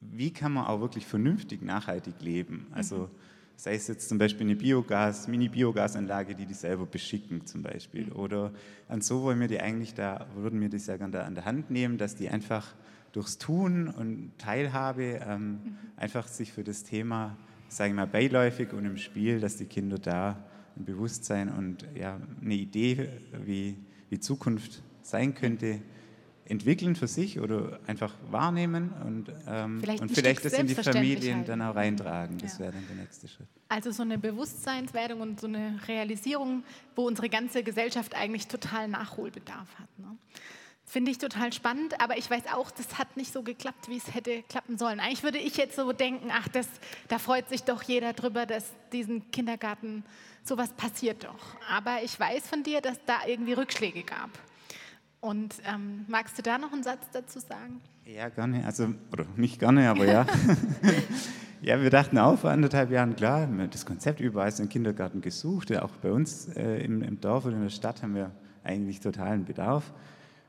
wie 0.00 0.32
kann 0.32 0.52
man 0.52 0.66
auch 0.66 0.80
wirklich 0.80 1.06
vernünftig 1.06 1.62
nachhaltig 1.62 2.14
leben? 2.20 2.66
Also 2.72 2.96
mhm. 2.96 3.08
sei 3.56 3.74
es 3.74 3.88
jetzt 3.88 4.08
zum 4.08 4.18
Beispiel 4.18 4.46
eine 4.46 4.56
Biogas, 4.56 5.28
Mini-Biogasanlage, 5.28 6.34
die 6.34 6.46
die 6.46 6.54
selber 6.54 6.86
beschicken 6.86 7.46
zum 7.46 7.62
Beispiel. 7.62 8.06
Mhm. 8.06 8.12
Oder 8.12 8.52
an 8.88 9.00
so 9.00 9.22
wollen 9.22 9.40
wir 9.40 9.48
die 9.48 9.60
eigentlich 9.60 9.94
da, 9.94 10.26
würden 10.36 10.60
wir 10.60 10.68
die 10.68 10.78
sehr 10.78 10.98
gerne 10.98 11.24
an 11.24 11.34
der 11.34 11.44
Hand 11.44 11.70
nehmen, 11.70 11.98
dass 11.98 12.14
die 12.14 12.28
einfach 12.28 12.74
durchs 13.12 13.38
Tun 13.38 13.88
und 13.88 14.32
Teilhabe 14.38 15.20
ähm, 15.26 15.50
mhm. 15.50 15.58
einfach 15.96 16.28
sich 16.28 16.52
für 16.52 16.62
das 16.62 16.84
Thema, 16.84 17.36
sagen 17.68 17.94
wir 17.94 18.02
mal, 18.02 18.06
beiläufig 18.06 18.72
und 18.72 18.84
im 18.84 18.96
Spiel, 18.96 19.40
dass 19.40 19.56
die 19.56 19.66
Kinder 19.66 19.98
da 19.98 20.44
ein 20.76 20.84
Bewusstsein 20.84 21.48
und 21.48 21.86
ja, 21.94 22.20
eine 22.40 22.54
Idee, 22.54 23.08
wie, 23.44 23.76
wie 24.10 24.20
Zukunft 24.20 24.82
sein 25.02 25.34
könnte, 25.34 25.80
entwickeln 26.48 26.96
für 26.96 27.06
sich 27.06 27.40
oder 27.40 27.78
einfach 27.86 28.14
wahrnehmen 28.30 28.92
und 29.04 29.32
ähm, 29.46 29.80
Vielleicht 29.80 30.02
und 30.02 30.12
vielleicht 30.12 30.44
das 30.44 30.52
in 30.54 30.66
die 30.66 30.74
Familien 30.74 31.44
dann 31.44 31.62
auch 31.62 31.74
reintragen. 31.76 32.38
Das 32.38 32.54
Ja. 32.54 32.60
wäre 32.60 32.72
dann 32.72 32.86
der 32.86 32.96
nächste 32.96 33.28
Schritt. 33.28 33.46
Also 33.68 33.90
so 33.90 34.02
eine 34.02 34.18
Bewusstseinswerdung 34.18 35.20
und 35.20 35.40
so 35.40 35.46
eine 35.46 35.78
Realisierung, 35.86 36.64
wo 36.96 37.06
unsere 37.06 37.28
ganze 37.28 37.62
Gesellschaft 37.62 38.14
eigentlich 38.14 38.46
total 38.48 38.88
Nachholbedarf 38.88 39.68
hat. 39.78 39.98
Ne? 39.98 40.16
Das 40.84 40.92
Finde 40.94 41.10
ich 41.10 41.18
total 41.18 41.52
spannend, 41.52 42.00
aber 42.00 42.16
ich 42.16 42.30
weiß 42.30 42.44
auch, 42.54 42.70
das 42.70 42.96
hat 42.98 43.14
nicht 43.18 43.30
so 43.30 43.42
geklappt, 43.42 43.90
wie 43.90 43.98
es 43.98 44.14
hätte 44.14 44.42
klappen 44.44 44.78
sollen. 44.78 45.00
Eigentlich 45.00 45.22
würde 45.22 45.36
ich 45.36 45.58
jetzt 45.58 45.76
so 45.76 45.92
denken, 45.92 46.30
ach, 46.32 46.48
das, 46.48 46.66
da 47.08 47.18
freut 47.18 47.46
sich 47.50 47.64
doch 47.64 47.82
jeder 47.82 48.14
drüber, 48.14 48.46
dass 48.46 48.64
diesen 48.90 49.30
Kindergarten 49.30 50.02
sowas 50.44 50.72
passiert 50.72 51.24
doch. 51.24 51.56
Aber 51.70 52.02
ich 52.02 52.18
weiß 52.18 52.48
von 52.48 52.62
dir, 52.62 52.80
dass 52.80 52.98
da 53.04 53.18
irgendwie 53.26 53.52
Rückschläge 53.52 54.02
gab. 54.02 54.30
Und 55.20 55.56
ähm, 55.66 56.04
magst 56.08 56.38
du 56.38 56.42
da 56.42 56.58
noch 56.58 56.72
einen 56.72 56.82
Satz 56.82 57.06
dazu 57.12 57.40
sagen? 57.40 57.80
Ja, 58.04 58.28
gerne. 58.28 58.64
Also, 58.64 58.94
oder 59.12 59.26
nicht 59.36 59.58
gerne, 59.58 59.90
aber 59.90 60.06
ja. 60.06 60.26
ja, 61.62 61.80
wir 61.82 61.90
dachten 61.90 62.18
auch 62.18 62.38
vor 62.38 62.50
anderthalb 62.50 62.90
Jahren, 62.90 63.16
klar, 63.16 63.42
haben 63.42 63.58
wir 63.58 63.66
das 63.66 63.84
Konzept 63.84 64.20
überall 64.20 64.48
ist 64.48 64.60
ein 64.60 64.68
Kindergarten 64.68 65.20
gesucht. 65.20 65.74
Auch 65.76 65.90
bei 66.02 66.12
uns 66.12 66.48
äh, 66.56 66.84
im, 66.84 67.02
im 67.02 67.20
Dorf 67.20 67.46
oder 67.46 67.56
in 67.56 67.62
der 67.62 67.70
Stadt 67.70 68.02
haben 68.02 68.14
wir 68.14 68.30
eigentlich 68.62 69.00
totalen 69.00 69.44
Bedarf. 69.44 69.92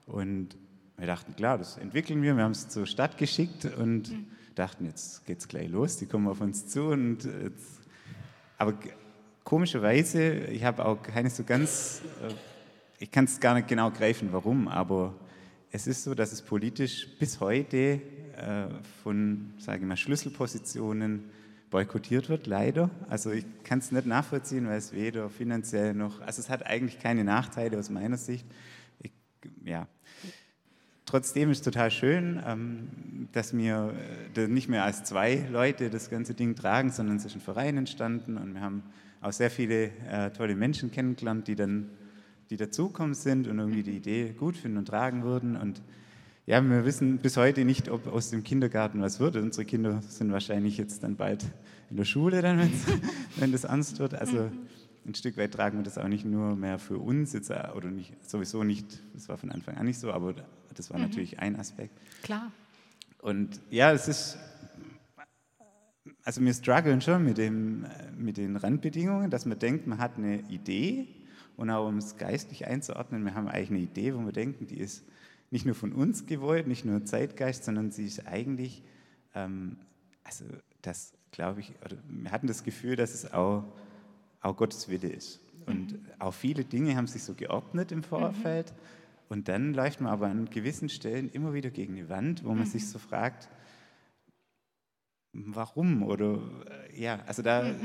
Und 0.06 0.56
wir 0.98 1.08
dachten, 1.08 1.36
klar, 1.36 1.58
das 1.58 1.78
entwickeln 1.78 2.22
wir. 2.22 2.36
Wir 2.36 2.44
haben 2.44 2.52
es 2.52 2.70
zur 2.70 2.86
Stadt 2.86 3.18
geschickt 3.18 3.66
und 3.66 4.12
dachten, 4.56 4.86
jetzt 4.86 5.26
geht 5.26 5.40
es 5.40 5.48
gleich 5.48 5.70
los. 5.70 5.98
Die 5.98 6.06
kommen 6.06 6.28
auf 6.28 6.42
uns 6.42 6.68
zu. 6.68 6.84
Und 6.84 7.24
jetzt, 7.24 7.82
aber 8.58 8.74
komischerweise, 9.44 10.46
ich 10.46 10.64
habe 10.64 10.86
auch 10.86 11.02
keine 11.02 11.30
so 11.30 11.44
ganz, 11.44 12.02
äh, 12.22 12.34
ich 13.00 13.12
kann 13.12 13.26
es 13.26 13.39
gar 13.39 13.56
nicht 13.56 13.68
genau 13.68 13.91
greifen, 13.91 14.30
warum, 14.32 14.68
aber 14.68 15.16
es 15.72 15.88
ist 15.88 16.04
so, 16.04 16.14
dass 16.14 16.34
es 16.34 16.41
politisch 16.41 17.08
bis 17.18 17.39
heute 17.39 18.02
äh, 18.36 18.68
von, 19.04 19.54
sage 19.58 19.80
ich 19.80 19.86
mal, 19.86 19.95
Schlüsselpositionen 19.95 21.24
boykottiert 21.70 22.28
wird, 22.30 22.47
leider. 22.47 22.89
Also 23.08 23.32
ich 23.32 23.45
kann 23.64 23.80
es 23.80 23.91
nicht 23.91 24.06
nachvollziehen, 24.06 24.68
weil 24.68 24.78
es 24.78 24.91
weder 24.91 25.30
finanziell 25.30 25.93
noch, 25.93 26.20
also 26.22 26.41
es 26.41 26.50
hat 26.50 26.66
eigentlich 26.66 27.00
keine 27.00 27.24
Nachteile 27.24 27.78
aus 27.78 27.89
meiner 27.89 28.18
Sicht. 28.18 28.45
Ich, 29.00 29.12
ja. 29.64 29.88
Trotzdem 31.06 31.52
ist 31.52 31.60
es 31.60 31.64
total 31.64 31.91
schön, 31.91 32.41
ähm, 32.45 33.30
dass 33.32 33.56
wir 33.56 33.93
äh, 34.36 34.47
nicht 34.47 34.68
mehr 34.68 34.84
als 34.84 35.06
zwei 35.06 35.47
Leute 35.52 35.89
das 35.89 36.10
ganze 36.10 36.34
Ding 36.34 36.56
tragen, 36.56 36.91
sondern 36.91 37.16
es 37.16 37.26
ist 37.26 37.36
ein 37.36 37.41
Verein 37.41 37.78
entstanden 37.78 38.38
und 38.38 38.56
wir 38.56 38.62
haben 38.62 38.84
auch 39.22 39.32
sehr 39.32 39.50
viele 39.50 39.91
äh, 40.10 40.32
tolle 40.32 40.56
Menschen 40.56 40.91
kennengelernt, 40.91 41.47
die 41.47 41.56
dann 41.56 41.89
die 42.50 42.58
dazukommen 42.58 43.14
sind 43.14 43.47
und 43.47 43.60
irgendwie 43.60 43.84
die 43.84 43.97
Idee 43.97 44.34
gut 44.38 44.58
finden 44.58 44.78
und 44.78 44.88
tragen 44.88 45.24
würden. 45.24 45.56
Und 45.56 45.82
ja, 46.45 46.62
wir 46.62 46.84
wissen 46.84 47.20
bis 47.20 47.38
heute 47.38 47.64
nicht, 47.64 47.89
ob 47.89 48.08
aus 48.08 48.32
dem 48.32 48.43
Kindergarten 48.43 49.02
was 49.02 49.20
wird. 49.20 49.36
Unsere 49.36 49.66
Kinder 49.66 50.02
sind 50.02 50.32
wahrscheinlich 50.32 50.78
jetzt 50.78 51.04
dann 51.04 51.16
bald 51.16 51.45
in 51.89 51.97
der 51.97 52.06
Schule, 52.06 52.41
dann, 52.41 52.72
wenn 53.38 53.52
das 53.52 53.66
ernst 53.66 54.00
wird. 54.00 54.16
Also 54.16 54.50
ein 55.06 55.16
Stück 55.16 55.38
weit 55.38 55.54
tragen 55.54 55.78
wir 55.78 55.84
das 55.84 55.97
auch 55.97 56.08
nicht 56.08 56.26
nur 56.26 56.56
mehr 56.56 56.80
für 56.80 56.97
uns 56.97 57.34
jetzt, 57.34 57.52
äh, 57.52 57.68
oder 57.76 57.89
nicht, 57.91 58.14
sowieso 58.28 58.64
nicht, 58.64 59.00
das 59.14 59.30
war 59.30 59.38
von 59.38 59.52
Anfang 59.52 59.78
an 59.78 59.86
nicht 59.86 60.00
so, 60.00 60.12
aber 60.12 60.34
das 60.76 60.89
war 60.91 61.00
natürlich 61.00 61.39
ein 61.39 61.56
Aspekt. 61.56 61.97
Klar. 62.24 62.52
Und 63.22 63.60
ja, 63.70 63.91
es 63.91 64.08
ist, 64.08 64.38
also 66.24 66.41
wir 66.41 66.54
strugglen 66.54 67.02
schon 67.02 67.24
mit, 67.24 67.38
dem, 67.38 67.86
äh, 67.86 68.12
mit 68.18 68.38
den 68.38 68.56
Randbedingungen, 68.56 69.30
dass 69.30 69.45
man 69.45 69.60
denkt, 69.60 69.88
man 69.88 70.00
hat 70.00 70.18
eine 70.18 70.41
Idee 70.50 71.08
und 71.60 71.70
auch 71.70 71.89
um 71.89 71.97
es 71.97 72.16
geistlich 72.16 72.68
einzuordnen, 72.68 73.26
wir 73.26 73.36
haben 73.36 73.49
eigentlich 73.49 73.72
eine 73.72 73.80
Idee, 73.80 74.16
wo 74.16 74.20
wir 74.20 74.32
denken, 74.32 74.66
die 74.66 74.78
ist 74.78 75.03
nicht 75.51 75.66
nur 75.66 75.76
von 75.76 75.91
uns 75.91 76.26
gewollt, 76.26 76.68
nicht 76.68 76.86
nur 76.86 77.03
Zeitgeist, 77.03 77.66
sondern 77.66 77.91
sie 77.91 78.05
ist 78.05 78.26
eigentlich, 78.26 78.82
ähm, 79.36 79.76
also 80.24 80.45
das 80.82 81.12
glaube 81.32 81.60
ich, 81.60 81.74
oder 81.84 81.97
wir 82.07 82.32
hatten 82.32 82.47
das 82.47 82.64
Gefühl, 82.64 82.95
dass 82.95 83.14
es 83.14 83.34
auch, 83.34 83.66
auch 84.39 84.55
Gottes 84.55 84.88
Wille 84.88 85.10
ist. 85.10 85.41
Und 85.66 85.99
auch 86.18 86.34
viele 86.34 86.64
Dinge 86.64 86.95
haben 86.95 87.07
sich 87.07 87.24
so 87.24 87.34
geordnet 87.34 87.91
im 87.91 88.03
Vorfeld. 88.03 88.74
Und 89.28 89.49
dann 89.49 89.74
läuft 89.74 89.99
man 89.99 90.14
aber 90.14 90.28
an 90.28 90.49
gewissen 90.49 90.88
Stellen 90.88 91.30
immer 91.30 91.53
wieder 91.53 91.72
gegen 91.72 91.95
die 91.95 92.07
Wand, 92.07 92.45
wo 92.45 92.53
man 92.53 92.66
sich 92.66 92.88
so 92.88 92.99
fragt, 92.99 93.49
warum? 95.34 96.03
Oder 96.03 96.39
äh, 96.89 97.01
ja, 97.01 97.20
also 97.28 97.41
da, 97.41 97.76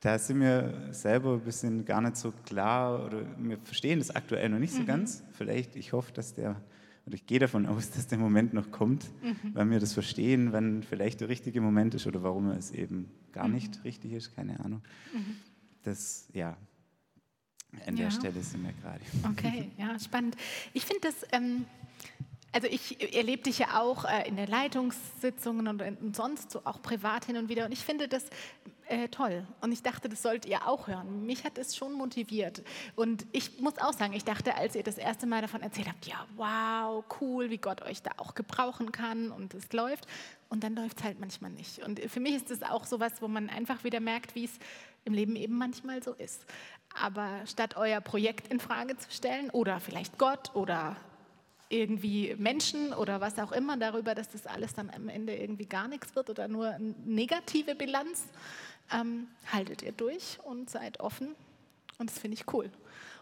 da 0.00 0.18
sind 0.18 0.40
wir 0.40 0.88
selber 0.92 1.34
ein 1.34 1.40
bisschen 1.40 1.84
gar 1.84 2.00
nicht 2.00 2.16
so 2.16 2.32
klar 2.44 3.04
oder 3.06 3.24
wir 3.38 3.58
verstehen 3.58 3.98
das 3.98 4.10
aktuell 4.10 4.48
noch 4.48 4.58
nicht 4.58 4.74
so 4.74 4.84
ganz. 4.84 5.24
Vielleicht, 5.32 5.74
ich 5.76 5.92
hoffe, 5.92 6.12
dass 6.12 6.34
der, 6.34 6.60
oder 7.06 7.14
ich 7.14 7.26
gehe 7.26 7.38
davon 7.38 7.66
aus, 7.66 7.90
dass 7.94 8.06
der 8.06 8.18
Moment 8.18 8.52
noch 8.52 8.70
kommt, 8.70 9.06
weil 9.54 9.68
wir 9.70 9.80
das 9.80 9.94
verstehen, 9.94 10.52
wann 10.52 10.82
vielleicht 10.82 11.20
der 11.20 11.28
richtige 11.28 11.60
Moment 11.60 11.94
ist 11.94 12.06
oder 12.06 12.22
warum 12.22 12.50
es 12.50 12.70
eben 12.70 13.10
gar 13.32 13.48
nicht 13.48 13.82
richtig 13.84 14.12
ist, 14.12 14.34
keine 14.34 14.60
Ahnung. 14.60 14.82
Das, 15.82 16.28
ja, 16.32 16.56
an 17.86 17.96
der 17.96 18.06
Ja. 18.06 18.10
Stelle 18.10 18.42
sind 18.42 18.64
wir 18.64 18.72
gerade. 18.82 19.00
Okay, 19.32 19.70
ja, 19.78 19.98
spannend. 19.98 20.36
Ich 20.72 20.84
finde 20.84 21.02
das, 21.02 21.14
ähm, 21.32 21.64
also 22.52 22.68
ich 22.68 23.14
erlebe 23.14 23.42
dich 23.42 23.58
ja 23.58 23.80
auch 23.80 24.04
äh, 24.04 24.26
in 24.28 24.36
den 24.36 24.46
Leitungssitzungen 24.46 25.68
und 25.68 26.16
sonst 26.16 26.50
so 26.50 26.62
auch 26.64 26.80
privat 26.80 27.26
hin 27.26 27.36
und 27.36 27.48
wieder 27.48 27.66
und 27.66 27.72
ich 27.72 27.80
finde 27.84 28.08
das 28.08 28.24
äh, 28.88 29.08
toll 29.08 29.46
und 29.60 29.72
ich 29.72 29.82
dachte, 29.82 30.08
das 30.08 30.22
sollt 30.22 30.46
ihr 30.46 30.66
auch 30.66 30.88
hören. 30.88 31.26
Mich 31.26 31.44
hat 31.44 31.58
es 31.58 31.76
schon 31.76 31.92
motiviert 31.92 32.62
und 32.94 33.26
ich 33.32 33.60
muss 33.60 33.78
auch 33.78 33.92
sagen, 33.92 34.12
ich 34.12 34.24
dachte, 34.24 34.54
als 34.54 34.74
ihr 34.74 34.82
das 34.82 34.98
erste 34.98 35.26
Mal 35.26 35.42
davon 35.42 35.62
erzählt 35.62 35.88
habt, 35.88 36.06
ja, 36.06 36.26
wow, 36.36 37.04
cool, 37.20 37.50
wie 37.50 37.58
Gott 37.58 37.82
euch 37.82 38.02
da 38.02 38.12
auch 38.18 38.34
gebrauchen 38.34 38.92
kann 38.92 39.30
und 39.30 39.54
es 39.54 39.72
läuft 39.72 40.06
und 40.48 40.62
dann 40.64 40.74
läuft 40.74 40.98
es 40.98 41.04
halt 41.04 41.20
manchmal 41.20 41.50
nicht. 41.50 41.80
Und 41.80 42.00
für 42.00 42.20
mich 42.20 42.34
ist 42.34 42.50
es 42.50 42.62
auch 42.62 42.84
sowas, 42.84 43.12
wo 43.20 43.28
man 43.28 43.50
einfach 43.50 43.84
wieder 43.84 44.00
merkt, 44.00 44.34
wie 44.34 44.44
es 44.44 44.58
im 45.04 45.14
Leben 45.14 45.36
eben 45.36 45.56
manchmal 45.56 46.02
so 46.02 46.12
ist. 46.12 46.44
Aber 47.00 47.40
statt 47.46 47.76
euer 47.76 48.00
Projekt 48.00 48.48
in 48.52 48.60
Frage 48.60 48.96
zu 48.96 49.10
stellen 49.10 49.50
oder 49.50 49.80
vielleicht 49.80 50.18
Gott 50.18 50.54
oder 50.54 50.96
irgendwie 51.68 52.34
Menschen 52.38 52.92
oder 52.92 53.20
was 53.20 53.38
auch 53.38 53.52
immer 53.52 53.76
darüber, 53.76 54.14
dass 54.14 54.28
das 54.28 54.46
alles 54.46 54.74
dann 54.74 54.90
am 54.90 55.08
Ende 55.08 55.34
irgendwie 55.34 55.66
gar 55.66 55.88
nichts 55.88 56.14
wird 56.14 56.30
oder 56.30 56.48
nur 56.48 56.68
eine 56.68 56.94
negative 57.04 57.74
Bilanz, 57.74 58.26
ähm, 58.92 59.28
haltet 59.52 59.82
ihr 59.82 59.92
durch 59.92 60.38
und 60.44 60.70
seid 60.70 61.00
offen. 61.00 61.34
Und 61.98 62.10
das 62.10 62.18
finde 62.18 62.36
ich 62.36 62.52
cool. 62.52 62.70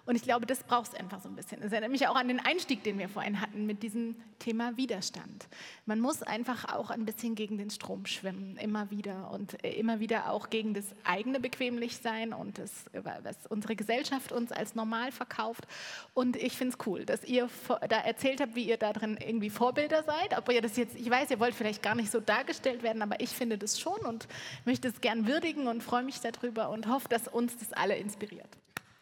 Und 0.07 0.17
ich 0.17 0.23
glaube, 0.23 0.45
das 0.45 0.63
braucht 0.63 0.93
es 0.93 0.95
einfach 0.99 1.21
so 1.21 1.29
ein 1.29 1.37
bisschen. 1.37 1.63
Es 1.63 1.73
erinnert 1.73 1.91
mich 1.91 2.07
auch 2.09 2.17
an 2.17 2.29
den 2.29 2.39
Einstieg, 2.39 2.83
den 2.83 2.99
wir 2.99 3.09
vorhin 3.09 3.41
hatten 3.41 3.65
mit 3.65 3.83
diesem 3.83 4.17
Thema 4.39 4.77
Widerstand. 4.77 5.49
Man 5.87 6.01
muss 6.01 6.23
einfach 6.23 6.75
auch 6.75 6.91
ein 6.91 7.07
bisschen 7.07 7.35
gegen 7.35 7.57
den 7.57 7.71
Strom 7.71 8.05
schwimmen, 8.05 8.59
immer 8.59 8.91
wieder 8.91 9.31
und 9.31 9.65
äh, 9.65 9.73
immer 9.73 10.01
wieder 10.01 10.31
auch 10.31 10.51
gegen 10.51 10.75
das 10.75 10.85
eigene 11.05 11.41
Bequemlichsein 11.41 12.35
und 12.35 12.59
das, 12.59 12.85
was 12.93 13.47
unsere 13.49 13.77
Gesellschaft 13.77 14.31
uns 14.33 14.53
als 14.53 14.75
normal 14.75 15.11
verkauft. 15.11 15.67
Und 16.13 16.37
ich 16.37 16.57
finde 16.57 16.77
es 16.79 16.87
cool, 16.87 17.07
dass 17.07 17.25
ihr 17.25 17.49
da 17.89 18.01
erzählt 18.01 18.43
habt, 18.43 18.55
wie 18.55 18.65
ihr 18.65 18.77
da 18.77 18.93
drin 18.93 19.17
irgendwie 19.19 19.49
Vorbilder 19.49 20.03
seid. 20.03 20.37
Ob 20.37 20.51
ihr 20.51 20.61
das 20.61 20.77
jetzt, 20.77 20.97
ich 20.97 21.09
weiß, 21.09 21.31
ihr 21.31 21.41
wollt 21.41 21.55
vielleicht 21.55 21.83
gar 21.83 21.95
nicht 21.95 22.11
so 22.11 22.21
dargestellt 22.21 22.83
werden, 22.83 23.01
aber 23.01 23.21
ich 23.21 23.31
finde 23.31 23.57
das 23.57 23.81
schon 23.81 23.99
und 24.01 24.29
möchte 24.67 24.89
es 24.89 25.01
gern 25.01 25.27
würdigen 25.27 25.67
und 25.67 25.83
freue 25.83 26.03
mich 26.03 26.21
darüber 26.21 26.69
und 26.69 26.89
hoffe, 26.89 27.09
dass 27.09 27.27
uns 27.27 27.57
das 27.57 27.73
alle 27.73 27.97
inspiriert. 27.97 28.49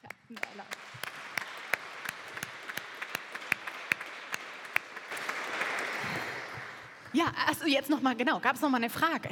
Ja, 0.03 0.09
und 0.29 0.41
alle. 0.41 0.63
Ja, 7.13 7.27
also 7.47 7.67
jetzt 7.67 7.91
nochmal, 7.91 8.17
genau, 8.17 8.41
gab 8.41 8.57
es 8.57 8.63
nochmal 8.63 8.81
eine 8.81 8.91
Frage? 8.91 9.31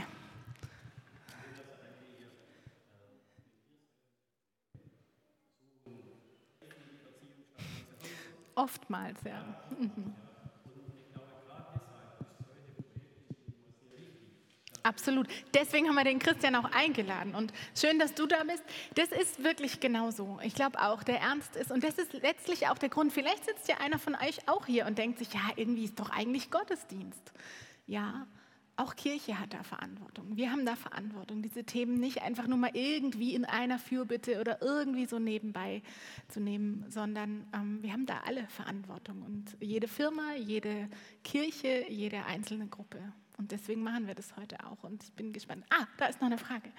Oftmals, 8.55 9.19
ja. 9.25 9.43
Mhm. 9.79 10.13
Absolut. 14.83 15.27
Deswegen 15.55 15.89
haben 15.89 15.95
wir 15.95 16.05
den 16.05 16.19
Christian 16.19 16.55
auch 16.55 16.71
eingeladen. 16.73 17.35
Und 17.35 17.53
schön, 17.79 17.99
dass 17.99 18.15
du 18.15 18.27
da 18.27 18.43
bist. 18.45 18.63
Das 18.95 19.09
ist 19.09 19.43
wirklich 19.45 19.81
genauso. 19.81 20.39
Ich 20.43 20.55
glaube 20.55 20.81
auch, 20.81 21.03
der 21.03 21.21
Ernst 21.21 21.57
ist, 21.57 21.71
und 21.71 21.85
das 21.85 21.99
ist 21.99 22.13
letztlich 22.15 22.69
auch 22.69 22.79
der 22.79 22.89
Grund, 22.89 23.13
vielleicht 23.13 23.45
sitzt 23.45 23.69
ja 23.69 23.77
einer 23.79 23.99
von 23.99 24.15
euch 24.15 24.49
auch 24.49 24.67
hier 24.67 24.87
und 24.87 24.97
denkt 24.99 25.19
sich, 25.19 25.33
ja, 25.33 25.41
irgendwie 25.57 25.85
ist 25.85 25.99
doch 26.01 26.11
eigentlich 26.11 26.51
Gottesdienst. 26.51 27.33
Ja, 27.91 28.29
auch 28.77 28.95
Kirche 28.95 29.41
hat 29.41 29.53
da 29.53 29.65
Verantwortung. 29.65 30.37
Wir 30.37 30.53
haben 30.53 30.65
da 30.65 30.77
Verantwortung, 30.77 31.43
diese 31.43 31.65
Themen 31.65 31.99
nicht 31.99 32.23
einfach 32.23 32.47
nur 32.47 32.57
mal 32.57 32.71
irgendwie 32.73 33.35
in 33.35 33.45
einer 33.45 33.81
Fürbitte 33.81 34.41
oder 34.41 34.63
irgendwie 34.63 35.07
so 35.07 35.19
nebenbei 35.19 35.83
zu 36.29 36.39
nehmen, 36.39 36.85
sondern 36.89 37.49
ähm, 37.53 37.83
wir 37.83 37.93
haben 37.93 38.07
da 38.07 38.21
alle 38.25 38.47
Verantwortung. 38.47 39.23
Und 39.23 39.57
jede 39.59 39.89
Firma, 39.89 40.35
jede 40.37 40.89
Kirche, 41.25 41.85
jede 41.89 42.25
einzelne 42.27 42.69
Gruppe. 42.69 43.13
Und 43.39 43.51
deswegen 43.51 43.83
machen 43.83 44.07
wir 44.07 44.15
das 44.15 44.37
heute 44.37 44.65
auch. 44.65 44.85
Und 44.85 45.03
ich 45.03 45.13
bin 45.15 45.33
gespannt. 45.33 45.65
Ah, 45.71 45.89
da 45.97 46.07
ist 46.07 46.21
noch 46.21 46.29
eine 46.29 46.39
Frage. 46.39 46.71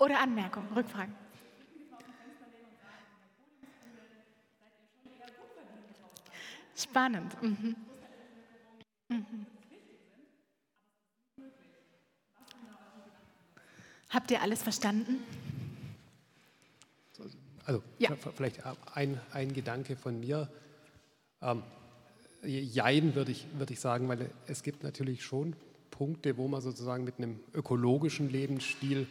Oder 0.00 0.18
Anmerkung, 0.18 0.66
Rückfrage. 0.74 1.12
Spannend. 6.74 7.40
Mhm. 7.40 7.76
Mhm. 9.10 9.46
Habt 14.16 14.30
ihr 14.30 14.40
alles 14.40 14.62
verstanden? 14.62 15.18
Also 17.66 17.82
ja. 17.98 18.08
vielleicht 18.34 18.62
ein, 18.94 19.20
ein 19.30 19.52
Gedanke 19.52 19.94
von 19.94 20.18
mir. 20.18 20.48
Ähm, 21.42 21.62
jein 22.42 23.14
würde 23.14 23.32
ich, 23.32 23.46
würd 23.58 23.72
ich 23.72 23.78
sagen, 23.78 24.08
weil 24.08 24.30
es 24.46 24.62
gibt 24.62 24.84
natürlich 24.84 25.22
schon 25.22 25.54
Punkte, 25.90 26.38
wo 26.38 26.48
man 26.48 26.62
sozusagen 26.62 27.04
mit 27.04 27.18
einem 27.18 27.40
ökologischen 27.52 28.30
Lebensstil 28.30 29.06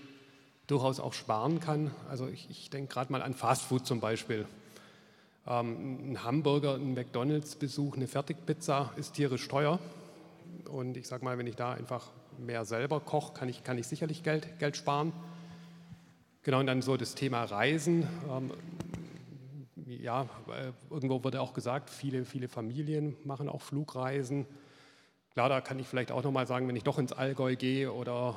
durchaus 0.65 0.99
auch 0.99 1.13
sparen 1.13 1.59
kann. 1.59 1.91
Also 2.09 2.27
ich, 2.27 2.49
ich 2.49 2.71
denke 2.71 2.91
gerade 2.91 3.11
mal 3.11 3.21
an 3.21 3.35
Fastfood 3.35 3.85
zum 3.85 3.99
Beispiel. 3.99 4.47
Ähm, 5.45 6.13
ein 6.13 6.23
Hamburger, 6.23 6.77
ein 6.77 6.95
McDonalds-Besuch, 6.95 7.95
eine 7.95 8.07
Fertigpizza 8.07 8.91
ist 8.95 9.13
tierisch 9.13 9.47
teuer. 9.47 9.77
Und 10.75 10.97
ich 10.97 11.07
sage 11.07 11.23
mal, 11.23 11.37
wenn 11.37 11.47
ich 11.47 11.55
da 11.55 11.71
einfach 11.71 12.11
mehr 12.37 12.65
selber 12.65 12.99
koche, 12.99 13.31
kann 13.31 13.47
ich, 13.47 13.63
kann 13.63 13.77
ich 13.77 13.87
sicherlich 13.87 14.23
Geld, 14.23 14.59
Geld 14.59 14.75
sparen. 14.75 15.13
Genau, 16.43 16.59
und 16.59 16.67
dann 16.67 16.81
so 16.81 16.97
das 16.97 17.15
Thema 17.15 17.45
Reisen. 17.45 18.05
Ähm, 18.29 18.51
ja, 19.85 20.23
äh, 20.49 20.73
irgendwo 20.89 21.23
wurde 21.23 21.39
auch 21.39 21.53
gesagt, 21.53 21.89
viele, 21.89 22.25
viele 22.25 22.49
Familien 22.49 23.15
machen 23.23 23.47
auch 23.47 23.61
Flugreisen. 23.61 24.45
Klar, 25.31 25.47
da 25.47 25.61
kann 25.61 25.79
ich 25.79 25.87
vielleicht 25.87 26.11
auch 26.11 26.23
nochmal 26.23 26.45
sagen, 26.45 26.67
wenn 26.67 26.75
ich 26.75 26.83
doch 26.83 26.99
ins 26.99 27.13
Allgäu 27.13 27.55
gehe 27.55 27.93
oder 27.93 28.35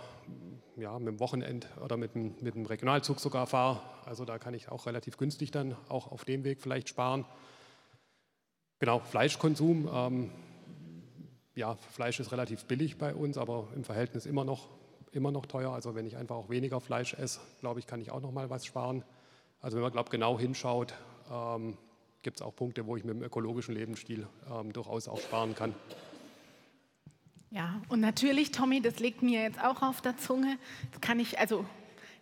ja, 0.76 0.96
mit 1.00 1.08
dem 1.08 1.18
Wochenend 1.18 1.66
oder 1.84 1.96
mit 1.96 2.14
dem, 2.14 2.36
mit 2.40 2.54
dem 2.54 2.66
Regionalzug 2.66 3.18
sogar 3.18 3.48
fahre, 3.48 3.80
also 4.04 4.24
da 4.24 4.38
kann 4.38 4.54
ich 4.54 4.68
auch 4.68 4.86
relativ 4.86 5.16
günstig 5.16 5.50
dann 5.50 5.76
auch 5.88 6.12
auf 6.12 6.24
dem 6.24 6.44
Weg 6.44 6.60
vielleicht 6.60 6.88
sparen. 6.88 7.24
Genau, 8.78 9.00
Fleischkonsum. 9.00 9.88
Ähm, 9.92 10.30
ja, 11.58 11.74
Fleisch 11.90 12.20
ist 12.20 12.30
relativ 12.30 12.64
billig 12.66 12.98
bei 12.98 13.12
uns, 13.14 13.36
aber 13.36 13.66
im 13.74 13.82
Verhältnis 13.82 14.26
immer 14.26 14.44
noch, 14.44 14.68
immer 15.10 15.32
noch 15.32 15.44
teuer. 15.44 15.72
Also 15.72 15.96
wenn 15.96 16.06
ich 16.06 16.16
einfach 16.16 16.36
auch 16.36 16.48
weniger 16.48 16.80
Fleisch 16.80 17.14
esse, 17.14 17.40
glaube 17.60 17.80
ich, 17.80 17.86
kann 17.86 18.00
ich 18.00 18.12
auch 18.12 18.20
noch 18.20 18.30
mal 18.30 18.48
was 18.48 18.64
sparen. 18.64 19.02
Also 19.60 19.76
wenn 19.76 19.82
man, 19.82 19.90
glaube 19.90 20.08
genau 20.10 20.38
hinschaut, 20.38 20.94
ähm, 21.30 21.76
gibt 22.22 22.38
es 22.38 22.42
auch 22.46 22.54
Punkte, 22.54 22.86
wo 22.86 22.96
ich 22.96 23.04
mit 23.04 23.16
dem 23.16 23.22
ökologischen 23.22 23.74
Lebensstil 23.74 24.28
ähm, 24.50 24.72
durchaus 24.72 25.08
auch 25.08 25.20
sparen 25.20 25.56
kann. 25.56 25.74
Ja, 27.50 27.80
und 27.88 28.00
natürlich, 28.00 28.52
Tommy, 28.52 28.80
das 28.80 29.00
liegt 29.00 29.22
mir 29.22 29.42
jetzt 29.42 29.60
auch 29.60 29.82
auf 29.82 30.00
der 30.00 30.16
Zunge. 30.16 30.58
Das 30.92 31.00
kann 31.00 31.18
ich, 31.18 31.40
also 31.40 31.64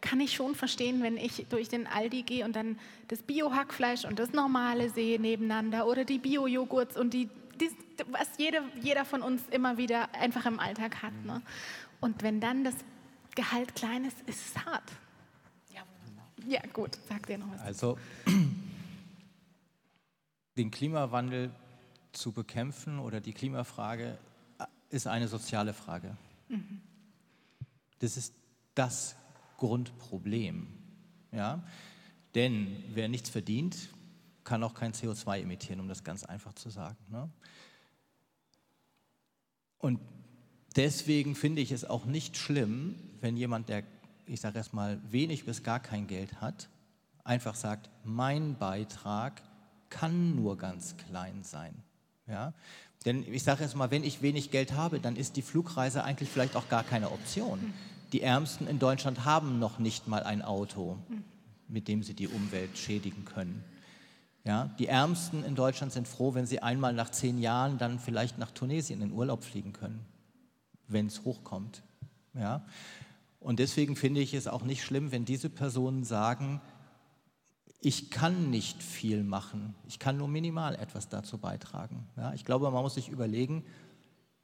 kann 0.01 0.21
ich 0.21 0.33
schon 0.33 0.55
verstehen, 0.55 1.03
wenn 1.03 1.19
ich 1.19 1.47
durch 1.51 1.69
den 1.69 1.87
Aldi 1.87 2.23
gehe 2.23 2.45
und 2.45 2.57
dann 2.57 2.79
das 3.09 3.23
Bio-Hackfleisch 3.23 4.05
und 4.07 4.19
das 4.19 4.33
normale 4.33 4.89
sehe 4.89 5.21
nebeneinander 5.21 5.87
oder 5.87 6.05
die 6.05 6.19
Bio-Joghurts 6.19 6.97
und 6.97 7.13
die, 7.13 7.29
die, 7.61 7.71
was 8.11 8.29
jeder, 8.39 8.63
jeder 8.81 9.05
von 9.05 9.23
uns 9.23 9.43
immer 9.51 9.79
wieder 9.79 10.15
einfach 10.15 10.47
im 10.47 10.61
Alltag 10.61 11.03
hat. 11.03 11.13
Ne? 11.25 11.43
Und 12.01 12.23
wenn 12.23 12.41
dann 12.41 12.65
das 12.65 12.75
Gehalt 13.35 13.75
klein 13.75 14.05
ist, 14.05 14.17
ist 14.27 14.57
es 14.57 14.65
hart. 14.65 14.93
Ja, 15.75 15.83
ja 16.47 16.61
gut, 16.73 16.99
sag 17.09 17.27
dir 17.27 17.39
noch 17.39 17.51
was. 17.53 17.61
Also, 17.61 17.99
den 20.57 20.71
Klimawandel 20.71 21.51
zu 22.13 22.33
bekämpfen 22.33 22.99
oder 22.99 23.21
die 23.21 23.33
Klimafrage 23.33 24.19
ist 24.91 25.07
eine 25.07 25.29
soziale 25.29 25.75
Frage. 25.75 26.17
Mhm. 26.49 26.81
Das 27.99 28.17
ist 28.17 28.35
das 28.75 29.17
Grundproblem. 29.59 30.69
Ja? 31.33 31.63
Denn 32.35 32.85
wer 32.93 33.09
nichts 33.09 33.31
verdient, 33.31 33.89
kann 34.47 34.63
auch 34.63 34.73
kein 34.73 34.93
CO2 34.93 35.43
emittieren, 35.43 35.81
um 35.81 35.89
das 35.89 36.05
ganz 36.05 36.25
einfach 36.25 36.55
zu 36.55 36.71
sagen. 36.71 36.97
Ne? 37.11 37.29
Und 39.77 40.01
deswegen 40.77 41.35
finde 41.35 41.61
ich 41.61 41.73
es 41.73 41.85
auch 41.85 42.07
nicht 42.07 42.39
schlimm, 42.39 42.95
wenn 43.21 43.37
jemand, 43.37 43.69
der, 43.69 43.83
ich 44.25 44.41
sage 44.41 44.57
erst 44.57 44.73
mal, 44.73 44.99
wenig 45.11 45.45
bis 45.45 45.63
gar 45.63 45.81
kein 45.81 46.07
Geld 46.07 46.41
hat, 46.41 46.69
einfach 47.25 47.57
sagt, 47.57 47.91
mein 48.05 48.57
Beitrag 48.57 49.43
kann 49.91 50.37
nur 50.37 50.57
ganz 50.57 50.97
klein 50.97 51.43
sein. 51.43 51.75
Ja? 52.27 52.55
Denn 53.05 53.31
ich 53.33 53.43
sage 53.43 53.65
jetzt 53.65 53.75
mal, 53.75 53.91
wenn 53.91 54.05
ich 54.05 54.23
wenig 54.23 54.51
Geld 54.51 54.73
habe, 54.73 55.01
dann 55.01 55.17
ist 55.17 55.37
die 55.37 55.43
Flugreise 55.43 56.05
eigentlich 56.05 56.31
vielleicht 56.31 56.57
auch 56.57 56.69
gar 56.69 56.85
keine 56.85 57.11
Option. 57.11 57.75
Die 58.13 58.23
Ärmsten 58.23 58.69
in 58.69 58.79
Deutschland 58.79 59.25
haben 59.25 59.59
noch 59.59 59.81
nicht 59.81 60.07
mal 60.07 60.23
ein 60.23 60.43
Auto, 60.43 60.99
mit 61.67 61.89
dem 61.89 62.05
sie 62.05 62.15
die 62.15 62.29
Umwelt 62.29 62.79
schädigen 62.79 63.25
können. 63.25 63.65
Ja, 64.47 64.71
die 64.79 64.87
Ärmsten 64.87 65.43
in 65.45 65.57
Deutschland 65.57 65.93
sind 65.93 66.07
froh, 66.07 66.35
wenn 66.35 66.47
sie 66.47 66.63
einmal 66.63 66.93
nach 66.93 67.11
zehn 67.11 67.39
Jahren 67.39 67.79
dann 67.79 67.99
vielleicht 67.99 68.39
nach 68.39 68.53
Tunesien 68.53 69.03
in 69.03 69.11
Urlaub 69.11 69.43
fliegen 69.43 69.73
können, 69.73 70.07
wenn 70.87 71.07
es 71.07 71.25
hochkommt. 71.25 71.83
Ja? 72.33 72.65
Und 73.41 73.59
deswegen 73.59 73.97
finde 73.97 74.21
ich 74.21 74.35
es 74.35 74.47
auch 74.47 74.63
nicht 74.63 74.85
schlimm, 74.85 75.11
wenn 75.11 75.25
diese 75.25 75.51
Personen 75.51 76.05
sagen, 76.05 76.61
ich 77.81 78.11
kann 78.11 78.51
nicht 78.51 78.85
viel 78.85 79.25
machen, 79.25 79.75
ich 79.89 79.99
kann 79.99 80.17
nur 80.17 80.29
minimal 80.29 80.77
etwas 80.77 81.09
dazu 81.09 81.39
beitragen. 81.39 82.07
Ja, 82.17 82.33
ich 82.33 82.45
glaube, 82.45 82.71
man 82.71 82.83
muss 82.83 82.95
sich 82.95 83.09
überlegen, 83.09 83.65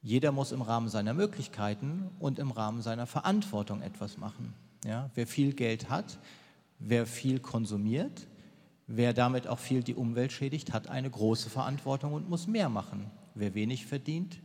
jeder 0.01 0.33
muss 0.33 0.51
im 0.51 0.61
Rahmen 0.61 0.89
seiner 0.89 1.13
Möglichkeiten 1.13 2.09
und 2.19 2.39
im 2.39 2.51
Rahmen 2.51 2.81
seiner 2.81 3.07
Verantwortung 3.07 3.81
etwas 3.81 4.17
machen. 4.17 4.53
Ja, 4.85 5.09
wer 5.15 5.27
viel 5.27 5.53
Geld 5.53 5.89
hat, 5.89 6.19
wer 6.77 7.05
viel 7.05 7.39
konsumiert, 7.39 8.27
wer 8.87 9.13
damit 9.13 9.47
auch 9.47 9.59
viel 9.59 9.83
die 9.83 9.95
Umwelt 9.95 10.31
schädigt, 10.31 10.73
hat 10.73 10.87
eine 10.87 11.09
große 11.09 11.49
Verantwortung 11.49 12.13
und 12.13 12.29
muss 12.29 12.47
mehr 12.47 12.69
machen. 12.69 13.09
Wer 13.35 13.53
wenig 13.53 13.85
verdient, 13.85 14.39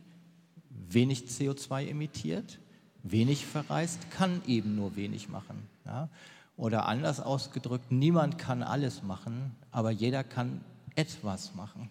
wenig 0.69 1.25
CO2 1.25 1.87
emittiert, 1.87 2.59
wenig 3.03 3.45
verreist, 3.45 4.09
kann 4.11 4.41
eben 4.47 4.75
nur 4.75 4.95
wenig 4.95 5.29
machen. 5.29 5.67
Ja? 5.85 6.09
Oder 6.57 6.87
anders 6.87 7.19
ausgedrückt, 7.19 7.91
niemand 7.91 8.37
kann 8.37 8.63
alles 8.63 9.03
machen, 9.03 9.55
aber 9.71 9.91
jeder 9.91 10.23
kann 10.23 10.61
etwas 10.95 11.55
machen. 11.55 11.89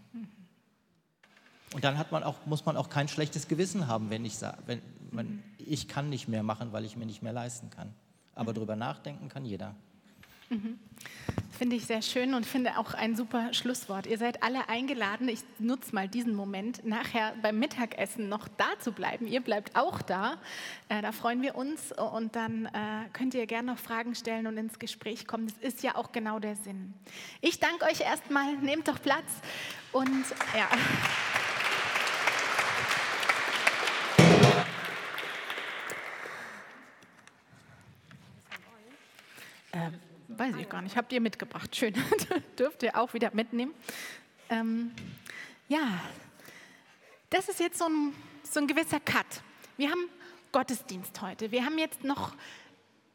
Und 1.75 1.85
dann 1.85 1.99
hat 1.99 2.13
man 2.13 2.23
auch, 2.23 2.47
muss 2.47 2.65
man 2.65 2.77
auch 2.77 2.89
kein 2.89 3.09
schlechtes 3.09 3.49
Gewissen 3.49 3.87
haben, 3.87 4.11
wenn 4.11 4.25
ich 4.25 4.37
sage, 4.37 4.59
wenn, 4.67 4.83
wenn, 5.11 5.43
ich 5.59 5.89
kann 5.89 6.09
nicht 6.09 6.29
mehr 6.29 6.43
machen, 6.43 6.73
weil 6.73 6.85
ich 6.85 6.97
mir 6.97 7.07
nicht 7.07 7.23
mehr 7.23 7.33
leisten 7.33 7.71
kann. 7.71 7.95
Aber 8.35 8.53
darüber 8.53 8.77
nachdenken 8.77 9.29
kann 9.29 9.45
jeder. 9.45 9.75
Mhm. 10.51 10.79
Finde 11.59 11.75
ich 11.75 11.87
sehr 11.87 12.03
schön 12.03 12.35
und 12.35 12.47
finde 12.47 12.79
auch 12.79 12.95
ein 12.95 13.17
super 13.17 13.53
Schlusswort. 13.53 14.07
Ihr 14.07 14.17
seid 14.17 14.45
alle 14.45 14.69
eingeladen. 14.69 15.29
Ich 15.29 15.41
nutze 15.59 15.93
mal 15.93 16.07
diesen 16.07 16.37
Moment, 16.37 16.87
nachher 16.87 17.35
beim 17.43 17.59
Mittagessen 17.59 18.29
noch 18.29 18.47
da 18.47 18.67
zu 18.79 18.93
bleiben. 18.93 19.27
Ihr 19.27 19.41
bleibt 19.41 19.75
auch 19.75 20.01
da. 20.01 20.39
Äh, 20.89 21.03
da 21.03 21.11
freuen 21.11 21.43
wir 21.43 21.57
uns 21.57 21.93
und 21.93 22.37
dann 22.37 22.67
äh, 22.67 23.09
könnt 23.13 23.35
ihr 23.35 23.45
gerne 23.47 23.73
noch 23.73 23.79
Fragen 23.79 24.15
stellen 24.15 24.47
und 24.47 24.57
ins 24.57 24.79
Gespräch 24.79 25.27
kommen. 25.27 25.49
Das 25.49 25.59
ist 25.59 25.83
ja 25.83 25.97
auch 25.97 26.13
genau 26.13 26.39
der 26.39 26.55
Sinn. 26.55 26.95
Ich 27.41 27.59
danke 27.59 27.87
euch 27.87 28.03
erstmal. 28.03 28.55
Nehmt 28.59 28.87
doch 28.87 29.03
Platz 29.03 29.27
und 29.91 30.25
ja. 30.57 30.69
Ähm, 39.73 39.99
weiß 40.29 40.55
ich 40.57 40.68
gar 40.68 40.83
nicht. 40.83 40.97
Habt 40.97 41.12
ihr 41.12 41.20
mitgebracht? 41.20 41.74
Schön. 41.74 41.95
Dürft 42.59 42.83
ihr 42.83 42.97
auch 42.97 43.14
wieder 43.14 43.31
mitnehmen. 43.35 43.74
Ähm, 44.51 44.93
ja, 45.68 46.01
das 47.31 47.49
ist 47.49 47.61
jetzt 47.61 47.79
so 47.79 47.87
ein, 47.87 48.14
so 48.43 48.61
ein 48.61 48.66
gewisser 48.66 49.01
Cut. 49.01 49.26
Wir 49.76 49.91
haben 49.91 50.09
Gottesdienst 50.53 51.20
heute. 51.20 51.51
Wir 51.51 51.64
haben 51.64 51.79
jetzt 51.79 52.05
noch 52.05 52.35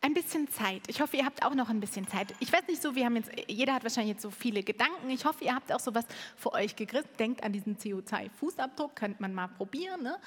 ein 0.02 0.14
bisschen 0.14 0.50
Zeit. 0.50 0.82
Ich 0.88 1.02
hoffe, 1.02 1.18
ihr 1.18 1.26
habt 1.26 1.44
auch 1.46 1.56
noch 1.56 1.70
ein 1.70 1.80
bisschen 1.80 2.08
Zeit. 2.08 2.34
Ich 2.40 2.52
weiß 2.52 2.68
nicht 2.68 2.82
so, 2.82 2.94
wir 2.94 3.06
haben 3.06 3.16
jetzt, 3.16 3.32
jeder 3.48 3.74
hat 3.74 3.84
wahrscheinlich 3.84 4.14
jetzt 4.14 4.22
so 4.22 4.32
viele 4.32 4.62
Gedanken. 4.62 5.10
Ich 5.10 5.26
hoffe, 5.26 5.46
ihr 5.46 5.56
habt 5.56 5.72
auch 5.72 5.80
sowas 5.80 6.06
für 6.36 6.52
euch 6.52 6.76
gegriffen. 6.76 7.10
Denkt 7.18 7.44
an 7.44 7.54
diesen 7.54 7.78
CO2-Fußabdruck, 7.78 8.96
könnte 8.96 9.22
man 9.22 9.34
mal 9.34 9.48
probieren. 9.48 10.04
Ne? 10.04 10.18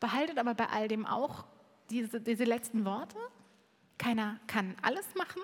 Behaltet 0.00 0.38
aber 0.38 0.54
bei 0.54 0.66
all 0.66 0.88
dem 0.88 1.04
auch 1.04 1.44
diese, 1.90 2.20
diese 2.20 2.44
letzten 2.44 2.84
Worte. 2.84 3.16
Keiner 3.98 4.40
kann 4.46 4.74
alles 4.82 5.06
machen. 5.14 5.42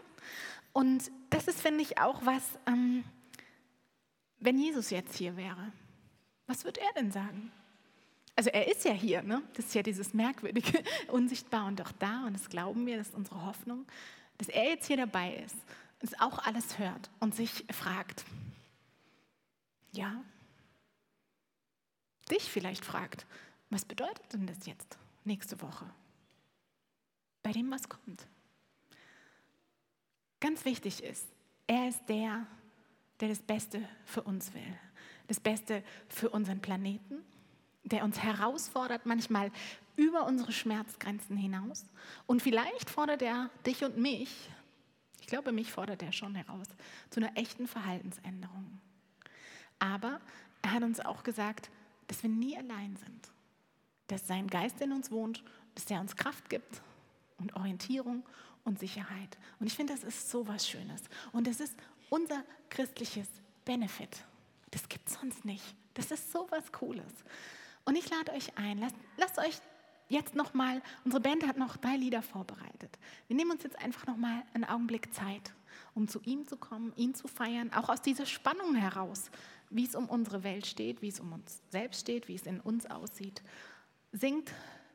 Und 0.75 1.11
das 1.31 1.49
ist, 1.49 1.63
finde 1.63 1.81
ich, 1.81 1.97
auch 1.97 2.27
was, 2.27 2.43
ähm, 2.67 3.03
wenn 4.41 4.59
Jesus 4.59 4.91
jetzt 4.91 5.17
hier 5.17 5.39
wäre, 5.39 5.73
was 6.47 6.65
würde 6.65 6.83
er 6.83 6.93
denn 6.93 7.11
sagen? 7.11 7.51
Also 8.37 8.51
er 8.51 8.71
ist 8.71 8.85
ja 8.85 8.93
hier, 8.93 9.23
ne? 9.23 9.43
das 9.55 9.67
ist 9.67 9.75
ja 9.75 9.83
dieses 9.83 10.13
merkwürdige, 10.13 10.85
unsichtbar 11.09 11.65
und 11.67 11.81
doch 11.81 11.93
da 11.93 12.27
und 12.27 12.35
das 12.35 12.51
glauben 12.51 12.85
wir, 12.85 12.99
das 12.99 13.09
ist 13.09 13.15
unsere 13.15 13.47
Hoffnung, 13.47 13.87
dass 14.37 14.49
er 14.49 14.65
jetzt 14.65 14.89
hier 14.89 14.99
dabei 14.99 15.37
ist 15.37 15.57
es 16.05 16.21
auch 16.21 16.39
alles 16.39 16.79
hört 16.79 17.11
und 17.19 17.35
sich 17.35 17.65
fragt, 17.71 18.25
ja, 19.93 20.23
dich 22.31 22.45
vielleicht 22.45 22.85
fragt, 22.85 23.27
was 23.71 23.85
bedeutet 23.85 24.33
denn 24.33 24.47
das 24.47 24.67
jetzt 24.67 24.99
nächste 25.25 25.61
Woche? 25.63 25.89
Bei 27.43 27.53
dem, 27.53 27.71
was 27.71 27.89
kommt 27.89 28.27
ganz 30.45 30.67
wichtig 30.67 31.03
ist, 31.03 31.27
er 31.67 31.89
ist 31.89 32.07
der, 32.07 32.47
der 33.19 33.31
das 33.31 33.41
Beste 33.41 33.89
für 34.05 34.21
uns 34.23 34.53
will. 34.53 34.79
das 35.27 35.41
Beste 35.41 35.83
für 36.07 36.29
unseren 36.29 36.61
Planeten, 36.61 37.25
der 37.83 38.05
uns 38.05 38.23
herausfordert, 38.23 39.07
manchmal 39.07 39.51
über 39.97 40.27
unsere 40.27 40.53
Schmerzgrenzen 40.53 41.35
hinaus. 41.39 41.87
Und 42.27 42.43
vielleicht 42.43 42.91
fordert 42.91 43.23
er 43.23 43.49
dich 43.65 43.83
und 43.85 43.97
mich, 43.97 44.51
ich 45.19 45.27
glaube, 45.27 45.51
mich 45.51 45.73
fordert 45.73 46.03
er 46.03 46.13
schon 46.13 46.35
heraus, 46.35 46.67
zu 47.09 47.21
einer 47.21 47.35
echten 47.39 47.67
Verhaltensänderung. 47.67 48.83
Aber 49.79 50.21
er 50.61 50.73
hat 50.73 50.83
uns 50.83 51.01
auch 51.01 51.23
gesagt, 51.23 51.71
dass 52.09 52.23
wir 52.23 52.29
nie 52.29 52.55
allein 52.55 52.97
sind, 52.97 53.33
dass 54.09 54.27
sein 54.27 54.47
Geist 54.49 54.79
in 54.83 54.93
uns 54.93 55.11
wohnt, 55.11 55.43
dass 55.75 55.91
er 55.91 56.01
uns 56.01 56.17
Kraft 56.17 56.51
gibt 56.51 56.83
und 57.39 57.57
Orientierung 57.57 58.25
und 58.65 58.79
Sicherheit. 58.79 59.39
Und 59.61 59.67
ich 59.67 59.75
finde, 59.75 59.93
das 59.93 60.05
ist 60.05 60.31
so 60.31 60.47
was 60.49 60.69
Schönes. 60.69 61.03
Und 61.33 61.47
das 61.47 61.61
ist 61.61 61.75
unser 62.11 62.45
christliches 62.71 63.29
Benefit. 63.65 64.25
Das 64.71 64.89
gibt 64.89 65.09
es 65.09 65.15
sonst 65.21 65.45
nicht. 65.45 65.63
Das 65.95 66.11
ist 66.11 66.33
so 66.33 66.47
was 66.51 66.73
Cooles. 66.73 67.13
Und 67.85 67.97
ich 67.97 68.09
lade 68.11 68.33
euch 68.33 68.57
ein, 68.57 68.79
lasst, 68.79 68.97
lasst 69.17 69.39
euch 69.39 69.61
jetzt 70.09 70.35
nochmal, 70.35 70.83
unsere 71.05 71.21
Band 71.21 71.47
hat 71.47 71.57
noch 71.57 71.77
drei 71.77 71.97
Lieder 71.97 72.23
vorbereitet. 72.23 72.99
Wir 73.29 73.37
nehmen 73.37 73.53
uns 73.53 73.63
jetzt 73.63 73.79
einfach 73.79 74.07
nochmal 74.07 74.43
einen 74.55 74.65
Augenblick 74.65 75.15
Zeit, 75.15 75.53
um 75.95 76.09
zu 76.09 76.21
ihm 76.23 76.47
zu 76.47 76.57
kommen, 76.57 76.93
ihn 76.97 77.15
zu 77.15 77.29
feiern, 77.29 77.73
auch 77.73 77.89
aus 77.89 78.03
dieser 78.03 78.27
Spannung 78.27 78.75
heraus, 78.75 79.31
wie 79.71 79.87
es 79.87 79.95
um 79.95 80.09
unsere 80.09 80.45
Welt 80.45 80.67
steht, 80.67 81.03
wie 81.03 81.09
es 81.09 81.21
um 81.21 81.33
uns 81.33 81.63
selbst 81.71 82.03
steht, 82.03 82.29
wie 82.29 82.35
es 82.35 82.47
in 82.47 82.61
uns 82.61 82.87
aussieht. 82.87 83.43
Singt 84.13 84.53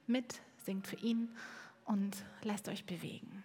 mit, 0.08 0.40
singt 0.66 0.88
für 0.88 0.98
ihn 0.98 1.30
und 1.86 2.16
lasst 2.44 2.70
euch 2.70 2.86
bewegen. 2.86 3.44